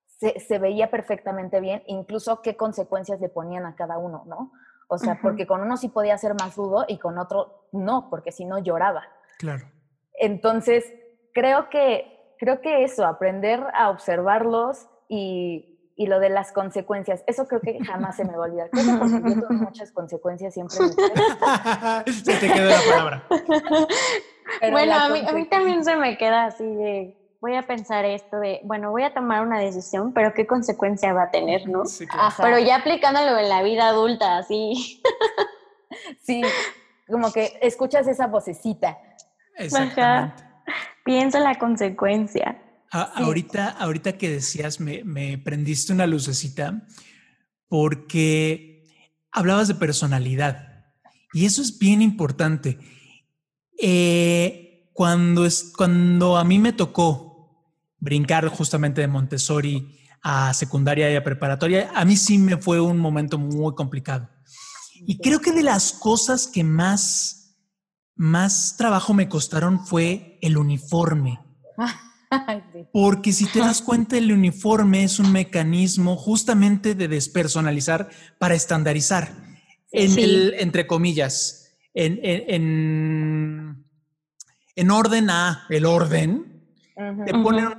se, 0.05 0.39
se 0.39 0.59
veía 0.59 0.91
perfectamente 0.91 1.59
bien, 1.59 1.81
incluso 1.87 2.43
qué 2.43 2.55
consecuencias 2.55 3.19
le 3.19 3.29
ponían 3.29 3.65
a 3.65 3.73
cada 3.73 3.97
uno, 3.97 4.21
¿no? 4.27 4.51
O 4.93 4.97
sea, 4.97 5.19
porque 5.21 5.47
con 5.47 5.61
uno 5.61 5.77
sí 5.77 5.87
podía 5.87 6.17
ser 6.17 6.33
más 6.33 6.57
rudo 6.57 6.83
y 6.85 6.97
con 6.97 7.17
otro 7.17 7.69
no, 7.71 8.09
porque 8.09 8.33
si 8.33 8.43
no 8.43 8.59
lloraba. 8.59 9.03
Claro. 9.39 9.65
Entonces, 10.15 10.83
creo 11.33 11.69
que, 11.69 12.35
creo 12.37 12.59
que 12.59 12.83
eso, 12.83 13.05
aprender 13.05 13.63
a 13.73 13.89
observarlos 13.89 14.89
y, 15.07 15.93
y 15.95 16.07
lo 16.07 16.19
de 16.19 16.29
las 16.29 16.51
consecuencias, 16.51 17.23
eso 17.25 17.47
creo 17.47 17.61
que 17.61 17.79
jamás 17.85 18.17
se 18.17 18.25
me 18.25 18.35
va 18.35 18.43
a 18.43 18.47
olvidar. 18.49 18.69
Creo 18.69 18.83
que 18.83 18.99
porque 18.99 19.33
yo 19.33 19.47
tuve 19.47 19.55
muchas 19.61 19.93
consecuencias 19.93 20.53
siempre. 20.53 20.75
se 20.75 22.33
te 22.33 22.53
quedó 22.53 22.69
la 22.69 22.79
palabra. 22.89 23.23
bueno, 24.71 24.93
a 24.93 25.07
mí, 25.07 25.23
a 25.25 25.31
mí 25.31 25.45
también 25.47 25.85
se 25.85 25.95
me 25.95 26.17
queda 26.17 26.47
así 26.47 26.65
de 26.65 27.20
voy 27.41 27.55
a 27.55 27.63
pensar 27.63 28.05
esto 28.05 28.39
de, 28.39 28.61
bueno, 28.63 28.91
voy 28.91 29.01
a 29.03 29.13
tomar 29.13 29.45
una 29.45 29.59
decisión, 29.59 30.13
pero 30.13 30.33
qué 30.33 30.45
consecuencia 30.45 31.11
va 31.11 31.23
a 31.23 31.31
tener, 31.31 31.67
¿no? 31.67 31.85
Sí, 31.85 32.05
Pero 32.37 32.59
ya 32.59 32.77
aplicándolo 32.77 33.37
en 33.39 33.49
la 33.49 33.63
vida 33.63 33.87
adulta, 33.87 34.37
así. 34.37 35.01
sí, 36.21 36.43
como 37.07 37.33
que 37.33 37.57
escuchas 37.61 38.07
esa 38.07 38.27
vocecita. 38.27 38.97
Exactamente. 39.57 40.43
Piensa 41.03 41.39
en 41.39 41.43
la 41.45 41.57
consecuencia. 41.57 42.61
A- 42.91 43.11
ahorita, 43.23 43.69
ahorita 43.69 44.17
que 44.19 44.29
decías, 44.29 44.79
me, 44.79 45.03
me 45.03 45.39
prendiste 45.39 45.93
una 45.93 46.05
lucecita 46.05 46.83
porque 47.67 48.83
hablabas 49.31 49.67
de 49.67 49.75
personalidad 49.75 50.85
y 51.33 51.45
eso 51.45 51.61
es 51.63 51.79
bien 51.79 52.03
importante. 52.03 52.77
Eh, 53.81 54.89
cuando, 54.93 55.45
es, 55.45 55.73
cuando 55.75 56.37
a 56.37 56.43
mí 56.43 56.59
me 56.59 56.73
tocó 56.73 57.30
brincar 58.01 58.47
justamente 58.49 58.99
de 58.99 59.07
Montessori 59.07 59.97
a 60.21 60.53
secundaria 60.53 61.09
y 61.11 61.15
a 61.15 61.23
preparatoria, 61.23 61.91
a 61.95 62.03
mí 62.03 62.17
sí 62.17 62.37
me 62.37 62.57
fue 62.57 62.81
un 62.81 62.97
momento 62.97 63.37
muy 63.37 63.73
complicado. 63.73 64.29
Y 65.07 65.17
creo 65.19 65.39
que 65.39 65.51
de 65.51 65.63
las 65.63 65.93
cosas 65.93 66.47
que 66.47 66.63
más, 66.63 67.55
más 68.15 68.75
trabajo 68.77 69.13
me 69.13 69.29
costaron 69.29 69.85
fue 69.85 70.37
el 70.41 70.57
uniforme. 70.57 71.39
Porque 72.93 73.33
si 73.33 73.45
te 73.47 73.59
das 73.59 73.81
cuenta, 73.81 74.17
el 74.17 74.31
uniforme 74.31 75.03
es 75.03 75.19
un 75.19 75.31
mecanismo 75.31 76.15
justamente 76.15 76.95
de 76.95 77.07
despersonalizar 77.07 78.09
para 78.39 78.55
estandarizar. 78.55 79.33
En 79.91 80.11
Sí. 80.11 80.23
el, 80.23 80.55
entre 80.57 80.87
comillas, 80.87 81.73
en, 81.93 82.19
en, 82.23 82.43
en, 82.47 83.85
en 84.75 84.91
orden 84.91 85.29
a 85.29 85.65
el 85.69 85.85
orden, 85.85 86.63
Ujú. 86.95 87.25
te 87.25 87.33
ponen 87.33 87.65
un 87.65 87.73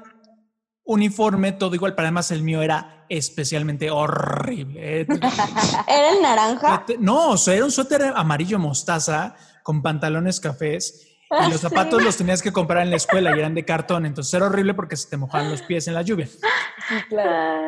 uniforme 0.92 1.52
todo 1.52 1.74
igual, 1.74 1.94
pero 1.94 2.06
además 2.06 2.30
el 2.30 2.42
mío 2.42 2.62
era 2.62 3.04
especialmente 3.08 3.90
horrible. 3.90 5.00
Eh, 5.02 5.06
¿Era 5.88 6.10
el 6.12 6.22
naranja? 6.22 6.84
No, 6.98 7.30
o 7.30 7.36
sea, 7.36 7.54
era 7.54 7.64
un 7.64 7.70
suéter 7.72 8.02
amarillo 8.14 8.58
mostaza 8.58 9.34
con 9.62 9.82
pantalones 9.82 10.40
cafés 10.40 11.08
y 11.46 11.50
los 11.50 11.60
zapatos 11.66 11.98
sí. 12.00 12.04
los 12.04 12.16
tenías 12.16 12.42
que 12.42 12.52
comprar 12.52 12.82
en 12.82 12.90
la 12.90 12.96
escuela 12.96 13.34
y 13.34 13.38
eran 13.38 13.54
de 13.54 13.64
cartón, 13.64 14.06
entonces 14.06 14.32
era 14.34 14.46
horrible 14.46 14.74
porque 14.74 14.96
se 14.96 15.08
te 15.08 15.16
mojaban 15.16 15.50
los 15.50 15.62
pies 15.62 15.86
en 15.88 15.94
la 15.94 16.02
lluvia. 16.02 16.26
Sí, 16.26 16.94
claro. 17.08 17.62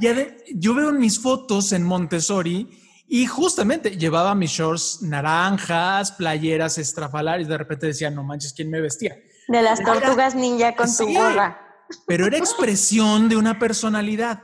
Ya 0.00 0.14
de- 0.14 0.36
yo 0.54 0.74
veo 0.74 0.92
mis 0.92 1.20
fotos 1.20 1.72
en 1.72 1.82
Montessori 1.82 2.70
y 3.08 3.26
justamente 3.26 3.96
llevaba 3.96 4.34
mis 4.34 4.50
shorts 4.50 5.02
naranjas, 5.02 6.12
playeras 6.12 6.78
estrafalarias 6.78 7.48
de 7.48 7.56
repente 7.58 7.86
decía, 7.86 8.10
no 8.10 8.24
manches, 8.24 8.52
¿quién 8.52 8.70
me 8.70 8.80
vestía? 8.80 9.16
De 9.48 9.62
las 9.62 9.80
tortugas 9.82 10.34
ninja 10.34 10.74
con 10.74 10.86
tu 10.86 11.06
Sí. 11.06 11.14
gorra. 11.14 11.60
Pero 12.06 12.26
era 12.26 12.38
expresión 12.38 13.28
de 13.28 13.36
una 13.36 13.58
personalidad. 13.58 14.42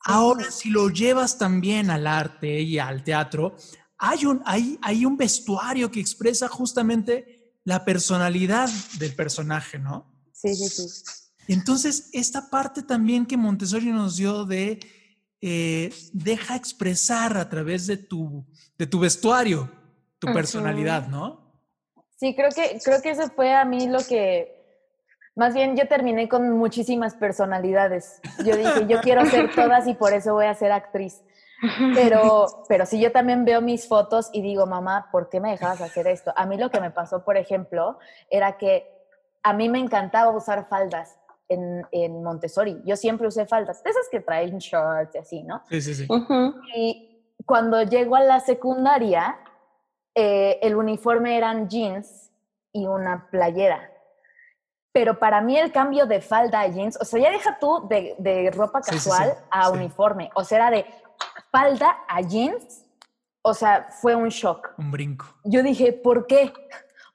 Ahora, 0.00 0.50
si 0.50 0.70
lo 0.70 0.90
llevas 0.90 1.38
también 1.38 1.90
al 1.90 2.06
arte 2.06 2.60
y 2.60 2.78
al 2.78 3.04
teatro, 3.04 3.56
hay 3.98 4.26
un, 4.26 4.42
hay, 4.44 4.78
hay 4.82 5.06
un 5.06 5.16
vestuario 5.16 5.90
que 5.90 6.00
expresa 6.00 6.48
justamente 6.48 7.54
la 7.64 7.84
personalidad 7.84 8.68
del 8.98 9.14
personaje, 9.14 9.78
¿no? 9.78 10.12
Sí, 10.32 10.54
sí, 10.54 10.68
sí. 10.68 11.04
Entonces, 11.48 12.10
esta 12.12 12.50
parte 12.50 12.82
también 12.82 13.26
que 13.26 13.36
Montessori 13.36 13.86
nos 13.86 14.16
dio 14.16 14.44
de 14.44 14.80
eh, 15.40 15.94
deja 16.12 16.56
expresar 16.56 17.36
a 17.36 17.48
través 17.48 17.86
de 17.86 17.96
tu, 17.96 18.46
de 18.78 18.86
tu 18.86 18.98
vestuario 18.98 19.70
tu 20.18 20.32
personalidad, 20.32 21.08
¿no? 21.08 21.44
Sí, 22.16 22.34
creo 22.34 22.50
que, 22.50 22.78
creo 22.82 23.02
que 23.02 23.10
eso 23.10 23.28
fue 23.34 23.52
a 23.52 23.64
mí 23.64 23.88
lo 23.88 23.98
que. 24.06 24.53
Más 25.36 25.52
bien, 25.52 25.76
yo 25.76 25.88
terminé 25.88 26.28
con 26.28 26.50
muchísimas 26.52 27.14
personalidades. 27.14 28.20
Yo 28.44 28.56
dije, 28.56 28.86
yo 28.86 29.00
quiero 29.00 29.26
ser 29.26 29.52
todas 29.54 29.86
y 29.88 29.94
por 29.94 30.12
eso 30.12 30.32
voy 30.34 30.46
a 30.46 30.54
ser 30.54 30.70
actriz. 30.70 31.22
Pero, 31.94 32.64
pero 32.68 32.84
sí, 32.86 33.00
yo 33.00 33.10
también 33.10 33.44
veo 33.44 33.60
mis 33.60 33.88
fotos 33.88 34.28
y 34.32 34.42
digo, 34.42 34.66
mamá, 34.66 35.08
¿por 35.10 35.28
qué 35.28 35.40
me 35.40 35.50
dejabas 35.50 35.80
hacer 35.80 36.06
esto? 36.06 36.32
A 36.36 36.46
mí 36.46 36.56
lo 36.58 36.70
que 36.70 36.80
me 36.80 36.90
pasó, 36.90 37.24
por 37.24 37.36
ejemplo, 37.36 37.98
era 38.28 38.58
que 38.58 38.86
a 39.42 39.52
mí 39.52 39.68
me 39.68 39.78
encantaba 39.78 40.30
usar 40.30 40.68
faldas 40.68 41.18
en, 41.48 41.86
en 41.90 42.22
Montessori. 42.22 42.82
Yo 42.84 42.96
siempre 42.96 43.26
usé 43.26 43.46
faldas, 43.46 43.82
de 43.82 43.90
esas 43.90 44.08
que 44.10 44.20
traen 44.20 44.58
shorts 44.58 45.14
y 45.14 45.18
así, 45.18 45.42
¿no? 45.42 45.62
Sí, 45.68 45.80
sí, 45.80 45.94
sí. 45.94 46.06
Ujú. 46.08 46.54
Y 46.76 47.24
cuando 47.44 47.82
llego 47.82 48.16
a 48.16 48.20
la 48.20 48.40
secundaria, 48.40 49.36
eh, 50.14 50.58
el 50.62 50.76
uniforme 50.76 51.36
eran 51.36 51.68
jeans 51.68 52.30
y 52.72 52.86
una 52.86 53.28
playera. 53.30 53.90
Pero 54.94 55.18
para 55.18 55.40
mí 55.40 55.58
el 55.58 55.72
cambio 55.72 56.06
de 56.06 56.20
falda 56.20 56.60
a 56.60 56.68
jeans, 56.68 56.96
o 57.00 57.04
sea, 57.04 57.20
ya 57.20 57.30
deja 57.32 57.58
tú 57.58 57.84
de, 57.88 58.14
de 58.16 58.52
ropa 58.52 58.80
Sí, 58.80 58.96
sí, 58.96 59.10
casual 59.10 59.32
sí, 59.32 59.44
a 59.50 59.66
sí. 59.66 59.72
uniforme. 59.72 60.30
O 60.36 60.44
sea, 60.44 60.58
era 60.58 60.70
de 60.70 60.86
falda 61.50 61.96
a 62.08 62.20
jeans. 62.20 62.84
O 63.42 63.52
sea, 63.54 63.88
fue 63.90 64.14
un 64.14 64.28
shock. 64.28 64.72
Un 64.78 64.92
brinco. 64.92 65.26
Yo 65.42 65.64
dije, 65.64 65.92
¿por 65.92 66.28
qué? 66.28 66.52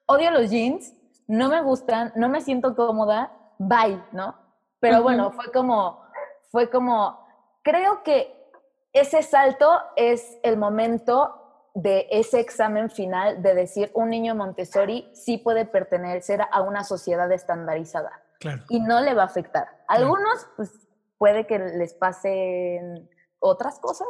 Odio 0.07 0.29
los 0.31 0.49
jeans, 0.49 0.93
no 1.25 1.47
me 1.47 1.61
gustan, 1.61 2.11
no 2.17 2.27
me 2.27 2.41
siento 2.41 2.75
cómoda, 2.75 3.31
bye, 3.57 4.03
¿no? 4.11 4.35
Pero 4.81 4.95
Ujú. 4.95 5.03
bueno, 5.03 5.31
fue 5.31 5.49
como, 5.51 6.03
fue 6.51 6.69
como, 6.69 7.25
creo 7.63 8.03
que 8.03 8.51
ese 8.91 9.23
salto 9.23 9.79
es 9.95 10.37
el 10.43 10.57
momento 10.57 11.38
de 11.81 12.07
ese 12.11 12.39
examen 12.39 12.89
final 12.89 13.41
de 13.41 13.53
decir 13.55 13.89
un 13.93 14.09
niño 14.09 14.35
Montessori 14.35 15.09
sí 15.13 15.37
puede 15.37 15.65
pertenecer 15.65 16.41
a 16.51 16.61
una 16.61 16.83
sociedad 16.83 17.31
estandarizada 17.31 18.11
Claro. 18.39 18.63
y 18.69 18.79
no 18.81 18.99
le 19.01 19.13
va 19.13 19.23
a 19.23 19.25
afectar. 19.25 19.67
Algunos, 19.87 20.47
pues, 20.57 20.71
puede 21.17 21.45
que 21.47 21.57
les 21.59 21.93
pasen 21.93 23.09
otras 23.39 23.79
cosas. 23.79 24.07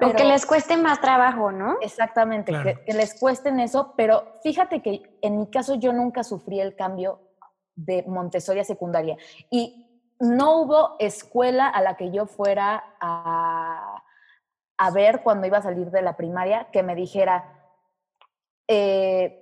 O 0.00 0.06
que 0.08 0.14
pero- 0.14 0.28
les 0.28 0.46
cueste 0.46 0.76
más 0.78 1.00
trabajo, 1.02 1.52
¿no? 1.52 1.76
Exactamente, 1.82 2.50
Claro. 2.52 2.64
que, 2.64 2.84
que 2.84 2.92
les 2.94 3.18
cuesten 3.18 3.60
eso, 3.60 3.92
pero 3.96 4.38
fíjate 4.42 4.80
que 4.80 5.18
en 5.20 5.38
mi 5.38 5.50
caso 5.50 5.74
yo 5.74 5.92
nunca 5.92 6.22
sufrí 6.24 6.60
el 6.60 6.74
cambio 6.76 7.20
de 7.74 8.02
Montessori 8.06 8.60
a 8.60 8.64
secundaria 8.64 9.16
y 9.50 10.00
no 10.18 10.60
hubo 10.62 10.96
escuela 10.98 11.68
a 11.68 11.82
la 11.82 11.96
que 11.96 12.10
yo 12.10 12.24
fuera 12.26 12.82
a, 13.00 14.02
a 14.84 14.90
ver 14.90 15.22
cuando 15.22 15.46
iba 15.46 15.58
a 15.58 15.62
salir 15.62 15.90
de 15.92 16.02
la 16.02 16.16
primaria 16.16 16.66
que 16.72 16.82
me 16.82 16.94
dijera, 16.96 17.44
eh, 18.68 19.38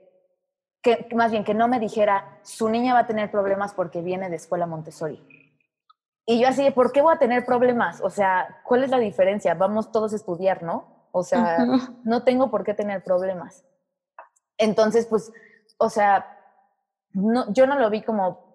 que, 0.82 1.08
más 1.14 1.30
bien 1.30 1.44
que 1.44 1.54
no 1.54 1.68
me 1.68 1.78
dijera, 1.80 2.38
su 2.42 2.68
niña 2.68 2.92
va 2.94 3.00
a 3.00 3.06
tener 3.06 3.30
problemas 3.30 3.72
porque 3.74 4.02
viene 4.02 4.28
de 4.28 4.36
escuela 4.36 4.66
Montessori. 4.66 5.24
Y 6.26 6.40
yo 6.40 6.48
así, 6.48 6.70
¿por 6.70 6.92
qué 6.92 7.00
voy 7.00 7.14
a 7.14 7.18
tener 7.18 7.44
problemas? 7.46 8.00
O 8.02 8.10
sea, 8.10 8.60
¿cuál 8.64 8.84
es 8.84 8.90
la 8.90 8.98
diferencia? 8.98 9.54
Vamos 9.54 9.90
todos 9.92 10.12
a 10.12 10.16
estudiar, 10.16 10.62
¿no? 10.62 11.06
O 11.12 11.22
sea, 11.22 11.64
no 12.04 12.22
tengo 12.22 12.50
por 12.50 12.62
qué 12.64 12.74
tener 12.74 13.02
problemas. 13.02 13.64
Entonces, 14.58 15.06
pues, 15.06 15.32
o 15.78 15.88
sea, 15.88 16.38
no, 17.14 17.50
yo 17.52 17.66
no 17.66 17.78
lo 17.78 17.88
vi 17.90 18.02
como 18.02 18.50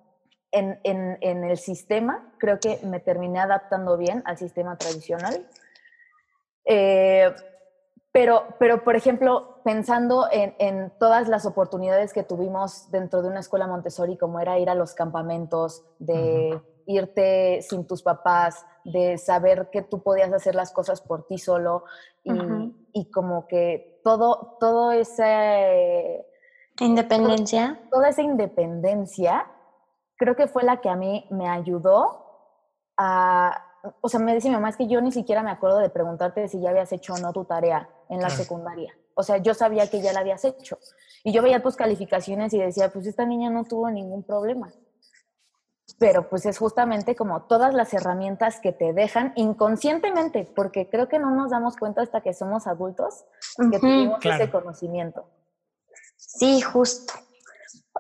en, 0.51 0.79
en- 0.83 1.17
en 1.21 1.43
el 1.43 1.57
sistema, 1.57 2.31
creo 2.37 2.59
que 2.59 2.79
me 2.83 2.99
terminé 2.99 3.39
adaptando 3.39 3.97
bien 3.97 4.21
al 4.25 4.37
sistema 4.37 4.77
tradicional. 4.77 5.45
Eh, 6.65 7.33
pero, 8.11 8.45
pero, 8.59 8.83
por 8.83 8.95
ejemplo, 8.95 9.61
pensando 9.63 10.27
en, 10.31 10.55
en 10.59 10.93
todas 10.99 11.27
las 11.27 11.45
oportunidades 11.45 12.13
que 12.13 12.23
tuvimos 12.23 12.89
dentro 12.91 13.21
de 13.21 13.27
una 13.27 13.41
escuela 13.41 13.67
Montessori, 13.67 14.17
como 14.17 14.39
era 14.39 14.57
ir 14.57 14.69
a 14.69 14.75
los 14.75 14.93
campamentos, 14.93 15.83
de 15.99 16.61
irte 16.87 17.61
sin 17.61 17.85
tus 17.85 18.03
papás, 18.03 18.65
de 18.83 19.17
saber 19.17 19.69
que 19.71 19.81
tú 19.81 20.01
podías 20.01 20.31
hacer 20.31 20.55
las 20.55 20.71
cosas 20.71 21.01
por 21.01 21.25
ti 21.27 21.37
solo 21.37 21.83
y, 22.23 22.31
y 22.93 23.11
como 23.11 23.47
que 23.47 23.99
todo, 24.03 24.57
todo 24.59 24.91
ese, 24.91 26.25
Independencia. 26.79 27.81
toda 27.89 28.09
esa 28.09 28.21
independencia, 28.21 29.49
creo 30.17 30.35
que 30.35 30.47
fue 30.47 30.63
la 30.63 30.81
que 30.81 30.89
a 30.89 30.95
mí 30.95 31.25
me 31.31 31.47
ayudó 31.47 32.23
a, 32.97 33.64
o 34.01 34.09
sea, 34.09 34.19
me 34.19 34.33
decía 34.33 34.49
mi 34.51 34.55
mamá, 34.57 34.69
es 34.69 34.77
que 34.77 34.87
yo 34.87 35.01
ni 35.01 35.11
siquiera 35.11 35.43
me 35.43 35.51
acuerdo 35.51 35.77
de 35.79 35.89
preguntarte 35.89 36.47
si 36.47 36.59
ya 36.61 36.69
habías 36.69 36.91
hecho 36.91 37.13
o 37.13 37.17
no 37.17 37.33
tu 37.33 37.45
tarea 37.45 37.89
en 38.09 38.21
la 38.21 38.27
Claro. 38.27 38.43
secundaria. 38.43 38.93
O 39.15 39.23
sea, 39.23 39.37
yo 39.37 39.53
sabía 39.53 39.89
que 39.89 40.01
ya 40.01 40.11
la 40.13 40.19
habías 40.21 40.43
hecho. 40.45 40.77
Y 41.23 41.31
yo 41.31 41.41
veía 41.41 41.63
tus 41.63 41.75
calificaciones 41.75 42.53
y 42.53 42.59
decía, 42.59 42.89
pues 42.89 43.07
esta 43.07 43.25
niña 43.25 43.49
no 43.49 43.63
tuvo 43.63 43.89
ningún 43.89 44.23
problema. 44.23 44.71
Pero 45.99 46.27
pues 46.29 46.45
es 46.45 46.57
justamente 46.57 47.15
como 47.15 47.43
todas 47.43 47.73
las 47.73 47.93
herramientas 47.93 48.59
que 48.59 48.71
te 48.73 48.91
dejan 48.91 49.31
inconscientemente, 49.35 50.51
porque 50.55 50.89
creo 50.89 51.07
que 51.07 51.19
no 51.19 51.31
nos 51.31 51.51
damos 51.51 51.77
cuenta 51.77 52.01
hasta 52.01 52.21
que 52.21 52.33
somos 52.33 52.67
adultos 52.67 53.23
que 53.71 53.79
tuvimos 53.79 54.19
Claro. 54.19 54.43
ese 54.43 54.51
conocimiento. 54.51 55.25
Sí, 56.17 56.59
justo. 56.61 57.13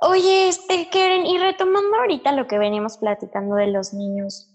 Oye, 0.01 0.49
este, 0.49 0.89
Keren, 0.89 1.25
y 1.25 1.37
retomando 1.37 1.95
ahorita 1.97 2.33
lo 2.33 2.47
que 2.47 2.57
veníamos 2.57 2.97
platicando 2.97 3.55
de 3.55 3.67
los 3.67 3.93
niños 3.93 4.51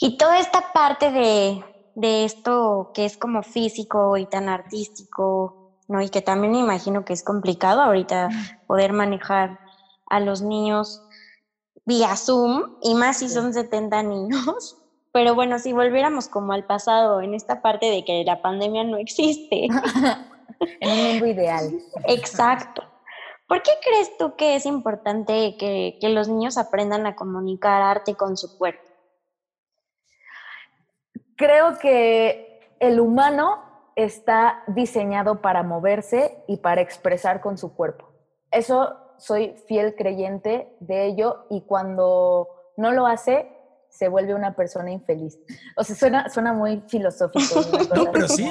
y 0.00 0.16
toda 0.16 0.38
esta 0.38 0.72
parte 0.72 1.10
de, 1.10 1.64
de 1.94 2.24
esto 2.24 2.90
que 2.94 3.04
es 3.04 3.16
como 3.16 3.42
físico 3.42 4.16
y 4.16 4.26
tan 4.26 4.48
artístico, 4.48 5.56
¿no? 5.88 6.00
Y 6.00 6.08
que 6.08 6.22
también 6.22 6.52
me 6.52 6.60
imagino 6.60 7.04
que 7.04 7.12
es 7.12 7.24
complicado 7.24 7.82
ahorita 7.82 8.28
poder 8.66 8.92
manejar 8.92 9.58
a 10.06 10.20
los 10.20 10.42
niños 10.42 11.02
vía 11.88 12.14
Zoom, 12.16 12.64
y 12.82 12.94
más 12.94 13.18
si 13.18 13.28
son 13.30 13.52
70 13.54 14.02
niños. 14.02 14.76
Pero 15.12 15.34
bueno, 15.34 15.58
si 15.58 15.72
volviéramos 15.72 16.28
como 16.28 16.52
al 16.52 16.66
pasado, 16.66 17.22
en 17.22 17.34
esta 17.34 17.62
parte 17.62 17.86
de 17.86 18.04
que 18.04 18.24
la 18.24 18.42
pandemia 18.42 18.84
no 18.84 18.96
existe. 18.98 19.68
En 20.80 20.90
un 20.90 21.04
mundo 21.04 21.26
ideal. 21.26 21.70
Exacto. 22.08 22.82
¿Por 23.46 23.62
qué 23.62 23.70
crees 23.80 24.16
tú 24.18 24.34
que 24.34 24.56
es 24.56 24.66
importante 24.66 25.56
que, 25.56 25.98
que 26.00 26.08
los 26.08 26.26
niños 26.26 26.58
aprendan 26.58 27.06
a 27.06 27.14
comunicar 27.14 27.80
arte 27.80 28.16
con 28.16 28.36
su 28.36 28.58
cuerpo? 28.58 28.87
Creo 31.38 31.78
que 31.78 32.60
el 32.80 33.00
humano 33.00 33.62
está 33.96 34.62
diseñado 34.66 35.40
para 35.40 35.62
moverse 35.62 36.44
y 36.46 36.58
para 36.58 36.82
expresar 36.82 37.40
con 37.40 37.56
su 37.56 37.74
cuerpo. 37.74 38.10
Eso 38.50 38.96
soy 39.18 39.54
fiel 39.66 39.94
creyente 39.94 40.76
de 40.80 41.06
ello 41.06 41.46
y 41.48 41.62
cuando 41.62 42.48
no 42.76 42.92
lo 42.92 43.06
hace, 43.06 43.50
se 43.88 44.08
vuelve 44.08 44.34
una 44.34 44.54
persona 44.54 44.90
infeliz. 44.90 45.38
O 45.76 45.82
sea, 45.82 45.96
suena, 45.96 46.28
suena 46.28 46.52
muy 46.52 46.82
filosófico. 46.86 47.60
no, 47.94 48.12
pero 48.12 48.28
sí, 48.28 48.46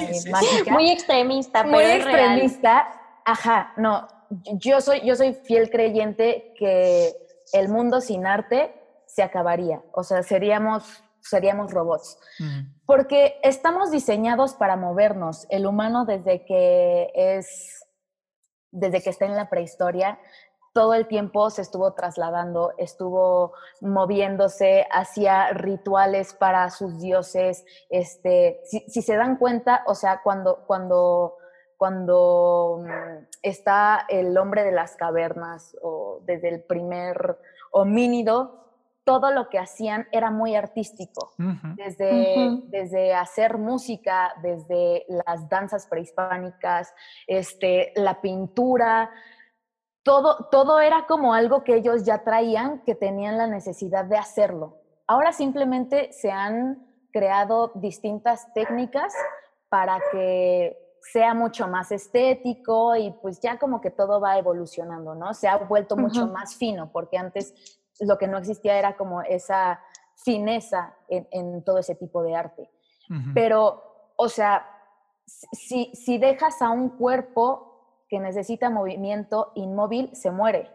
Muy 0.70 0.90
extremista, 0.90 1.62
pero 1.62 1.76
Muy 1.76 1.84
extremista. 1.84 2.88
Ajá, 3.24 3.72
no. 3.76 4.08
Yo 4.54 4.80
soy, 4.80 5.00
yo 5.06 5.14
soy 5.16 5.34
fiel 5.34 5.70
creyente 5.70 6.52
que 6.58 7.14
el 7.52 7.68
mundo 7.68 8.00
sin 8.00 8.26
arte 8.26 8.74
se 9.06 9.22
acabaría. 9.22 9.80
O 9.92 10.02
sea, 10.02 10.22
seríamos, 10.22 11.02
seríamos 11.28 11.72
robots. 11.72 12.18
Porque 12.86 13.38
estamos 13.42 13.90
diseñados 13.90 14.54
para 14.54 14.76
movernos. 14.76 15.46
El 15.50 15.66
humano 15.66 16.04
desde 16.04 16.44
que 16.44 17.10
es, 17.14 17.84
desde 18.70 19.02
que 19.02 19.10
está 19.10 19.26
en 19.26 19.36
la 19.36 19.48
prehistoria, 19.48 20.18
todo 20.72 20.94
el 20.94 21.08
tiempo 21.08 21.50
se 21.50 21.62
estuvo 21.62 21.92
trasladando, 21.94 22.72
estuvo 22.78 23.52
moviéndose, 23.80 24.86
hacía 24.92 25.50
rituales 25.50 26.34
para 26.34 26.70
sus 26.70 27.00
dioses. 27.00 27.64
Este, 27.90 28.60
si, 28.64 29.02
se 29.02 29.16
dan 29.16 29.38
cuenta, 29.38 29.82
o 29.86 29.96
sea, 29.96 30.22
cuando, 30.22 30.64
cuando, 30.68 31.36
cuando 31.76 32.84
mm, 32.84 33.26
está 33.42 34.04
el 34.08 34.38
hombre 34.38 34.62
de 34.62 34.72
las 34.72 34.94
cavernas 34.94 35.76
o 35.82 36.20
desde 36.24 36.48
el 36.48 36.62
primer 36.62 37.38
homínido, 37.72 38.67
todo 39.08 39.30
lo 39.30 39.48
que 39.48 39.58
hacían 39.58 40.06
era 40.12 40.30
muy 40.30 40.54
artístico, 40.54 41.32
desde, 41.76 42.60
desde 42.64 43.14
hacer 43.14 43.56
música, 43.56 44.34
desde 44.42 45.06
las 45.08 45.48
danzas 45.48 45.86
prehispánicas, 45.86 46.92
este, 47.26 47.94
la 47.96 48.20
pintura, 48.20 49.10
todo, 50.02 50.48
todo 50.50 50.80
era 50.80 51.06
como 51.06 51.32
algo 51.32 51.64
que 51.64 51.76
ellos 51.76 52.04
ya 52.04 52.22
traían, 52.22 52.82
que 52.82 52.94
tenían 52.94 53.38
la 53.38 53.46
necesidad 53.46 54.04
de 54.04 54.18
hacerlo. 54.18 54.76
Ahora 55.06 55.32
simplemente 55.32 56.12
se 56.12 56.30
han 56.30 56.86
creado 57.10 57.72
distintas 57.76 58.52
técnicas 58.52 59.14
para 59.70 60.02
que 60.12 60.76
sea 61.00 61.32
mucho 61.32 61.66
más 61.66 61.92
estético 61.92 62.94
y 62.94 63.10
pues 63.22 63.40
ya 63.40 63.58
como 63.58 63.80
que 63.80 63.90
todo 63.90 64.20
va 64.20 64.36
evolucionando, 64.36 65.14
¿no? 65.14 65.32
Se 65.32 65.48
ha 65.48 65.56
vuelto 65.56 65.96
mucho 65.96 66.26
más 66.26 66.56
fino, 66.56 66.92
porque 66.92 67.16
antes 67.16 67.54
lo 68.00 68.18
que 68.18 68.28
no 68.28 68.38
existía 68.38 68.78
era 68.78 68.96
como 68.96 69.22
esa 69.22 69.80
fineza 70.16 70.94
en, 71.08 71.62
todo 71.64 71.78
ese 71.78 71.94
tipo 71.94 72.22
de 72.22 72.34
arte. 72.34 72.70
Pero, 73.34 74.12
o 74.16 74.28
sea, 74.28 74.66
si, 75.26 75.90
si 75.94 76.18
dejas 76.18 76.60
a 76.60 76.70
un 76.70 76.90
cuerpo 76.90 78.04
que 78.08 78.20
necesita 78.20 78.70
movimiento 78.70 79.52
inmóvil, 79.54 80.14
se 80.14 80.30
muere. 80.30 80.70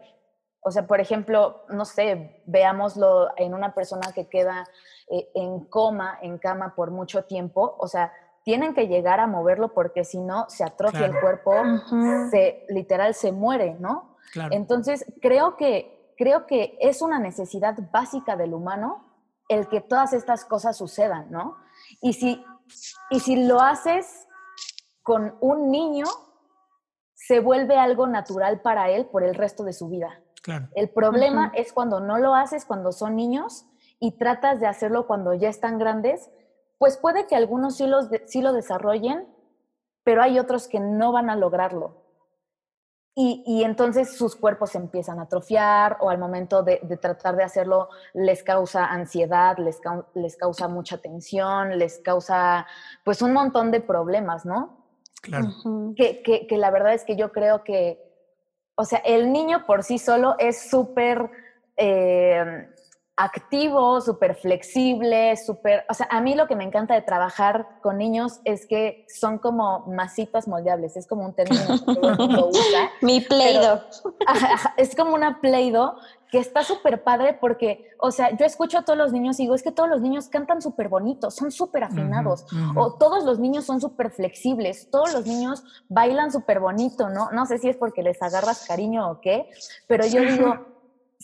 O 0.66 0.70
sea, 0.70 0.86
por 0.86 1.00
ejemplo, 1.00 1.64
no 1.68 1.84
sé, 1.84 2.42
veámoslo 2.46 3.28
en 3.36 3.52
una 3.52 3.74
persona 3.74 4.12
que 4.14 4.28
queda 4.28 4.64
eh, 5.10 5.28
en 5.34 5.66
coma, 5.66 6.18
en 6.22 6.38
cama 6.38 6.74
por 6.74 6.90
mucho 6.90 7.24
tiempo, 7.24 7.76
o 7.78 7.86
sea, 7.86 8.12
tienen 8.44 8.74
que 8.74 8.88
llegar 8.88 9.20
a 9.20 9.26
moverlo 9.26 9.74
porque 9.74 10.04
si 10.04 10.20
no 10.20 10.46
se 10.48 10.64
atrofia 10.64 11.06
el 11.06 11.20
cuerpo, 11.20 11.52
se, 12.30 12.64
literal 12.68 13.14
se 13.14 13.32
muere, 13.32 13.76
¿no? 13.78 14.16
Entonces, 14.50 15.04
creo 15.20 15.56
que 15.56 15.93
creo 16.16 16.46
que 16.46 16.76
es 16.80 17.02
una 17.02 17.18
necesidad 17.18 17.76
básica 17.92 18.36
del 18.36 18.54
humano 18.54 19.04
el 19.48 19.68
que 19.68 19.80
todas 19.80 20.12
estas 20.12 20.44
cosas 20.44 20.76
sucedan, 20.76 21.30
¿no? 21.30 21.56
Y 22.00 22.14
si, 22.14 22.44
y 23.10 23.20
si 23.20 23.46
lo 23.46 23.60
haces 23.60 24.26
con 25.02 25.36
un 25.40 25.70
niño, 25.70 26.06
se 27.14 27.40
vuelve 27.40 27.76
algo 27.76 28.06
natural 28.06 28.60
para 28.60 28.90
él 28.90 29.06
por 29.06 29.22
el 29.22 29.34
resto 29.34 29.64
de 29.64 29.72
su 29.72 29.88
vida. 29.88 30.20
El 30.74 30.90
problema 30.90 31.50
es 31.54 31.72
cuando 31.72 32.00
no 32.00 32.18
lo 32.18 32.34
haces 32.34 32.66
cuando 32.66 32.92
son 32.92 33.16
niños 33.16 33.66
y 33.98 34.18
tratas 34.18 34.60
de 34.60 34.66
hacerlo 34.66 35.06
cuando 35.06 35.32
ya 35.32 35.48
están 35.48 35.78
grandes, 35.78 36.30
pues 36.76 36.98
puede 36.98 37.26
que 37.26 37.34
algunos 37.34 37.76
sí, 37.76 37.90
sí 38.26 38.42
lo 38.42 38.52
desarrollen, 38.52 39.26
pero 40.02 40.22
hay 40.22 40.38
otros 40.38 40.68
que 40.68 40.80
no 40.80 41.12
van 41.12 41.30
a 41.30 41.36
lograrlo. 41.36 42.03
Y, 43.16 43.62
entonces 43.62 44.16
sus 44.16 44.34
cuerpos 44.34 44.74
empiezan 44.74 45.20
a 45.20 45.22
atrofiar 45.22 45.98
o 46.00 46.10
al 46.10 46.18
momento 46.18 46.64
de, 46.64 46.78
tratar 47.00 47.36
de 47.36 47.44
hacerlo 47.44 47.88
les 48.12 48.42
causa 48.42 48.86
ansiedad, 48.86 49.56
les, 49.58 49.80
les 50.14 50.36
causa 50.36 50.66
mucha 50.66 50.98
tensión, 50.98 51.78
les 51.78 52.00
causa 52.00 52.66
pues 53.04 53.22
un 53.22 53.32
montón 53.32 53.70
de 53.70 53.80
problemas, 53.80 54.44
¿no? 54.44 54.84
Claro. 55.22 55.48
que, 55.96 56.22
que, 56.22 56.58
la 56.58 56.72
verdad 56.72 56.92
es 56.92 57.04
que 57.04 57.14
yo 57.14 57.30
creo 57.30 57.62
que, 57.62 58.02
o 58.74 58.84
sea, 58.84 58.98
el 58.98 59.32
niño 59.32 59.64
por 59.64 59.84
sí 59.84 59.98
solo 59.98 60.34
es 60.38 60.68
súper... 60.68 61.30
Eh, 61.76 62.68
activo, 63.16 64.00
súper 64.00 64.34
flexible, 64.34 65.36
súper... 65.36 65.84
O 65.88 65.94
sea, 65.94 66.08
a 66.10 66.20
mí 66.20 66.34
lo 66.34 66.48
que 66.48 66.56
me 66.56 66.64
encanta 66.64 66.94
de 66.94 67.02
trabajar 67.02 67.78
con 67.80 67.98
niños 67.98 68.40
es 68.44 68.66
que 68.66 69.06
son 69.08 69.38
como 69.38 69.86
masitas 69.86 70.48
moldeables, 70.48 70.96
es 70.96 71.06
como 71.06 71.24
un 71.24 71.32
término 71.32 71.62
que 71.78 71.94
todo 71.94 72.10
el 72.10 72.18
mundo 72.18 72.48
usa. 72.52 72.90
Mi 73.02 73.20
Play-Doh. 73.20 73.80
Es 74.76 74.96
como 74.96 75.14
una 75.14 75.40
Play-Doh 75.40 75.94
que 76.30 76.38
está 76.38 76.64
súper 76.64 77.04
padre 77.04 77.38
porque, 77.40 77.92
o 78.00 78.10
sea, 78.10 78.36
yo 78.36 78.44
escucho 78.44 78.78
a 78.78 78.82
todos 78.82 78.98
los 78.98 79.12
niños 79.12 79.38
y 79.38 79.44
digo, 79.44 79.54
es 79.54 79.62
que 79.62 79.70
todos 79.70 79.88
los 79.88 80.00
niños 80.00 80.28
cantan 80.28 80.60
súper 80.60 80.88
bonitos, 80.88 81.36
son 81.36 81.52
súper 81.52 81.84
afinados, 81.84 82.44
o 82.74 82.94
todos 82.94 83.22
los 83.24 83.38
niños 83.38 83.64
son 83.66 83.80
súper 83.80 84.10
flexibles, 84.10 84.90
todos 84.90 85.12
los 85.12 85.26
niños 85.26 85.62
bailan 85.88 86.32
súper 86.32 86.58
bonito, 86.58 87.08
¿no? 87.08 87.30
No 87.30 87.46
sé 87.46 87.58
si 87.58 87.68
es 87.68 87.76
porque 87.76 88.02
les 88.02 88.20
agarras 88.20 88.66
cariño 88.66 89.08
o 89.08 89.20
qué, 89.20 89.48
pero 89.86 90.04
yo 90.06 90.22
digo 90.22 90.73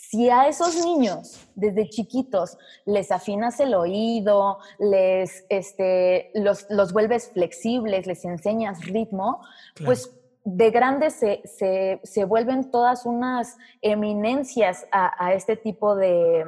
si 0.09 0.29
a 0.31 0.49
esos 0.49 0.85
niños 0.85 1.47
desde 1.55 1.89
chiquitos 1.89 2.59
les 2.85 3.13
afinas 3.13 3.61
el 3.61 3.75
oído, 3.75 4.59
les, 4.79 5.45
este, 5.49 6.31
los, 6.35 6.67
los 6.71 6.93
vuelves 6.93 7.29
flexibles, 7.29 8.07
les 8.07 8.25
enseñas 8.25 8.85
ritmo, 8.87 9.41
pues 9.85 10.11
de 10.45 10.71
grandes 10.71 11.15
se, 11.15 11.43
se, 11.45 12.01
se, 12.03 12.25
vuelven 12.25 12.71
todas 12.71 13.05
unas 13.05 13.57
eminencias 13.83 14.87
a, 14.91 15.25
a 15.25 15.35
este 15.35 15.57
tipo 15.57 15.95
de, 15.95 16.45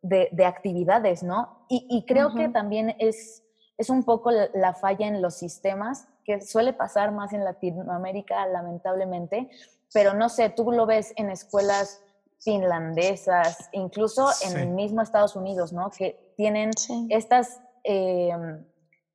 de, 0.00 0.44
actividades, 0.46 1.22
¿no? 1.22 1.66
Y, 1.68 1.86
y 1.90 2.06
creo 2.06 2.34
que 2.34 2.48
también 2.48 2.94
es, 2.98 3.42
es 3.76 3.90
un 3.90 4.04
poco 4.04 4.30
la 4.30 4.74
falla 4.74 5.06
en 5.06 5.20
los 5.20 5.34
sistemas, 5.34 6.06
que 6.24 6.40
suele 6.40 6.72
pasar 6.72 7.10
más 7.12 7.32
en 7.32 7.44
Latinoamérica, 7.44 8.46
lamentablemente, 8.46 9.50
pero 9.92 10.14
no 10.14 10.28
sé, 10.28 10.48
tú 10.50 10.70
lo 10.70 10.86
ves 10.86 11.12
en 11.16 11.30
escuelas 11.30 12.00
finlandesas, 12.44 13.68
incluso 13.72 14.28
en 14.46 14.58
el 14.58 14.68
mismo 14.68 15.02
Estados 15.02 15.36
Unidos, 15.36 15.72
¿no? 15.72 15.90
Que 15.90 16.32
tienen 16.36 16.70
estas... 17.08 17.60
Em, 17.84 18.64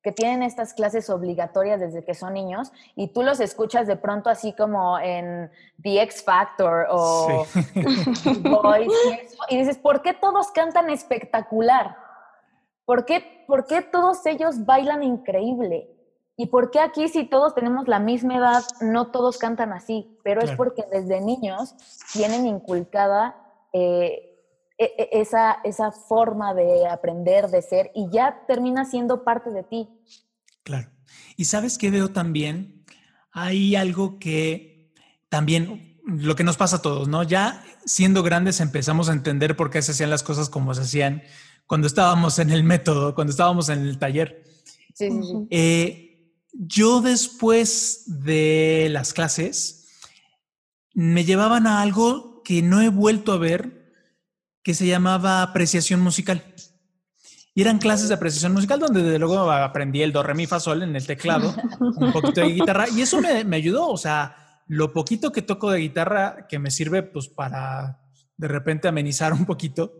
que 0.03 0.13
tienen 0.13 0.41
estas 0.41 0.73
clases 0.73 1.09
obligatorias 1.09 1.81
desde 1.81 2.05
que 2.05 2.13
son 2.13 2.33
niños 2.33 2.71
y 2.95 3.09
tú 3.09 3.23
los 3.23 3.41
escuchas 3.41 3.87
de 3.87 3.97
pronto 3.97 4.29
así 4.29 4.53
como 4.53 4.97
en 4.99 5.51
The 5.83 6.01
X 6.03 6.23
Factor 6.23 6.87
o 6.89 7.45
Boys 8.39 8.93
y, 9.49 9.57
dices, 9.57 9.77
¿por 9.77 10.01
qué 10.01 10.13
todos 10.13 10.51
cantan 10.51 10.89
espectacular? 10.89 11.97
¿Por 12.85 13.03
qué, 13.03 13.43
¿Por 13.47 13.67
qué 13.67 13.81
todos 13.81 14.25
ellos 14.25 14.65
bailan 14.65 15.03
increíble? 15.03 15.89
¿Y 16.39 16.45
por 16.45 16.69
qué 16.69 16.79
aquí 16.79 17.07
si 17.09 17.25
todos 17.25 17.55
tenemos 17.55 17.87
la 17.87 17.99
misma 17.99 18.37
edad, 18.37 18.63
no 18.79 19.07
todos 19.07 19.39
cantan 19.39 19.73
así? 19.73 20.15
Pero 20.23 20.41
es 20.41 20.51
porque 20.51 20.83
desde 20.91 21.19
niños 21.19 21.73
tienen 22.13 22.45
inculcada 22.45 23.35
eh, 23.73 24.27
e, 24.77 24.85
e, 24.85 25.09
esa, 25.13 25.53
esa 25.63 25.91
forma 25.91 26.53
de 26.53 26.87
aprender, 26.87 27.47
de 27.47 27.63
ser, 27.63 27.91
y 27.95 28.07
ya 28.11 28.43
termina 28.47 28.85
siendo 28.85 29.23
parte 29.23 29.49
de 29.49 29.63
ti. 29.63 29.89
Claro. 30.61 30.89
Y 31.35 31.45
sabes 31.45 31.79
qué 31.79 31.89
veo 31.89 32.09
también, 32.09 32.85
hay 33.31 33.75
algo 33.75 34.19
que 34.19 34.91
también, 35.29 35.99
lo 36.05 36.35
que 36.35 36.43
nos 36.43 36.57
pasa 36.57 36.75
a 36.75 36.81
todos, 36.83 37.07
¿no? 37.07 37.23
Ya 37.23 37.63
siendo 37.83 38.21
grandes 38.21 38.59
empezamos 38.59 39.09
a 39.09 39.13
entender 39.13 39.55
por 39.55 39.71
qué 39.71 39.81
se 39.81 39.93
hacían 39.93 40.11
las 40.11 40.21
cosas 40.21 40.49
como 40.49 40.75
se 40.75 40.81
hacían 40.81 41.23
cuando 41.65 41.87
estábamos 41.87 42.37
en 42.37 42.51
el 42.51 42.63
método, 42.63 43.15
cuando 43.15 43.31
estábamos 43.31 43.69
en 43.69 43.79
el 43.79 43.97
taller. 43.97 44.43
Sí, 44.93 45.09
sí, 45.09 45.23
sí. 45.23 45.47
Eh, 45.49 46.06
yo 46.53 47.01
después 47.01 48.03
de 48.07 48.87
las 48.91 49.13
clases 49.13 49.87
me 50.93 51.25
llevaban 51.25 51.67
a 51.67 51.81
algo 51.81 52.41
que 52.43 52.61
no 52.61 52.81
he 52.81 52.89
vuelto 52.89 53.31
a 53.31 53.37
ver, 53.37 53.93
que 54.63 54.73
se 54.73 54.87
llamaba 54.87 55.43
apreciación 55.43 56.01
musical. 56.01 56.43
Y 57.53 57.61
eran 57.61 57.79
clases 57.79 58.09
de 58.09 58.15
apreciación 58.15 58.53
musical 58.53 58.79
donde 58.79 59.03
desde 59.03 59.19
luego 59.19 59.51
aprendí 59.51 60.01
el 60.01 60.11
do, 60.11 60.23
re, 60.23 60.33
mi, 60.33 60.45
fa, 60.45 60.59
sol 60.59 60.83
en 60.83 60.95
el 60.95 61.05
teclado, 61.05 61.55
un 61.79 62.11
poquito 62.11 62.41
de 62.41 62.49
guitarra, 62.49 62.87
y 62.89 63.01
eso 63.01 63.19
me, 63.19 63.55
ayudó, 63.55 63.89
o 63.89 63.97
sea, 63.97 64.63
lo 64.67 64.93
poquito 64.93 65.31
que 65.31 65.41
toco 65.41 65.71
de 65.71 65.79
guitarra 65.79 66.47
que 66.47 66.59
me 66.59 66.71
sirve 66.71 67.03
pues 67.03 67.27
para 67.27 67.99
de 68.37 68.47
repente 68.47 68.87
amenizar 68.87 69.33
un 69.33 69.45
poquito, 69.45 69.99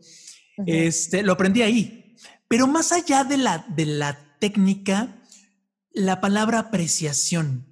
este, 0.66 1.24
lo 1.24 1.34
aprendí 1.34 1.62
ahí. 1.62 2.16
Pero 2.48 2.68
más 2.68 2.92
allá 2.92 3.24
de 3.24 3.38
la, 3.38 3.66
de 3.70 3.86
la 3.86 4.38
técnica, 4.40 5.17
la 5.98 6.22
palabra 6.22 6.60
apreciación 6.60 7.68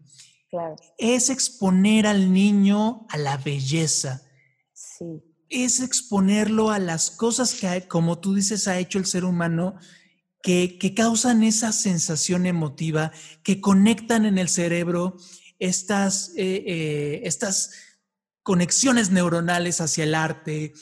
es 0.98 1.30
exponer 1.30 2.08
al 2.08 2.34
niño 2.34 3.06
a 3.10 3.18
la 3.18 3.38
belleza. 3.38 4.24
Sí. 4.74 5.22
Es 5.50 5.80
exponerlo 5.80 6.72
a 6.72 6.80
las 6.80 7.12
cosas 7.12 7.54
que, 7.54 7.88
como 7.88 8.20
tú 8.20 8.36
dices, 8.36 8.68
ha 8.68 8.80
hecho 8.80 8.98
el 8.98 9.06
ser 9.06 9.26
humano 9.26 9.76
que, 10.42 10.94
causan 10.96 11.44
esa 11.44 11.72
sensación 11.72 12.46
emotiva, 12.46 13.12
que 13.44 13.62
conectan 13.62 14.26
en 14.26 14.38
el 14.38 14.50
cerebro 14.50 15.18
estas, 15.60 16.30
eh, 16.36 16.64
eh, 16.66 17.22
estas 17.26 17.72
conexiones 18.44 19.12
neuronales 19.12 19.82
hacia 19.82 20.04
el 20.04 20.16
arte, 20.16 20.74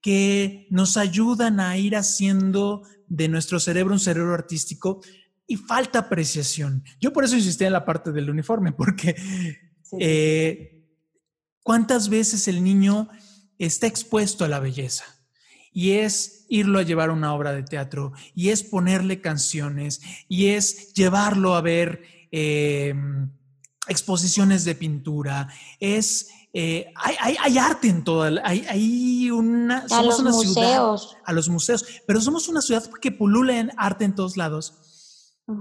que 0.00 0.66
nos 0.70 0.96
ayudan 0.96 1.60
a 1.60 1.76
ir 1.76 1.96
haciendo 1.96 2.82
de 3.08 3.28
nuestro 3.28 3.60
cerebro 3.60 3.92
un 3.92 4.00
cerebro 4.00 4.32
artístico 4.32 5.02
y 5.50 5.56
falta 5.56 5.98
apreciación. 5.98 6.84
Yo 7.00 7.12
por 7.12 7.24
eso 7.24 7.34
insistí 7.34 7.64
en 7.64 7.72
la 7.72 7.84
parte 7.84 8.12
del 8.12 8.30
uniforme, 8.30 8.70
porque 8.80 9.16
eh, 9.98 10.86
¿cuántas 11.64 12.08
veces 12.08 12.46
el 12.46 12.62
niño 12.62 13.08
está 13.58 13.88
expuesto 13.88 14.44
a 14.44 14.48
la 14.48 14.60
belleza? 14.60 15.04
Y 15.72 15.90
es 15.90 16.46
irlo 16.48 16.78
a 16.78 16.84
llevar 16.84 17.10
a 17.10 17.14
una 17.14 17.34
obra 17.34 17.52
de 17.52 17.64
teatro, 17.64 18.12
y 18.32 18.50
es 18.50 18.62
ponerle 18.62 19.20
canciones, 19.20 20.00
y 20.28 20.50
es 20.50 20.94
llevarlo 20.94 21.56
a 21.56 21.62
ver 21.62 22.02
eh, 22.30 22.94
exposiciones 23.88 24.64
de 24.64 24.76
pintura, 24.76 25.48
es 25.80 26.28
eh, 26.52 26.92
hay, 26.94 27.58
arte 27.58 27.88
en 27.88 28.04
toda, 28.04 28.40
hay, 28.44 28.64
hay 28.68 29.30
una, 29.32 29.88
somos 29.88 30.20
una 30.20 30.32
ciudad, 30.32 30.96
a 31.24 31.32
los 31.32 31.48
museos, 31.48 31.84
pero 32.06 32.20
somos 32.20 32.46
una 32.48 32.60
ciudad 32.60 32.88
que 33.00 33.10
pulula 33.10 33.58
en 33.58 33.72
arte 33.76 34.04
en 34.04 34.14
todos 34.14 34.36
lados 34.36 34.89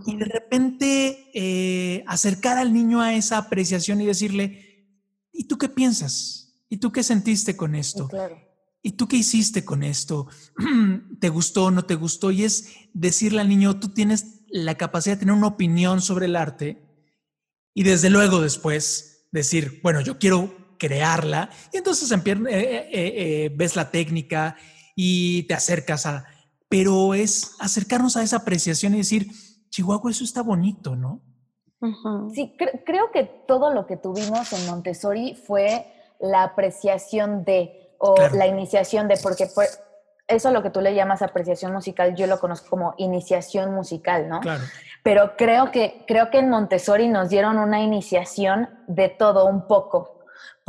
y 0.05 0.15
de 0.15 0.25
repente 0.25 1.31
eh, 1.33 2.03
acercar 2.07 2.57
al 2.57 2.73
niño 2.73 3.01
a 3.01 3.13
esa 3.13 3.37
apreciación 3.37 4.01
y 4.01 4.05
decirle, 4.05 4.87
¿y 5.31 5.45
tú 5.45 5.57
qué 5.57 5.69
piensas? 5.69 6.63
¿Y 6.69 6.77
tú 6.77 6.91
qué 6.91 7.03
sentiste 7.03 7.55
con 7.57 7.75
esto? 7.75 8.09
¿Y 8.81 8.91
tú 8.93 9.07
qué 9.07 9.17
hiciste 9.17 9.65
con 9.65 9.83
esto? 9.83 10.27
¿Te 11.19 11.29
gustó 11.29 11.65
o 11.65 11.71
no 11.71 11.85
te 11.85 11.95
gustó? 11.95 12.31
Y 12.31 12.43
es 12.43 12.69
decirle 12.93 13.41
al 13.41 13.49
niño, 13.49 13.79
tú 13.79 13.89
tienes 13.89 14.41
la 14.49 14.75
capacidad 14.75 15.15
de 15.15 15.21
tener 15.21 15.35
una 15.35 15.47
opinión 15.47 16.01
sobre 16.01 16.25
el 16.25 16.35
arte 16.35 16.89
y 17.73 17.83
desde 17.83 18.09
luego 18.09 18.41
después 18.41 19.27
decir, 19.31 19.79
bueno, 19.83 20.01
yo 20.01 20.17
quiero 20.19 20.75
crearla. 20.77 21.49
Y 21.73 21.77
entonces 21.77 22.11
eh, 22.11 22.19
eh, 22.49 23.51
ves 23.55 23.75
la 23.75 23.91
técnica 23.91 24.55
y 24.95 25.43
te 25.43 25.53
acercas 25.53 26.05
a... 26.05 26.25
Pero 26.67 27.13
es 27.13 27.53
acercarnos 27.59 28.15
a 28.15 28.23
esa 28.23 28.37
apreciación 28.37 28.93
y 28.93 28.97
decir, 28.97 29.31
Chihuahua, 29.70 30.11
eso 30.11 30.24
está 30.24 30.41
bonito, 30.41 30.95
¿no? 30.95 31.22
Sí, 32.34 32.57
creo 32.86 33.11
que 33.11 33.24
todo 33.24 33.74
lo 33.74 33.86
que 33.86 33.95
tuvimos 33.95 34.51
en 34.51 34.65
Montessori 34.67 35.36
fue 35.36 35.86
la 36.20 36.43
apreciación 36.43 37.45
de, 37.45 37.95
o 37.99 38.15
la 38.34 38.47
iniciación 38.47 39.07
de, 39.07 39.17
porque 39.24 39.45
fue, 39.45 39.65
eso 40.28 40.51
lo 40.51 40.61
que 40.61 40.70
tú 40.70 40.82
le 40.82 40.93
llamas 40.93 41.22
apreciación 41.22 41.72
musical, 41.72 42.15
yo 42.15 42.28
lo 42.28 42.39
conozco 42.39 42.70
como 42.70 42.95
iniciación 42.97 43.74
musical, 43.74 44.28
¿no? 44.28 44.41
Claro. 44.41 44.63
Pero 45.03 45.38
creo 45.38 45.72
que, 45.72 46.03
creo 46.05 46.30
que 46.30 46.39
en 46.39 46.49
Montessori 46.49 47.07
nos 47.07 47.30
dieron 47.30 47.57
una 47.57 47.82
iniciación 47.82 48.70
de 48.88 49.07
todo 49.07 49.45
un 49.45 49.65
poco 49.65 50.18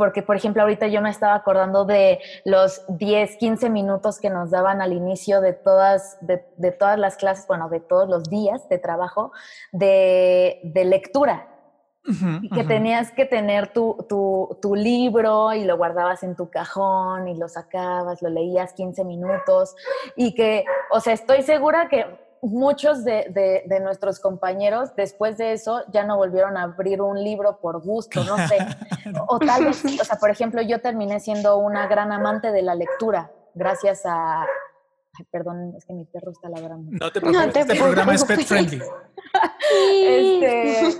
porque 0.01 0.23
por 0.23 0.35
ejemplo 0.35 0.63
ahorita 0.63 0.87
yo 0.87 0.99
me 0.99 1.11
estaba 1.11 1.35
acordando 1.35 1.85
de 1.85 2.17
los 2.43 2.83
10, 2.87 3.37
15 3.37 3.69
minutos 3.69 4.19
que 4.19 4.31
nos 4.31 4.49
daban 4.49 4.81
al 4.81 4.93
inicio 4.93 5.41
de 5.41 5.53
todas, 5.53 6.17
de, 6.21 6.71
todas 6.71 6.97
las 6.97 7.17
clases, 7.17 7.45
bueno, 7.45 7.69
de 7.69 7.81
todos 7.81 8.09
los 8.09 8.23
días 8.23 8.67
de 8.67 8.79
trabajo, 8.79 9.31
de, 9.71 10.59
lectura. 10.73 11.49
y 12.41 12.49
que 12.49 12.63
tenías 12.63 13.11
que 13.11 13.25
tener 13.25 13.73
tu, 13.73 13.95
tu, 14.09 14.57
tu, 14.59 14.73
libro 14.73 15.53
y 15.53 15.65
lo 15.65 15.77
guardabas 15.77 16.23
en 16.23 16.35
tu 16.35 16.49
cajón 16.49 17.27
y 17.27 17.37
lo 17.37 17.47
sacabas, 17.47 18.23
lo 18.23 18.29
leías 18.29 18.73
15 18.73 19.03
minutos 19.05 19.75
y 20.15 20.33
que, 20.33 20.65
o 20.89 20.99
sea, 20.99 21.13
estoy 21.13 21.43
segura 21.43 21.89
que 21.89 22.07
muchos 22.41 23.03
de, 23.03 23.63
de, 23.65 23.79
nuestros 23.79 24.19
compañeros 24.19 24.95
después 24.95 25.37
de 25.37 25.53
eso 25.53 25.83
ya 25.91 26.03
no 26.03 26.17
volvieron 26.17 26.57
a 26.57 26.63
abrir 26.63 27.01
un 27.01 27.23
libro 27.23 27.59
por 27.59 27.81
gusto, 27.81 28.23
no 28.23 28.35
sé. 28.47 28.57
o 29.27 29.39
tal 29.39 29.65
vez 29.65 29.83
o 30.01 30.03
sea, 30.03 30.17
por 30.17 30.29
ejemplo, 30.29 30.61
yo 30.61 30.81
terminé 30.81 31.19
siendo 31.19 31.57
una 31.57 31.87
gran 31.87 32.11
amante 32.11 32.51
de 32.51 32.61
la 32.63 32.75
lectura 32.75 33.31
gracias 33.53 34.05
a... 34.05 34.41
Ay, 34.41 35.25
perdón, 35.29 35.73
es 35.77 35.85
que 35.85 35.93
mi 35.93 36.05
perro 36.05 36.31
está 36.31 36.49
ladrando. 36.49 36.89
No 36.91 37.11
te 37.11 37.19
preocupes, 37.19 37.55
este 37.55 37.75
programa 37.75 38.13
es 38.13 38.23
pet 38.23 38.41
friendly. 38.45 38.81
este, 40.07 40.97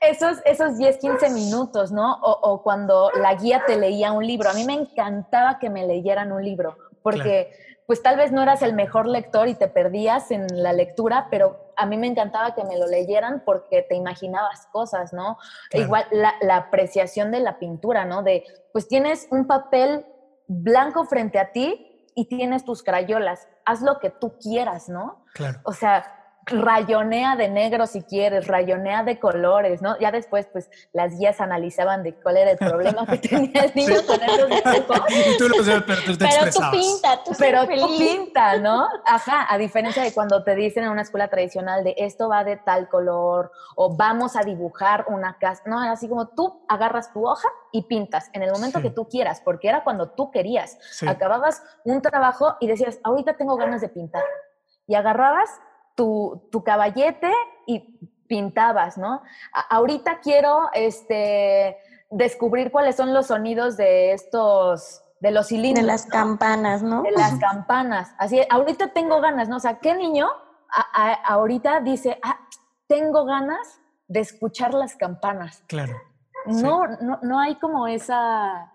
esos, 0.00 0.38
esos 0.44 0.78
10, 0.78 0.98
15 0.98 1.30
minutos, 1.30 1.90
¿no? 1.90 2.14
O, 2.22 2.52
o, 2.52 2.62
cuando 2.62 3.10
la 3.10 3.34
guía 3.34 3.64
te 3.66 3.76
leía 3.76 4.12
un 4.12 4.24
libro. 4.24 4.48
A 4.48 4.54
mí 4.54 4.64
me 4.64 4.74
encantaba 4.74 5.58
que 5.58 5.70
me 5.70 5.86
leyeran 5.86 6.30
un 6.30 6.44
libro, 6.44 6.76
porque 7.02 7.50
pues 7.90 8.04
tal 8.04 8.16
vez 8.16 8.30
no 8.30 8.40
eras 8.40 8.62
el 8.62 8.72
mejor 8.72 9.08
lector 9.08 9.48
y 9.48 9.56
te 9.56 9.66
perdías 9.66 10.30
en 10.30 10.46
la 10.62 10.72
lectura, 10.72 11.26
pero 11.28 11.72
a 11.76 11.86
mí 11.86 11.96
me 11.96 12.06
encantaba 12.06 12.54
que 12.54 12.62
me 12.62 12.78
lo 12.78 12.86
leyeran 12.86 13.42
porque 13.44 13.82
te 13.82 13.96
imaginabas 13.96 14.68
cosas, 14.70 15.12
¿no? 15.12 15.38
Igual 15.72 16.06
la, 16.12 16.56
apreciación 16.56 17.32
de 17.32 17.40
la 17.40 17.58
pintura, 17.58 18.04
¿no? 18.04 18.22
De, 18.22 18.44
pues 18.72 18.86
tienes 18.86 19.26
un 19.32 19.48
papel 19.48 20.06
blanco 20.46 21.04
frente 21.04 21.40
a 21.40 21.50
ti 21.50 22.08
y 22.14 22.28
tienes 22.28 22.64
tus 22.64 22.84
crayolas, 22.84 23.48
haz 23.64 23.82
lo 23.82 23.98
que 23.98 24.10
tú 24.10 24.38
quieras, 24.38 24.88
¿no? 24.88 25.24
Claro. 25.34 25.58
O 25.64 25.72
sea, 25.72 26.19
rayonea 26.46 27.36
de 27.36 27.48
negro 27.48 27.86
si 27.86 28.02
quieres, 28.02 28.46
rayonea 28.46 29.04
de 29.04 29.18
colores, 29.18 29.82
¿no? 29.82 29.98
Ya 29.98 30.10
después, 30.10 30.48
pues, 30.52 30.68
las 30.92 31.18
guías 31.18 31.40
analizaban 31.40 32.02
de 32.02 32.14
cuál 32.14 32.38
era 32.38 32.52
el 32.52 32.58
problema 32.58 33.06
que 33.06 33.18
tenía 33.18 33.62
el 33.64 33.72
niño 33.74 33.96
con 34.06 34.22
esos 34.22 34.48
dibujos. 34.48 35.00
Y 35.10 35.36
tú 35.38 35.48
lo 35.48 35.56
pero 35.86 36.02
tú 36.04 36.16
te 36.16 36.26
Pero 36.26 36.52
tú 36.52 36.60
pinta, 36.70 37.22
tú 37.24 37.32
Pero 37.38 37.66
tú 37.66 37.98
pinta, 37.98 38.58
¿no? 38.58 38.88
Ajá, 39.06 39.46
a 39.48 39.58
diferencia 39.58 40.02
de 40.02 40.12
cuando 40.12 40.42
te 40.42 40.54
dicen 40.54 40.84
en 40.84 40.90
una 40.90 41.02
escuela 41.02 41.28
tradicional 41.28 41.84
de 41.84 41.94
esto 41.98 42.28
va 42.28 42.44
de 42.44 42.56
tal 42.56 42.88
color 42.88 43.52
o 43.76 43.96
vamos 43.96 44.36
a 44.36 44.42
dibujar 44.42 45.04
una 45.08 45.38
casa. 45.38 45.62
No, 45.66 45.82
era 45.82 45.92
así 45.92 46.08
como 46.08 46.28
tú 46.28 46.64
agarras 46.68 47.12
tu 47.12 47.26
hoja 47.26 47.48
y 47.72 47.82
pintas 47.82 48.30
en 48.32 48.42
el 48.42 48.50
momento 48.50 48.80
que 48.80 48.90
tú 48.90 49.08
quieras, 49.08 49.40
porque 49.44 49.68
era 49.68 49.84
cuando 49.84 50.10
tú 50.10 50.30
querías. 50.30 50.78
Acababas 51.06 51.62
un 51.84 52.00
trabajo 52.02 52.56
y 52.60 52.66
decías, 52.66 52.98
ahorita 53.02 53.36
tengo 53.36 53.56
ganas 53.56 53.80
de 53.80 53.88
pintar. 53.88 54.24
Y 54.86 54.94
agarrabas 54.94 55.50
tu, 55.94 56.62
caballete 56.64 57.32
y 57.66 57.98
pintabas, 58.26 58.96
¿no? 58.96 59.22
ahorita 59.70 60.20
quiero 60.20 60.70
este, 60.72 61.76
descubrir 62.10 62.70
cuáles 62.70 62.96
son 62.96 63.12
los 63.12 63.26
sonidos 63.26 63.76
de 63.76 64.12
estos, 64.12 65.02
de 65.20 65.30
los 65.30 65.48
cilindros. 65.48 65.84
De 65.84 65.92
las 65.92 66.06
campanas, 66.06 66.82
¿no? 66.82 67.02
De 67.02 67.10
las 67.10 67.34
campanas. 67.38 68.14
Así, 68.18 68.40
ahorita 68.48 68.88
tengo 68.88 69.20
ganas, 69.20 69.48
¿no? 69.48 69.56
O 69.56 69.60
sea, 69.60 69.78
¿qué 69.78 69.94
niño 69.94 70.28
ahorita 71.24 71.80
dice, 71.80 72.18
ah, 72.22 72.38
tengo 72.86 73.24
ganas 73.24 73.80
de 74.06 74.20
escuchar 74.20 74.74
las 74.74 74.96
campanas? 74.96 75.64
Claro. 75.66 76.00
No, 76.46 76.86
no, 76.86 77.18
no 77.22 77.38
hay 77.38 77.56
como 77.56 77.86
esa 77.86 78.72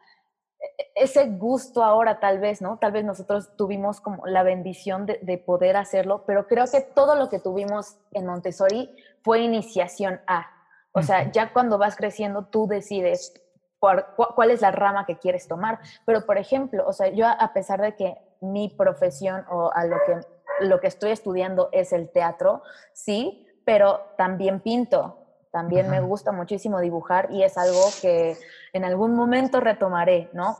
ese 0.95 1.27
gusto 1.27 1.83
ahora 1.83 2.19
tal 2.19 2.39
vez, 2.39 2.61
¿no? 2.61 2.77
Tal 2.77 2.91
vez 2.91 3.03
nosotros 3.03 3.55
tuvimos 3.57 4.01
como 4.01 4.25
la 4.25 4.43
bendición 4.43 5.05
de, 5.05 5.37
poder 5.37 5.77
hacerlo, 5.77 6.23
pero 6.25 6.47
creo 6.47 6.65
que 6.71 6.81
todo 6.81 7.15
lo 7.15 7.29
que 7.29 7.39
tuvimos 7.39 7.97
en 8.11 8.25
Montessori 8.25 8.95
fue 9.23 9.39
iniciación 9.39 10.21
a. 10.27 10.51
O 10.93 11.01
sea, 11.01 11.29
ya 11.31 11.51
cuando 11.51 11.77
vas 11.77 11.95
creciendo 11.95 12.45
tú 12.45 12.67
decides 12.67 13.33
cuál 13.79 14.51
es 14.51 14.61
la 14.61 14.71
rama 14.71 15.05
que 15.05 15.17
quieres 15.17 15.47
tomar. 15.47 15.79
Pero, 16.05 16.25
por 16.25 16.37
ejemplo, 16.37 16.85
o 16.87 16.93
sea, 16.93 17.09
yo 17.09 17.27
a 17.27 17.53
pesar 17.53 17.81
de 17.81 17.95
que 17.95 18.17
mi 18.41 18.69
profesión 18.69 19.45
o 19.49 19.71
a 19.73 19.85
lo 19.85 19.97
que, 20.05 20.21
lo 20.65 20.79
que 20.79 20.87
estoy 20.87 21.11
estudiando 21.11 21.69
es 21.71 21.91
el 21.91 22.09
teatro, 22.09 22.63
sí, 22.93 23.45
pero 23.65 24.01
también 24.17 24.61
pinto, 24.61 25.24
también 25.55 25.89
me 25.89 26.01
gusta 26.01 26.33
muchísimo 26.33 26.81
dibujar 26.81 27.29
y 27.31 27.41
es 27.41 27.57
algo 27.57 27.79
que 28.01 28.37
en 28.73 28.83
algún 28.83 29.15
momento 29.15 29.61
retomaré, 29.61 30.29
¿no? 30.33 30.57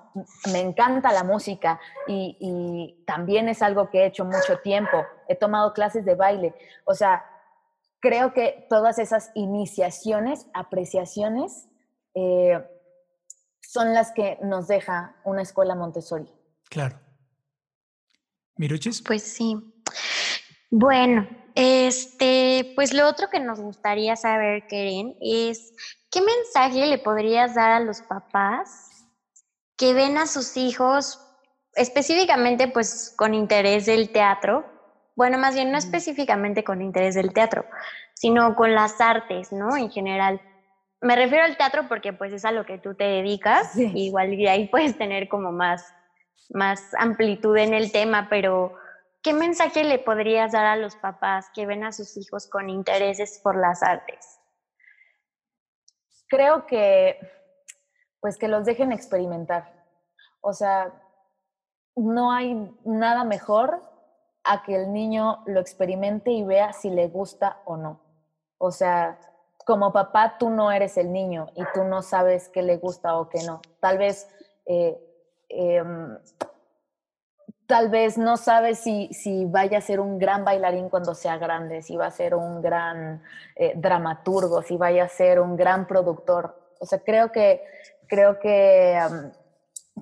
Me 0.54 0.62
encanta 0.62 1.12
la 1.12 1.26
música 1.26 1.82
y, 2.08 3.04
también 3.06 3.50
es 3.50 3.62
algo 3.62 3.90
que 3.90 4.04
he 4.04 4.06
hecho 4.06 4.24
mucho 4.24 4.60
tiempo. 4.64 5.06
He 5.28 5.36
tomado 5.36 5.74
clases 5.74 6.06
de 6.06 6.16
baile. 6.16 6.56
O 6.86 6.94
sea, 6.94 7.26
creo 8.00 8.32
que 8.34 8.68
todas 8.70 8.98
esas 8.98 9.32
iniciaciones, 9.36 10.48
apreciaciones, 10.54 11.68
eh, 12.14 12.66
son 13.60 13.94
las 13.94 14.14
que 14.14 14.40
nos 14.44 14.70
deja 14.70 15.18
una 15.26 15.42
escuela 15.42 15.76
Montessori. 15.76 16.32
Claro. 16.70 16.98
¿Miruchis? 18.56 19.02
Pues 19.02 19.24
sí. 19.24 19.58
Bueno, 20.72 21.28
este, 21.56 22.74
pues 22.76 22.94
lo 22.94 23.08
otro 23.08 23.30
que 23.30 23.40
nos 23.40 23.62
gustaría 23.62 24.18
saber, 24.18 24.68
Keren, 24.68 25.16
es 25.22 25.74
¿qué 26.12 26.22
mensaje 26.22 26.86
le 26.86 26.98
podrías 26.98 27.56
dar 27.56 27.72
a 27.72 27.80
los 27.80 28.02
papás 28.02 29.08
que 29.78 29.94
ven 29.94 30.18
a 30.18 30.28
sus 30.28 30.58
hijos 30.58 31.22
específicamente 31.76 32.68
pues 32.68 33.14
con 33.18 33.34
interés 33.34 33.86
del 33.86 34.12
teatro? 34.12 34.66
Bueno, 35.16 35.38
más 35.38 35.56
bien 35.56 35.72
no 35.72 35.78
específicamente 35.78 36.66
con 36.66 36.82
interés 36.82 37.16
del 37.16 37.32
teatro, 37.32 37.66
sino 38.14 38.54
con 38.56 38.76
las 38.76 39.00
artes, 39.00 39.54
¿no? 39.54 39.78
En 39.78 39.90
general. 39.90 40.42
Me 41.00 41.16
refiero 41.16 41.46
al 41.46 41.56
teatro 41.56 41.88
porque 41.88 42.12
pues 42.12 42.34
es 42.34 42.44
a 42.44 42.52
lo 42.52 42.66
que 42.66 42.80
tú 42.80 42.96
te 42.96 43.06
dedicas, 43.06 43.78
igual 43.78 44.34
y 44.34 44.48
ahí 44.48 44.68
puedes 44.68 44.98
tener 44.98 45.30
como 45.30 45.54
más, 45.54 45.86
más 46.50 46.94
amplitud 47.00 47.56
en 47.56 47.74
el 47.74 47.94
tema, 47.94 48.28
pero 48.30 48.74
¿qué 49.26 49.34
mensaje 49.34 49.84
le 49.84 49.98
podrías 49.98 50.52
dar 50.52 50.68
a 50.68 50.76
los 50.76 50.96
papás 50.96 51.50
que 51.52 51.66
ven 51.66 51.84
a 51.84 51.92
sus 51.92 52.16
hijos 52.16 52.46
con 52.46 52.70
intereses 52.70 53.40
por 53.42 53.58
las 53.58 53.82
artes? 53.82 54.40
Creo 56.28 56.68
que, 56.68 57.18
pues 58.20 58.38
que 58.38 58.48
los 58.48 58.66
dejen 58.66 58.92
experimentar. 58.92 59.84
O 60.42 60.54
sea, 60.54 60.94
no 61.96 62.32
hay 62.32 62.72
nada 62.86 63.24
mejor 63.24 63.82
a 64.44 64.62
que 64.62 64.76
el 64.76 64.94
niño 64.94 65.42
lo 65.48 65.60
experimente 65.60 66.30
y 66.30 66.44
vea 66.44 66.72
si 66.72 66.92
le 66.92 67.08
gusta 67.08 67.64
o 67.66 67.78
no. 67.78 68.00
O 68.60 68.70
sea, 68.70 69.18
como 69.66 69.92
papá 69.92 70.38
tú 70.38 70.52
no 70.52 70.72
eres 70.72 70.98
el 70.98 71.12
niño 71.12 71.48
y 71.56 71.64
tú 71.74 71.84
no 71.84 72.04
sabes 72.04 72.48
qué 72.50 72.62
le 72.62 72.78
gusta 72.78 73.18
o 73.18 73.28
qué 73.28 73.44
no. 73.44 73.60
Tal 73.80 73.98
vez, 73.98 74.30
eh, 74.68 75.02
em, 75.50 76.16
tal 77.68 77.90
vez 77.90 78.18
no 78.18 78.38
sabes 78.38 78.80
si, 78.80 79.10
si 79.14 79.46
vaya 79.46 79.80
a 79.80 79.82
ser 79.82 80.00
un 80.00 80.18
gran 80.20 80.46
bailarín 80.46 80.90
cuando 80.90 81.16
sea 81.16 81.38
grande, 81.38 81.82
si 81.82 81.96
va 81.96 82.08
a 82.08 82.12
ser 82.12 82.36
un 82.36 82.62
gran 82.62 83.24
eh, 83.56 83.74
dramaturgo, 83.76 84.62
si 84.62 84.78
vaya 84.78 85.06
a 85.06 85.10
ser 85.10 85.40
un 85.40 85.56
gran 85.56 85.88
productor. 85.88 86.74
O 86.80 86.86
sea, 86.86 87.00
creo 87.00 87.32
que, 87.32 87.64
creo 88.08 88.40
que 88.40 89.00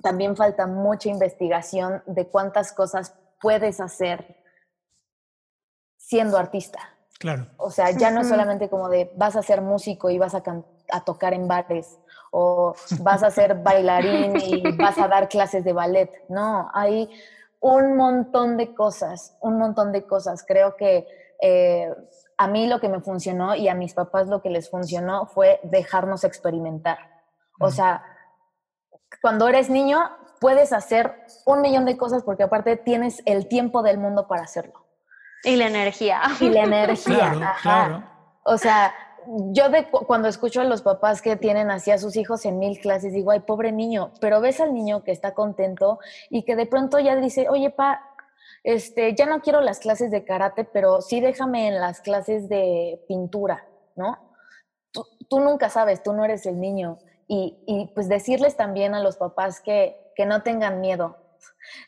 también 0.02 0.36
falta 0.36 0.66
mucha 0.66 1.08
investigación 1.08 2.02
de 2.06 2.26
cuántas 2.26 2.72
cosas 2.72 3.14
puedes 3.40 3.80
hacer 3.80 4.36
siendo 5.96 6.36
artista. 6.36 6.78
Claro. 7.18 7.46
O 7.56 7.70
sea, 7.70 7.90
ya 7.92 8.10
no 8.10 8.24
solamente 8.24 8.68
como 8.68 8.88
de 8.88 9.10
vas 9.16 9.36
a 9.36 9.42
ser 9.42 9.62
músico 9.62 10.10
y 10.10 10.18
vas 10.18 10.34
a, 10.34 10.42
a 10.90 11.04
tocar 11.04 11.32
en 11.32 11.48
bares 11.48 11.98
o 12.30 12.74
vas 13.00 13.22
a 13.22 13.30
ser 13.30 13.54
bailarín 13.62 14.36
y 14.36 14.60
vas 14.76 14.98
a 14.98 15.08
dar 15.08 15.28
clases 15.28 15.64
de 15.64 15.72
ballet. 15.72 16.10
No, 16.28 16.68
hay 16.74 17.08
un 17.64 17.96
montón 17.96 18.58
de 18.58 18.74
cosas, 18.74 19.38
un 19.40 19.56
montón 19.56 19.90
de 19.90 20.06
cosas. 20.06 20.44
Creo 20.46 20.76
que 20.76 21.08
eh, 21.40 21.90
a 22.36 22.46
mí 22.46 22.66
lo 22.66 22.78
que 22.78 22.90
me 22.90 23.00
funcionó 23.00 23.54
y 23.54 23.68
a 23.68 23.74
mis 23.74 23.94
papás 23.94 24.28
lo 24.28 24.42
que 24.42 24.50
les 24.50 24.68
funcionó 24.68 25.24
fue 25.24 25.60
dejarnos 25.62 26.24
experimentar. 26.24 26.98
O 27.58 27.70
sea, 27.70 28.04
cuando 29.22 29.48
eres 29.48 29.70
niño 29.70 29.98
puedes 30.40 30.74
hacer 30.74 31.24
un 31.46 31.62
millón 31.62 31.86
de 31.86 31.96
cosas 31.96 32.22
porque 32.22 32.42
aparte 32.42 32.76
tienes 32.76 33.22
el 33.24 33.48
tiempo 33.48 33.82
del 33.82 33.96
mundo 33.96 34.28
para 34.28 34.42
hacerlo. 34.42 34.84
Y 35.42 35.56
la 35.56 35.68
energía. 35.68 36.20
Y 36.40 36.50
la 36.50 36.64
energía. 36.64 37.54
Claro, 37.62 38.04
O 38.44 38.58
sea, 38.58 38.92
yo 39.26 39.68
de 39.68 39.88
cuando 39.90 40.28
escucho 40.28 40.60
a 40.60 40.64
los 40.64 40.82
papás 40.82 41.22
que 41.22 41.36
tienen 41.36 41.70
así 41.70 41.90
a 41.90 41.98
sus 41.98 42.16
hijos 42.16 42.44
en 42.44 42.58
mil 42.58 42.78
clases, 42.78 43.12
digo, 43.12 43.30
ay, 43.30 43.40
pobre 43.40 43.72
niño, 43.72 44.12
pero 44.20 44.40
ves 44.40 44.60
al 44.60 44.74
niño 44.74 45.04
que 45.04 45.12
está 45.12 45.34
contento 45.34 45.98
y 46.30 46.44
que 46.44 46.56
de 46.56 46.66
pronto 46.66 46.98
ya 46.98 47.16
dice, 47.16 47.48
oye, 47.48 47.70
pa, 47.70 48.02
este, 48.62 49.14
ya 49.14 49.26
no 49.26 49.40
quiero 49.40 49.60
las 49.60 49.78
clases 49.78 50.10
de 50.10 50.24
karate, 50.24 50.64
pero 50.64 51.00
sí 51.00 51.20
déjame 51.20 51.68
en 51.68 51.80
las 51.80 52.00
clases 52.00 52.48
de 52.48 53.04
pintura, 53.06 53.66
¿no? 53.94 54.18
Tú, 54.90 55.04
tú 55.28 55.40
nunca 55.40 55.68
sabes, 55.70 56.02
tú 56.02 56.12
no 56.12 56.24
eres 56.24 56.46
el 56.46 56.60
niño. 56.60 56.98
Y, 57.26 57.62
y, 57.66 57.86
pues 57.94 58.08
decirles 58.08 58.56
también 58.56 58.94
a 58.94 59.02
los 59.02 59.16
papás 59.16 59.60
que, 59.60 60.12
que 60.14 60.26
no 60.26 60.42
tengan 60.42 60.80
miedo, 60.80 61.16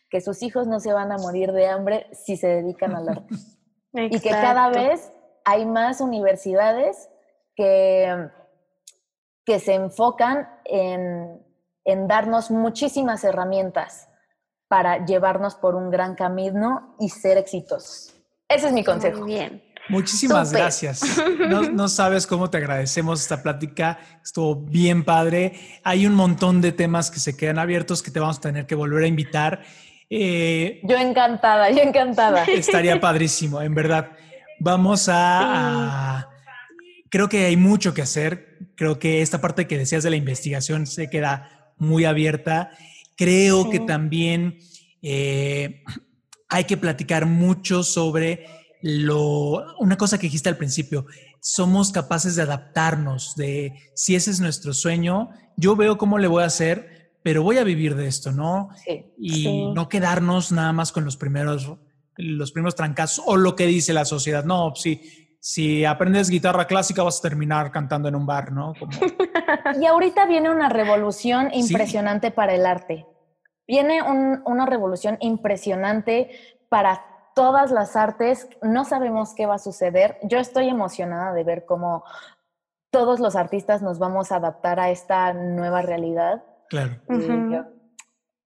que 0.09 0.21
sus 0.21 0.43
hijos 0.43 0.67
no 0.67 0.81
se 0.81 0.93
van 0.93 1.13
a 1.13 1.19
morir 1.19 1.53
de 1.53 1.67
hambre 1.67 2.07
si 2.13 2.37
se 2.37 2.49
dedican 2.49 2.95
al 2.95 3.09
arte. 3.09 3.35
y 3.93 4.21
que 4.21 4.31
cada 4.31 4.69
vez 4.71 5.13
hay 5.45 5.65
más 5.65 6.01
universidades 6.01 7.09
que, 7.57 8.29
que 9.45 9.59
se 9.59 9.75
enfocan 9.75 10.49
en, 10.65 11.43
en 11.85 12.07
darnos 12.07 12.51
muchísimas 12.51 13.25
herramientas 13.25 14.09
para 14.69 15.05
llevarnos 15.05 15.55
por 15.55 15.75
un 15.75 15.91
gran 15.91 16.15
camino 16.15 16.97
y 17.01 17.09
ser 17.09 17.39
exitosos. 17.39 18.15
Ese 18.49 18.69
es 18.69 18.73
mi 18.73 18.85
consejo. 18.85 19.21
Muy 19.21 19.35
bien. 19.35 19.63
Muchísimas 19.89 20.53
gracias. 20.53 21.01
No, 21.47 21.63
no, 21.63 21.87
sabes 21.87 22.27
cómo 22.27 22.51
te 22.51 22.57
agradecemos 22.57 23.21
esta 23.21 23.41
plática. 23.41 24.01
Estuvo 24.23 24.57
bien 24.57 25.05
padre. 25.05 25.53
Hay 25.85 26.07
un 26.07 26.15
montón 26.15 26.61
de 26.61 26.73
temas 26.73 27.11
que 27.11 27.21
se 27.21 27.37
quedan 27.37 27.61
abiertos 27.61 28.03
que 28.03 28.11
te 28.11 28.19
vamos 28.19 28.39
a 28.39 28.41
tener 28.41 28.67
que 28.67 28.75
volver 28.75 29.05
a 29.05 29.07
invitar. 29.07 29.63
Eh, 30.11 30.81
yo 30.83 30.97
encantada, 30.97 31.71
yo 31.71 31.83
encantada. 31.83 32.45
Estaría 32.45 33.01
padrísimo, 33.01 33.63
en 33.63 33.75
verdad. 33.75 34.11
Vamos 34.59 35.09
a, 35.09 36.29
Creo 37.11 37.29
que 37.29 37.45
hay 37.45 37.57
mucho 37.57 37.95
que 37.95 38.03
hacer. 38.03 38.59
Creo 38.77 38.99
que 38.99 39.23
esta 39.23 39.41
parte 39.41 39.67
que 39.67 39.79
decías 39.79 40.03
de 40.03 40.11
la 40.11 40.17
investigación 40.17 40.87
se 40.87 41.09
queda 41.09 41.73
muy 41.79 42.05
abierta. 42.05 42.71
Creo 43.17 43.71
que 43.71 43.81
también 43.81 44.59
eh, 45.03 45.83
hay 46.49 46.65
que 46.65 46.77
platicar 46.77 47.27
mucho 47.27 47.83
sobre 47.83 48.47
lo, 48.83 49.77
una 49.79 49.97
cosa 49.97 50.19
que 50.19 50.27
dijiste 50.27 50.49
al 50.49 50.57
principio, 50.57 51.07
somos 51.41 51.93
capaces 51.93 52.37
de 52.37 52.43
adaptarnos, 52.43 53.35
de 53.37 53.73
si 53.95 54.15
ese 54.15 54.31
es 54.31 54.41
nuestro 54.41 54.73
sueño, 54.73 55.31
yo 55.57 55.77
veo 55.77 55.99
cómo 55.99 56.19
le 56.19 56.29
voy 56.29 56.43
a 56.43 56.47
hacer, 56.47 57.13
pero 57.23 57.43
voy 57.43 57.59
a 57.59 57.65
vivir 57.65 57.97
de 57.97 58.07
esto, 58.07 58.33
¿no? 58.33 58.69
y 59.19 59.73
no 59.75 59.89
quedarnos 59.89 60.53
nada 60.53 60.73
más 60.73 60.93
con 60.93 61.05
los 61.05 61.17
primeros, 61.17 61.73
los 62.17 62.53
primeros 62.53 62.77
trancazos 62.77 63.25
o 63.27 63.37
lo 63.37 63.57
que 63.57 63.67
dice 63.67 63.93
la 63.93 64.05
sociedad. 64.05 64.45
No, 64.45 64.75
si, 64.77 65.26
si 65.47 65.85
aprendes 65.85 66.29
guitarra 66.29 66.67
clásica 66.67 67.05
vas 67.05 67.21
a 67.21 67.23
terminar 67.23 67.71
cantando 67.71 68.09
en 68.09 68.17
un 68.17 68.27
bar, 68.27 68.51
¿no? 68.51 68.73
y 69.81 69.87
ahorita 69.87 70.27
viene 70.27 70.51
una 70.51 70.69
revolución 70.69 71.51
impresionante 71.55 72.33
para 72.33 72.53
el 72.53 72.67
arte. 72.67 73.07
Viene 73.65 74.03
una 74.03 74.67
revolución 74.67 75.19
impresionante 75.21 76.31
para 76.69 77.05
todas 77.37 77.71
las 77.71 77.95
artes, 77.95 78.49
no 78.61 78.85
sabemos 78.85 79.35
qué 79.37 79.47
va 79.47 79.55
a 79.55 79.61
suceder. 79.61 80.19
Yo 80.25 80.39
estoy 80.41 80.69
emocionada 80.69 81.33
de 81.33 81.45
ver 81.45 81.65
cómo 81.65 82.03
todos 82.91 83.21
los 83.21 83.37
artistas 83.37 83.83
nos 83.83 84.01
vamos 84.01 84.33
a 84.33 84.37
adaptar 84.37 84.81
a 84.81 84.91
esta 84.91 85.33
nueva 85.33 85.81
realidad. 85.81 86.43
Claro. 86.69 86.97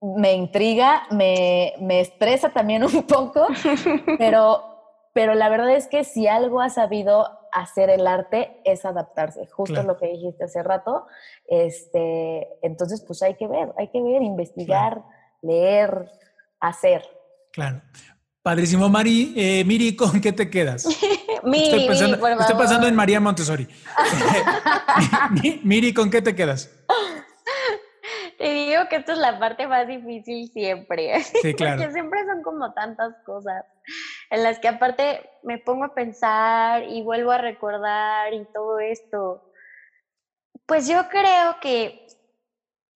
me 0.02 0.34
intriga, 0.34 1.04
me, 1.10 1.72
me, 1.80 2.00
estresa 2.00 2.50
también 2.50 2.84
un 2.84 3.04
poco, 3.04 3.46
pero, 4.18 4.69
pero 5.12 5.34
la 5.34 5.48
verdad 5.48 5.70
es 5.70 5.86
que 5.88 6.04
si 6.04 6.28
algo 6.28 6.60
ha 6.60 6.70
sabido 6.70 7.26
hacer 7.52 7.90
el 7.90 8.06
arte 8.06 8.60
es 8.64 8.84
adaptarse, 8.84 9.46
justo 9.46 9.82
lo 9.82 9.96
que 9.96 10.06
dijiste 10.06 10.44
hace 10.44 10.62
rato. 10.62 11.06
Este, 11.46 12.48
entonces, 12.62 13.02
pues 13.06 13.22
hay 13.22 13.34
que 13.34 13.48
ver, 13.48 13.72
hay 13.76 13.88
que 13.88 14.00
ver, 14.00 14.22
investigar, 14.22 15.02
leer, 15.42 16.10
hacer. 16.60 17.02
Claro. 17.52 17.82
Padrísimo, 18.42 18.88
Mari. 18.88 19.34
Eh, 19.36 19.64
Miri, 19.64 19.96
¿con 19.96 20.20
qué 20.20 20.32
te 20.32 20.48
quedas? 20.48 20.86
Miri, 21.44 21.86
estoy 21.86 22.56
pensando, 22.56 22.86
en 22.86 22.94
María 22.94 23.20
Montessori. 23.20 23.66
Miri, 25.64 25.92
¿con 25.94 26.10
qué 26.10 26.22
te 26.22 26.34
quedas? 26.34 26.70
Te 28.38 28.52
digo 28.52 28.82
que 28.88 28.96
esta 28.96 29.12
es 29.12 29.18
la 29.18 29.38
parte 29.38 29.66
más 29.66 29.86
difícil 29.86 30.50
siempre. 30.50 31.22
Sí, 31.42 31.54
claro. 31.54 31.78
Porque 31.78 31.92
siempre 31.92 32.20
son 32.26 32.42
como 32.42 32.72
tantas 32.72 33.14
cosas 33.24 33.64
en 34.30 34.42
las 34.44 34.58
que 34.60 34.68
aparte 34.68 35.28
me 35.42 35.58
pongo 35.58 35.84
a 35.84 35.94
pensar 35.94 36.84
y 36.84 37.02
vuelvo 37.02 37.32
a 37.32 37.38
recordar 37.38 38.32
y 38.32 38.44
todo 38.46 38.78
esto. 38.78 39.42
Pues 40.66 40.86
yo 40.88 41.08
creo 41.08 41.56
que, 41.60 42.06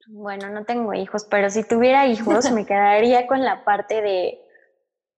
bueno, 0.07 0.49
no 0.51 0.65
tengo 0.65 0.95
hijos, 0.95 1.27
pero 1.29 1.51
si 1.51 1.65
tuviera 1.65 2.07
hijos 2.07 2.51
me 2.53 2.65
quedaría 2.67 3.27
con 3.27 3.45
la 3.45 3.65
parte 3.65 4.01
de 4.01 4.41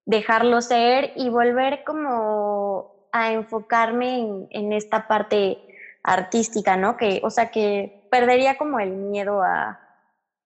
dejarlo 0.06 0.62
ser 0.62 1.12
y 1.16 1.28
volver 1.28 1.84
como 1.84 3.08
a 3.12 3.32
enfocarme 3.32 4.46
en, 4.50 4.72
esta 4.72 5.06
parte 5.06 5.58
artística, 6.02 6.76
¿no? 6.76 6.96
Que, 6.96 7.20
o 7.22 7.30
sea, 7.30 7.50
que 7.50 8.06
perdería 8.10 8.56
como 8.56 8.78
el 8.78 8.90
miedo 8.90 9.42
a 9.42 9.80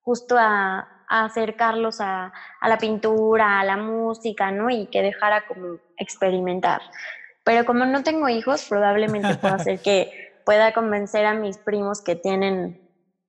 justo 0.03 0.37
a, 0.39 1.00
acercarlos 1.11 2.01
a, 2.01 2.33
a, 2.61 2.69
la 2.69 2.79
pintura, 2.79 3.61
a 3.61 3.65
la 3.65 3.77
música, 3.77 4.51
¿no? 4.51 4.71
Y 4.71 4.87
que 4.87 5.03
dejara 5.03 5.47
como 5.47 5.79
experimentar. 5.97 6.81
Pero 7.45 7.65
como 7.65 7.85
no 7.85 8.03
tengo 8.03 8.29
hijos, 8.29 8.67
probablemente 8.69 9.35
pueda 9.37 9.55
hacer 9.57 9.81
que 9.81 10.31
pueda 10.45 10.73
convencer 10.73 11.27
a 11.27 11.35
mis 11.35 11.59
primos 11.59 12.01
que 12.03 12.17
tienen 12.17 12.81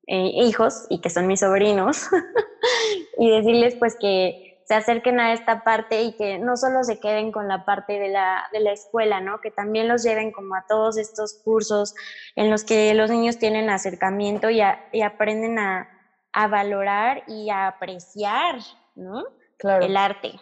eh, 0.07 0.31
hijos 0.33 0.85
y 0.89 1.01
que 1.01 1.09
son 1.09 1.27
mis 1.27 1.39
sobrinos 1.39 2.09
y 3.17 3.29
decirles 3.29 3.75
pues 3.75 3.95
que 3.99 4.63
se 4.65 4.75
acerquen 4.75 5.19
a 5.19 5.33
esta 5.33 5.63
parte 5.63 6.01
y 6.01 6.13
que 6.13 6.39
no 6.39 6.57
solo 6.57 6.83
se 6.83 6.99
queden 6.99 7.31
con 7.31 7.47
la 7.47 7.65
parte 7.65 7.99
de 7.99 8.09
la, 8.09 8.47
de 8.53 8.61
la 8.61 8.71
escuela, 8.71 9.19
¿no? 9.19 9.41
Que 9.41 9.51
también 9.51 9.87
los 9.87 10.03
lleven 10.03 10.31
como 10.31 10.55
a 10.55 10.65
todos 10.67 10.97
estos 10.97 11.41
cursos 11.43 11.93
en 12.35 12.49
los 12.49 12.63
que 12.63 12.93
los 12.93 13.09
niños 13.09 13.37
tienen 13.37 13.69
acercamiento 13.69 14.49
y 14.49 14.61
aprenden 15.01 15.59
a, 15.59 15.89
a, 16.33 16.47
valorar 16.47 17.23
y 17.27 17.49
a 17.49 17.67
apreciar, 17.67 18.55
¿no? 18.95 19.23
Claro. 19.57 19.85
El 19.85 19.97
arte. 19.97 20.39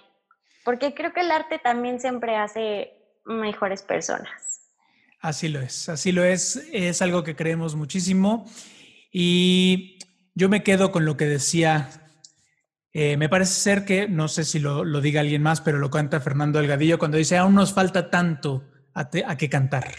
Porque 0.63 0.93
creo 0.93 1.13
que 1.13 1.21
el 1.21 1.31
arte 1.31 1.59
también 1.59 1.99
siempre 1.99 2.35
hace 2.35 2.93
mejores 3.25 3.83
personas. 3.83 4.61
Así 5.21 5.49
lo 5.49 5.59
es, 5.59 5.89
así 5.89 6.11
lo 6.11 6.23
es, 6.23 6.55
es 6.71 7.01
algo 7.01 7.23
que 7.23 7.35
creemos 7.35 7.75
muchísimo 7.75 8.45
y 9.11 9.99
yo 10.33 10.47
me 10.47 10.63
quedo 10.63 10.91
con 10.91 11.03
lo 11.03 11.17
que 11.17 11.25
decía 11.25 11.89
eh, 12.91 13.17
me 13.17 13.29
parece 13.29 13.53
ser 13.53 13.85
que, 13.85 14.07
no 14.07 14.27
sé 14.27 14.43
si 14.43 14.59
lo, 14.59 14.83
diga 15.01 15.21
alguien 15.21 15.43
más, 15.43 15.61
pero 15.61 15.77
lo 15.77 15.91
canta 15.91 16.19
Fernando 16.19 16.59
Delgadillo 16.59 16.97
cuando 16.97 17.17
dice, 17.17 17.37
aún 17.37 17.53
nos 17.53 17.73
falta 17.73 18.09
tanto 18.09 18.63
a, 18.93 19.09
que 19.09 19.49
cantar. 19.49 19.93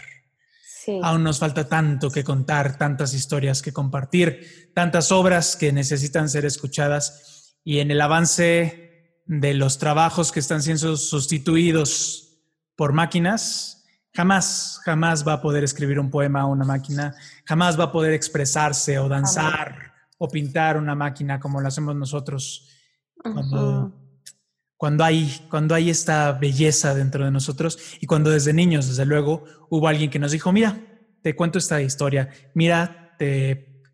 Aún 1.03 1.23
nos 1.23 1.39
falta 1.39 1.67
tanto 1.67 2.09
que 2.09 2.23
contar, 2.23 2.77
tantas 2.77 3.13
historias 3.13 3.61
que 3.61 3.73
compartir, 3.73 4.71
tantas 4.73 5.11
obras 5.11 5.55
que 5.55 5.71
necesitan 5.71 6.29
ser 6.29 6.45
escuchadas. 6.45 7.57
Y 7.63 7.79
en 7.79 7.91
el 7.91 8.01
avance 8.01 9.21
de 9.25 9.53
los 9.53 9.77
trabajos 9.77 10.31
que 10.31 10.39
están 10.39 10.61
siendo 10.61 10.97
sustituidos 10.97 12.39
por 12.75 12.93
máquinas, 12.93 13.85
jamás, 14.13 14.79
jamás 14.83 15.27
va 15.27 15.33
a 15.33 15.41
poder 15.41 15.63
escribir 15.63 15.99
un 15.99 16.09
poema 16.09 16.41
a 16.41 16.45
una 16.45 16.65
máquina, 16.65 17.15
jamás 17.45 17.79
va 17.79 17.85
a 17.85 17.91
poder 17.91 18.13
expresarse 18.13 18.97
o 18.99 19.07
danzar 19.07 19.93
o 20.17 20.27
pintar 20.27 20.77
una 20.77 20.95
máquina 20.95 21.39
como 21.39 21.61
lo 21.61 21.67
hacemos 21.67 21.95
nosotros 21.95 22.67
cuando, 23.15 24.00
cuando, 24.81 25.03
hay, 25.03 25.45
cuando 25.51 25.75
hay 25.75 25.91
esta 25.91 26.31
belleza 26.31 26.95
dentro 26.95 27.23
de 27.23 27.29
nosotros 27.29 27.77
y 27.99 28.07
cuando 28.07 28.31
desde 28.31 28.51
niños, 28.51 28.87
desde 28.87 29.05
luego, 29.05 29.43
hubo 29.69 29.87
alguien 29.87 30.09
que 30.09 30.17
nos 30.17 30.31
dijo, 30.31 30.51
mira, 30.51 30.75
te 31.21 31.35
cuento 31.35 31.59
esta 31.59 31.83
historia, 31.83 32.31
mira, 32.55 33.13
te, 33.19 33.85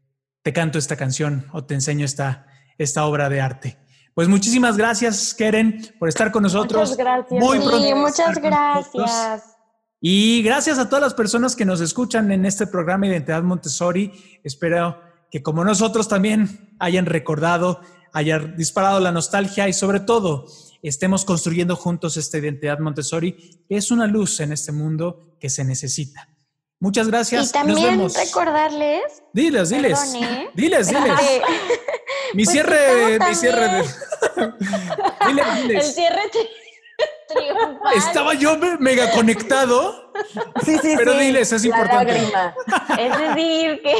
te 0.42 0.54
canto 0.54 0.80
esta 0.80 0.96
canción 0.96 1.46
o 1.52 1.66
te 1.66 1.74
enseño 1.74 2.06
esta, 2.06 2.48
esta 2.78 3.06
obra 3.06 3.28
de 3.28 3.42
arte. 3.42 3.78
Pues 4.14 4.30
muchísimas 4.30 4.78
gracias, 4.78 5.34
Keren, 5.34 5.94
por 6.00 6.08
estar 6.08 6.32
con 6.32 6.44
nosotros. 6.44 6.92
Muchas 6.92 6.98
gracias. 6.98 7.44
Muy 7.44 7.58
sí, 7.58 7.94
muchas 7.94 8.38
gracias. 8.38 9.58
Y 10.00 10.42
gracias 10.42 10.80
a 10.80 10.88
todas 10.88 11.04
las 11.04 11.14
personas 11.14 11.58
que 11.58 11.66
nos 11.66 11.82
escuchan 11.82 12.32
en 12.32 12.46
este 12.46 12.66
programa 12.66 13.08
Identidad 13.08 13.44
Montessori. 13.44 14.40
Espero 14.42 15.02
que 15.30 15.44
como 15.44 15.66
nosotros 15.66 16.08
también 16.08 16.78
hayan 16.80 17.08
recordado 17.08 17.82
haya 18.14 18.40
disparado 18.40 19.00
la 19.00 19.12
nostalgia 19.12 19.68
y 19.68 19.74
sobre 19.74 20.00
todo 20.00 20.48
estemos 20.82 21.26
construyendo 21.26 21.76
juntos 21.76 22.18
esta 22.18 22.38
identidad 22.38 22.80
Montessori, 22.80 23.34
que 23.68 23.78
es 23.78 23.92
una 23.92 24.08
luz 24.08 24.40
en 24.40 24.52
este 24.52 24.72
mundo 24.72 25.36
que 25.40 25.50
se 25.50 25.64
necesita. 25.64 26.30
Muchas 26.80 27.08
gracias. 27.08 27.50
Y 27.50 27.52
también 27.52 28.08
recordarles. 28.14 29.24
Diles, 29.34 29.70
diles. 29.70 30.14
¿eh? 30.16 30.48
Diles, 30.56 30.88
diles. 30.90 31.20
mi 32.34 32.44
pues 32.44 32.52
cierre, 32.52 33.20
mi 33.20 33.36
cierre 33.36 33.68
de. 33.68 33.82
diles, 35.28 35.56
diles. 35.56 35.86
El 35.88 35.94
cierre 35.94 36.22
triunfal. 37.28 37.94
Estaba 37.96 38.34
yo 38.36 38.58
mega 38.80 39.12
conectado. 39.12 40.12
Sí, 40.64 40.78
sí, 40.82 40.94
pero 40.98 41.18
diles, 41.18 41.52
es 41.52 41.66
importante. 41.66 42.32
Es 43.00 43.18
decir, 43.18 43.82
que 43.82 43.96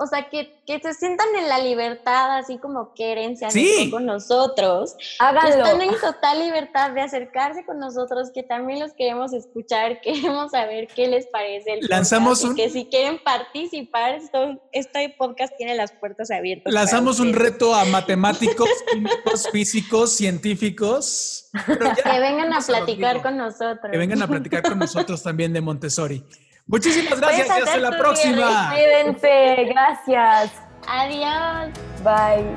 o 0.00 0.06
sea, 0.06 0.30
que, 0.30 0.62
que, 0.66 0.80
se 0.80 0.94
sientan 0.94 1.26
en 1.38 1.48
la 1.48 1.58
libertad, 1.58 2.38
así 2.38 2.56
como 2.56 2.94
quieren, 2.94 3.36
se 3.36 3.44
acerquen 3.44 3.90
con 3.90 4.06
nosotros. 4.06 4.96
Háganlo. 5.18 5.50
Que 5.50 5.70
están 5.70 5.82
en 5.82 6.00
total 6.00 6.40
libertad 6.40 6.90
de 6.92 7.02
acercarse 7.02 7.66
con 7.66 7.78
nosotros, 7.78 8.30
que 8.34 8.42
también 8.42 8.80
los 8.80 8.94
queremos 8.94 9.34
escuchar, 9.34 10.00
queremos 10.02 10.52
saber 10.52 10.88
qué 10.88 11.06
les 11.06 11.26
parece 11.26 11.74
el 11.74 11.86
Lanzamos 11.88 12.42
un... 12.44 12.56
que 12.56 12.70
si 12.70 12.86
quieren 12.86 13.22
participar, 13.22 14.14
esto, 14.14 14.58
este 14.72 15.14
podcast 15.18 15.54
tiene 15.58 15.74
las 15.74 15.92
puertas 15.92 16.30
abiertas. 16.30 16.72
Lanzamos 16.72 17.20
un 17.20 17.34
reto 17.34 17.74
a 17.74 17.84
matemáticos, 17.84 18.70
químicos, 18.90 19.48
físicos, 19.52 20.16
científicos. 20.16 21.50
que 21.52 22.20
vengan 22.20 22.54
a 22.54 22.60
platicar 22.60 23.20
con 23.22 23.36
nosotros. 23.36 23.90
Que 23.92 23.98
vengan 23.98 24.22
a 24.22 24.26
platicar 24.26 24.62
con 24.62 24.78
nosotros 24.78 25.22
también 25.22 25.52
de 25.52 25.60
Montessori. 25.60 26.24
Muchísimas 26.70 27.20
gracias 27.20 27.48
y 27.48 27.50
hasta 27.50 27.76
la 27.78 27.98
próxima. 27.98 28.72
Cuídense, 28.72 29.64
gracias. 29.70 30.52
Adiós. 30.86 31.70
Bye. 32.04 32.56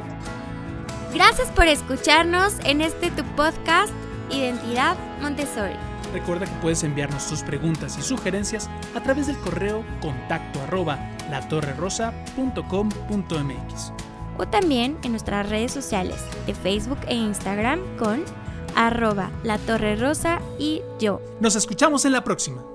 Gracias 1.13 1.49
por 1.51 1.67
escucharnos 1.67 2.55
en 2.63 2.81
este 2.81 3.11
tu 3.11 3.23
podcast 3.35 3.91
Identidad 4.29 4.95
Montessori. 5.21 5.75
Recuerda 6.13 6.45
que 6.45 6.53
puedes 6.61 6.83
enviarnos 6.83 7.27
tus 7.27 7.41
preguntas 7.41 7.97
y 7.97 8.03
sugerencias 8.03 8.69
a 8.95 9.01
través 9.01 9.27
del 9.27 9.37
correo 9.39 9.83
contacto 9.99 10.61
arroba 10.61 10.99
latorrerosa.com.mx 11.31 13.93
o 14.37 14.47
también 14.47 14.97
en 15.03 15.11
nuestras 15.11 15.49
redes 15.49 15.71
sociales 15.71 16.23
de 16.45 16.53
Facebook 16.53 16.99
e 17.07 17.15
Instagram 17.15 17.79
con 17.97 18.23
arroba 18.75 19.31
la 19.43 19.57
torre 19.57 19.95
rosa 19.95 20.39
y 20.59 20.83
yo. 20.99 21.19
Nos 21.39 21.55
escuchamos 21.55 22.05
en 22.05 22.11
la 22.11 22.23
próxima. 22.23 22.72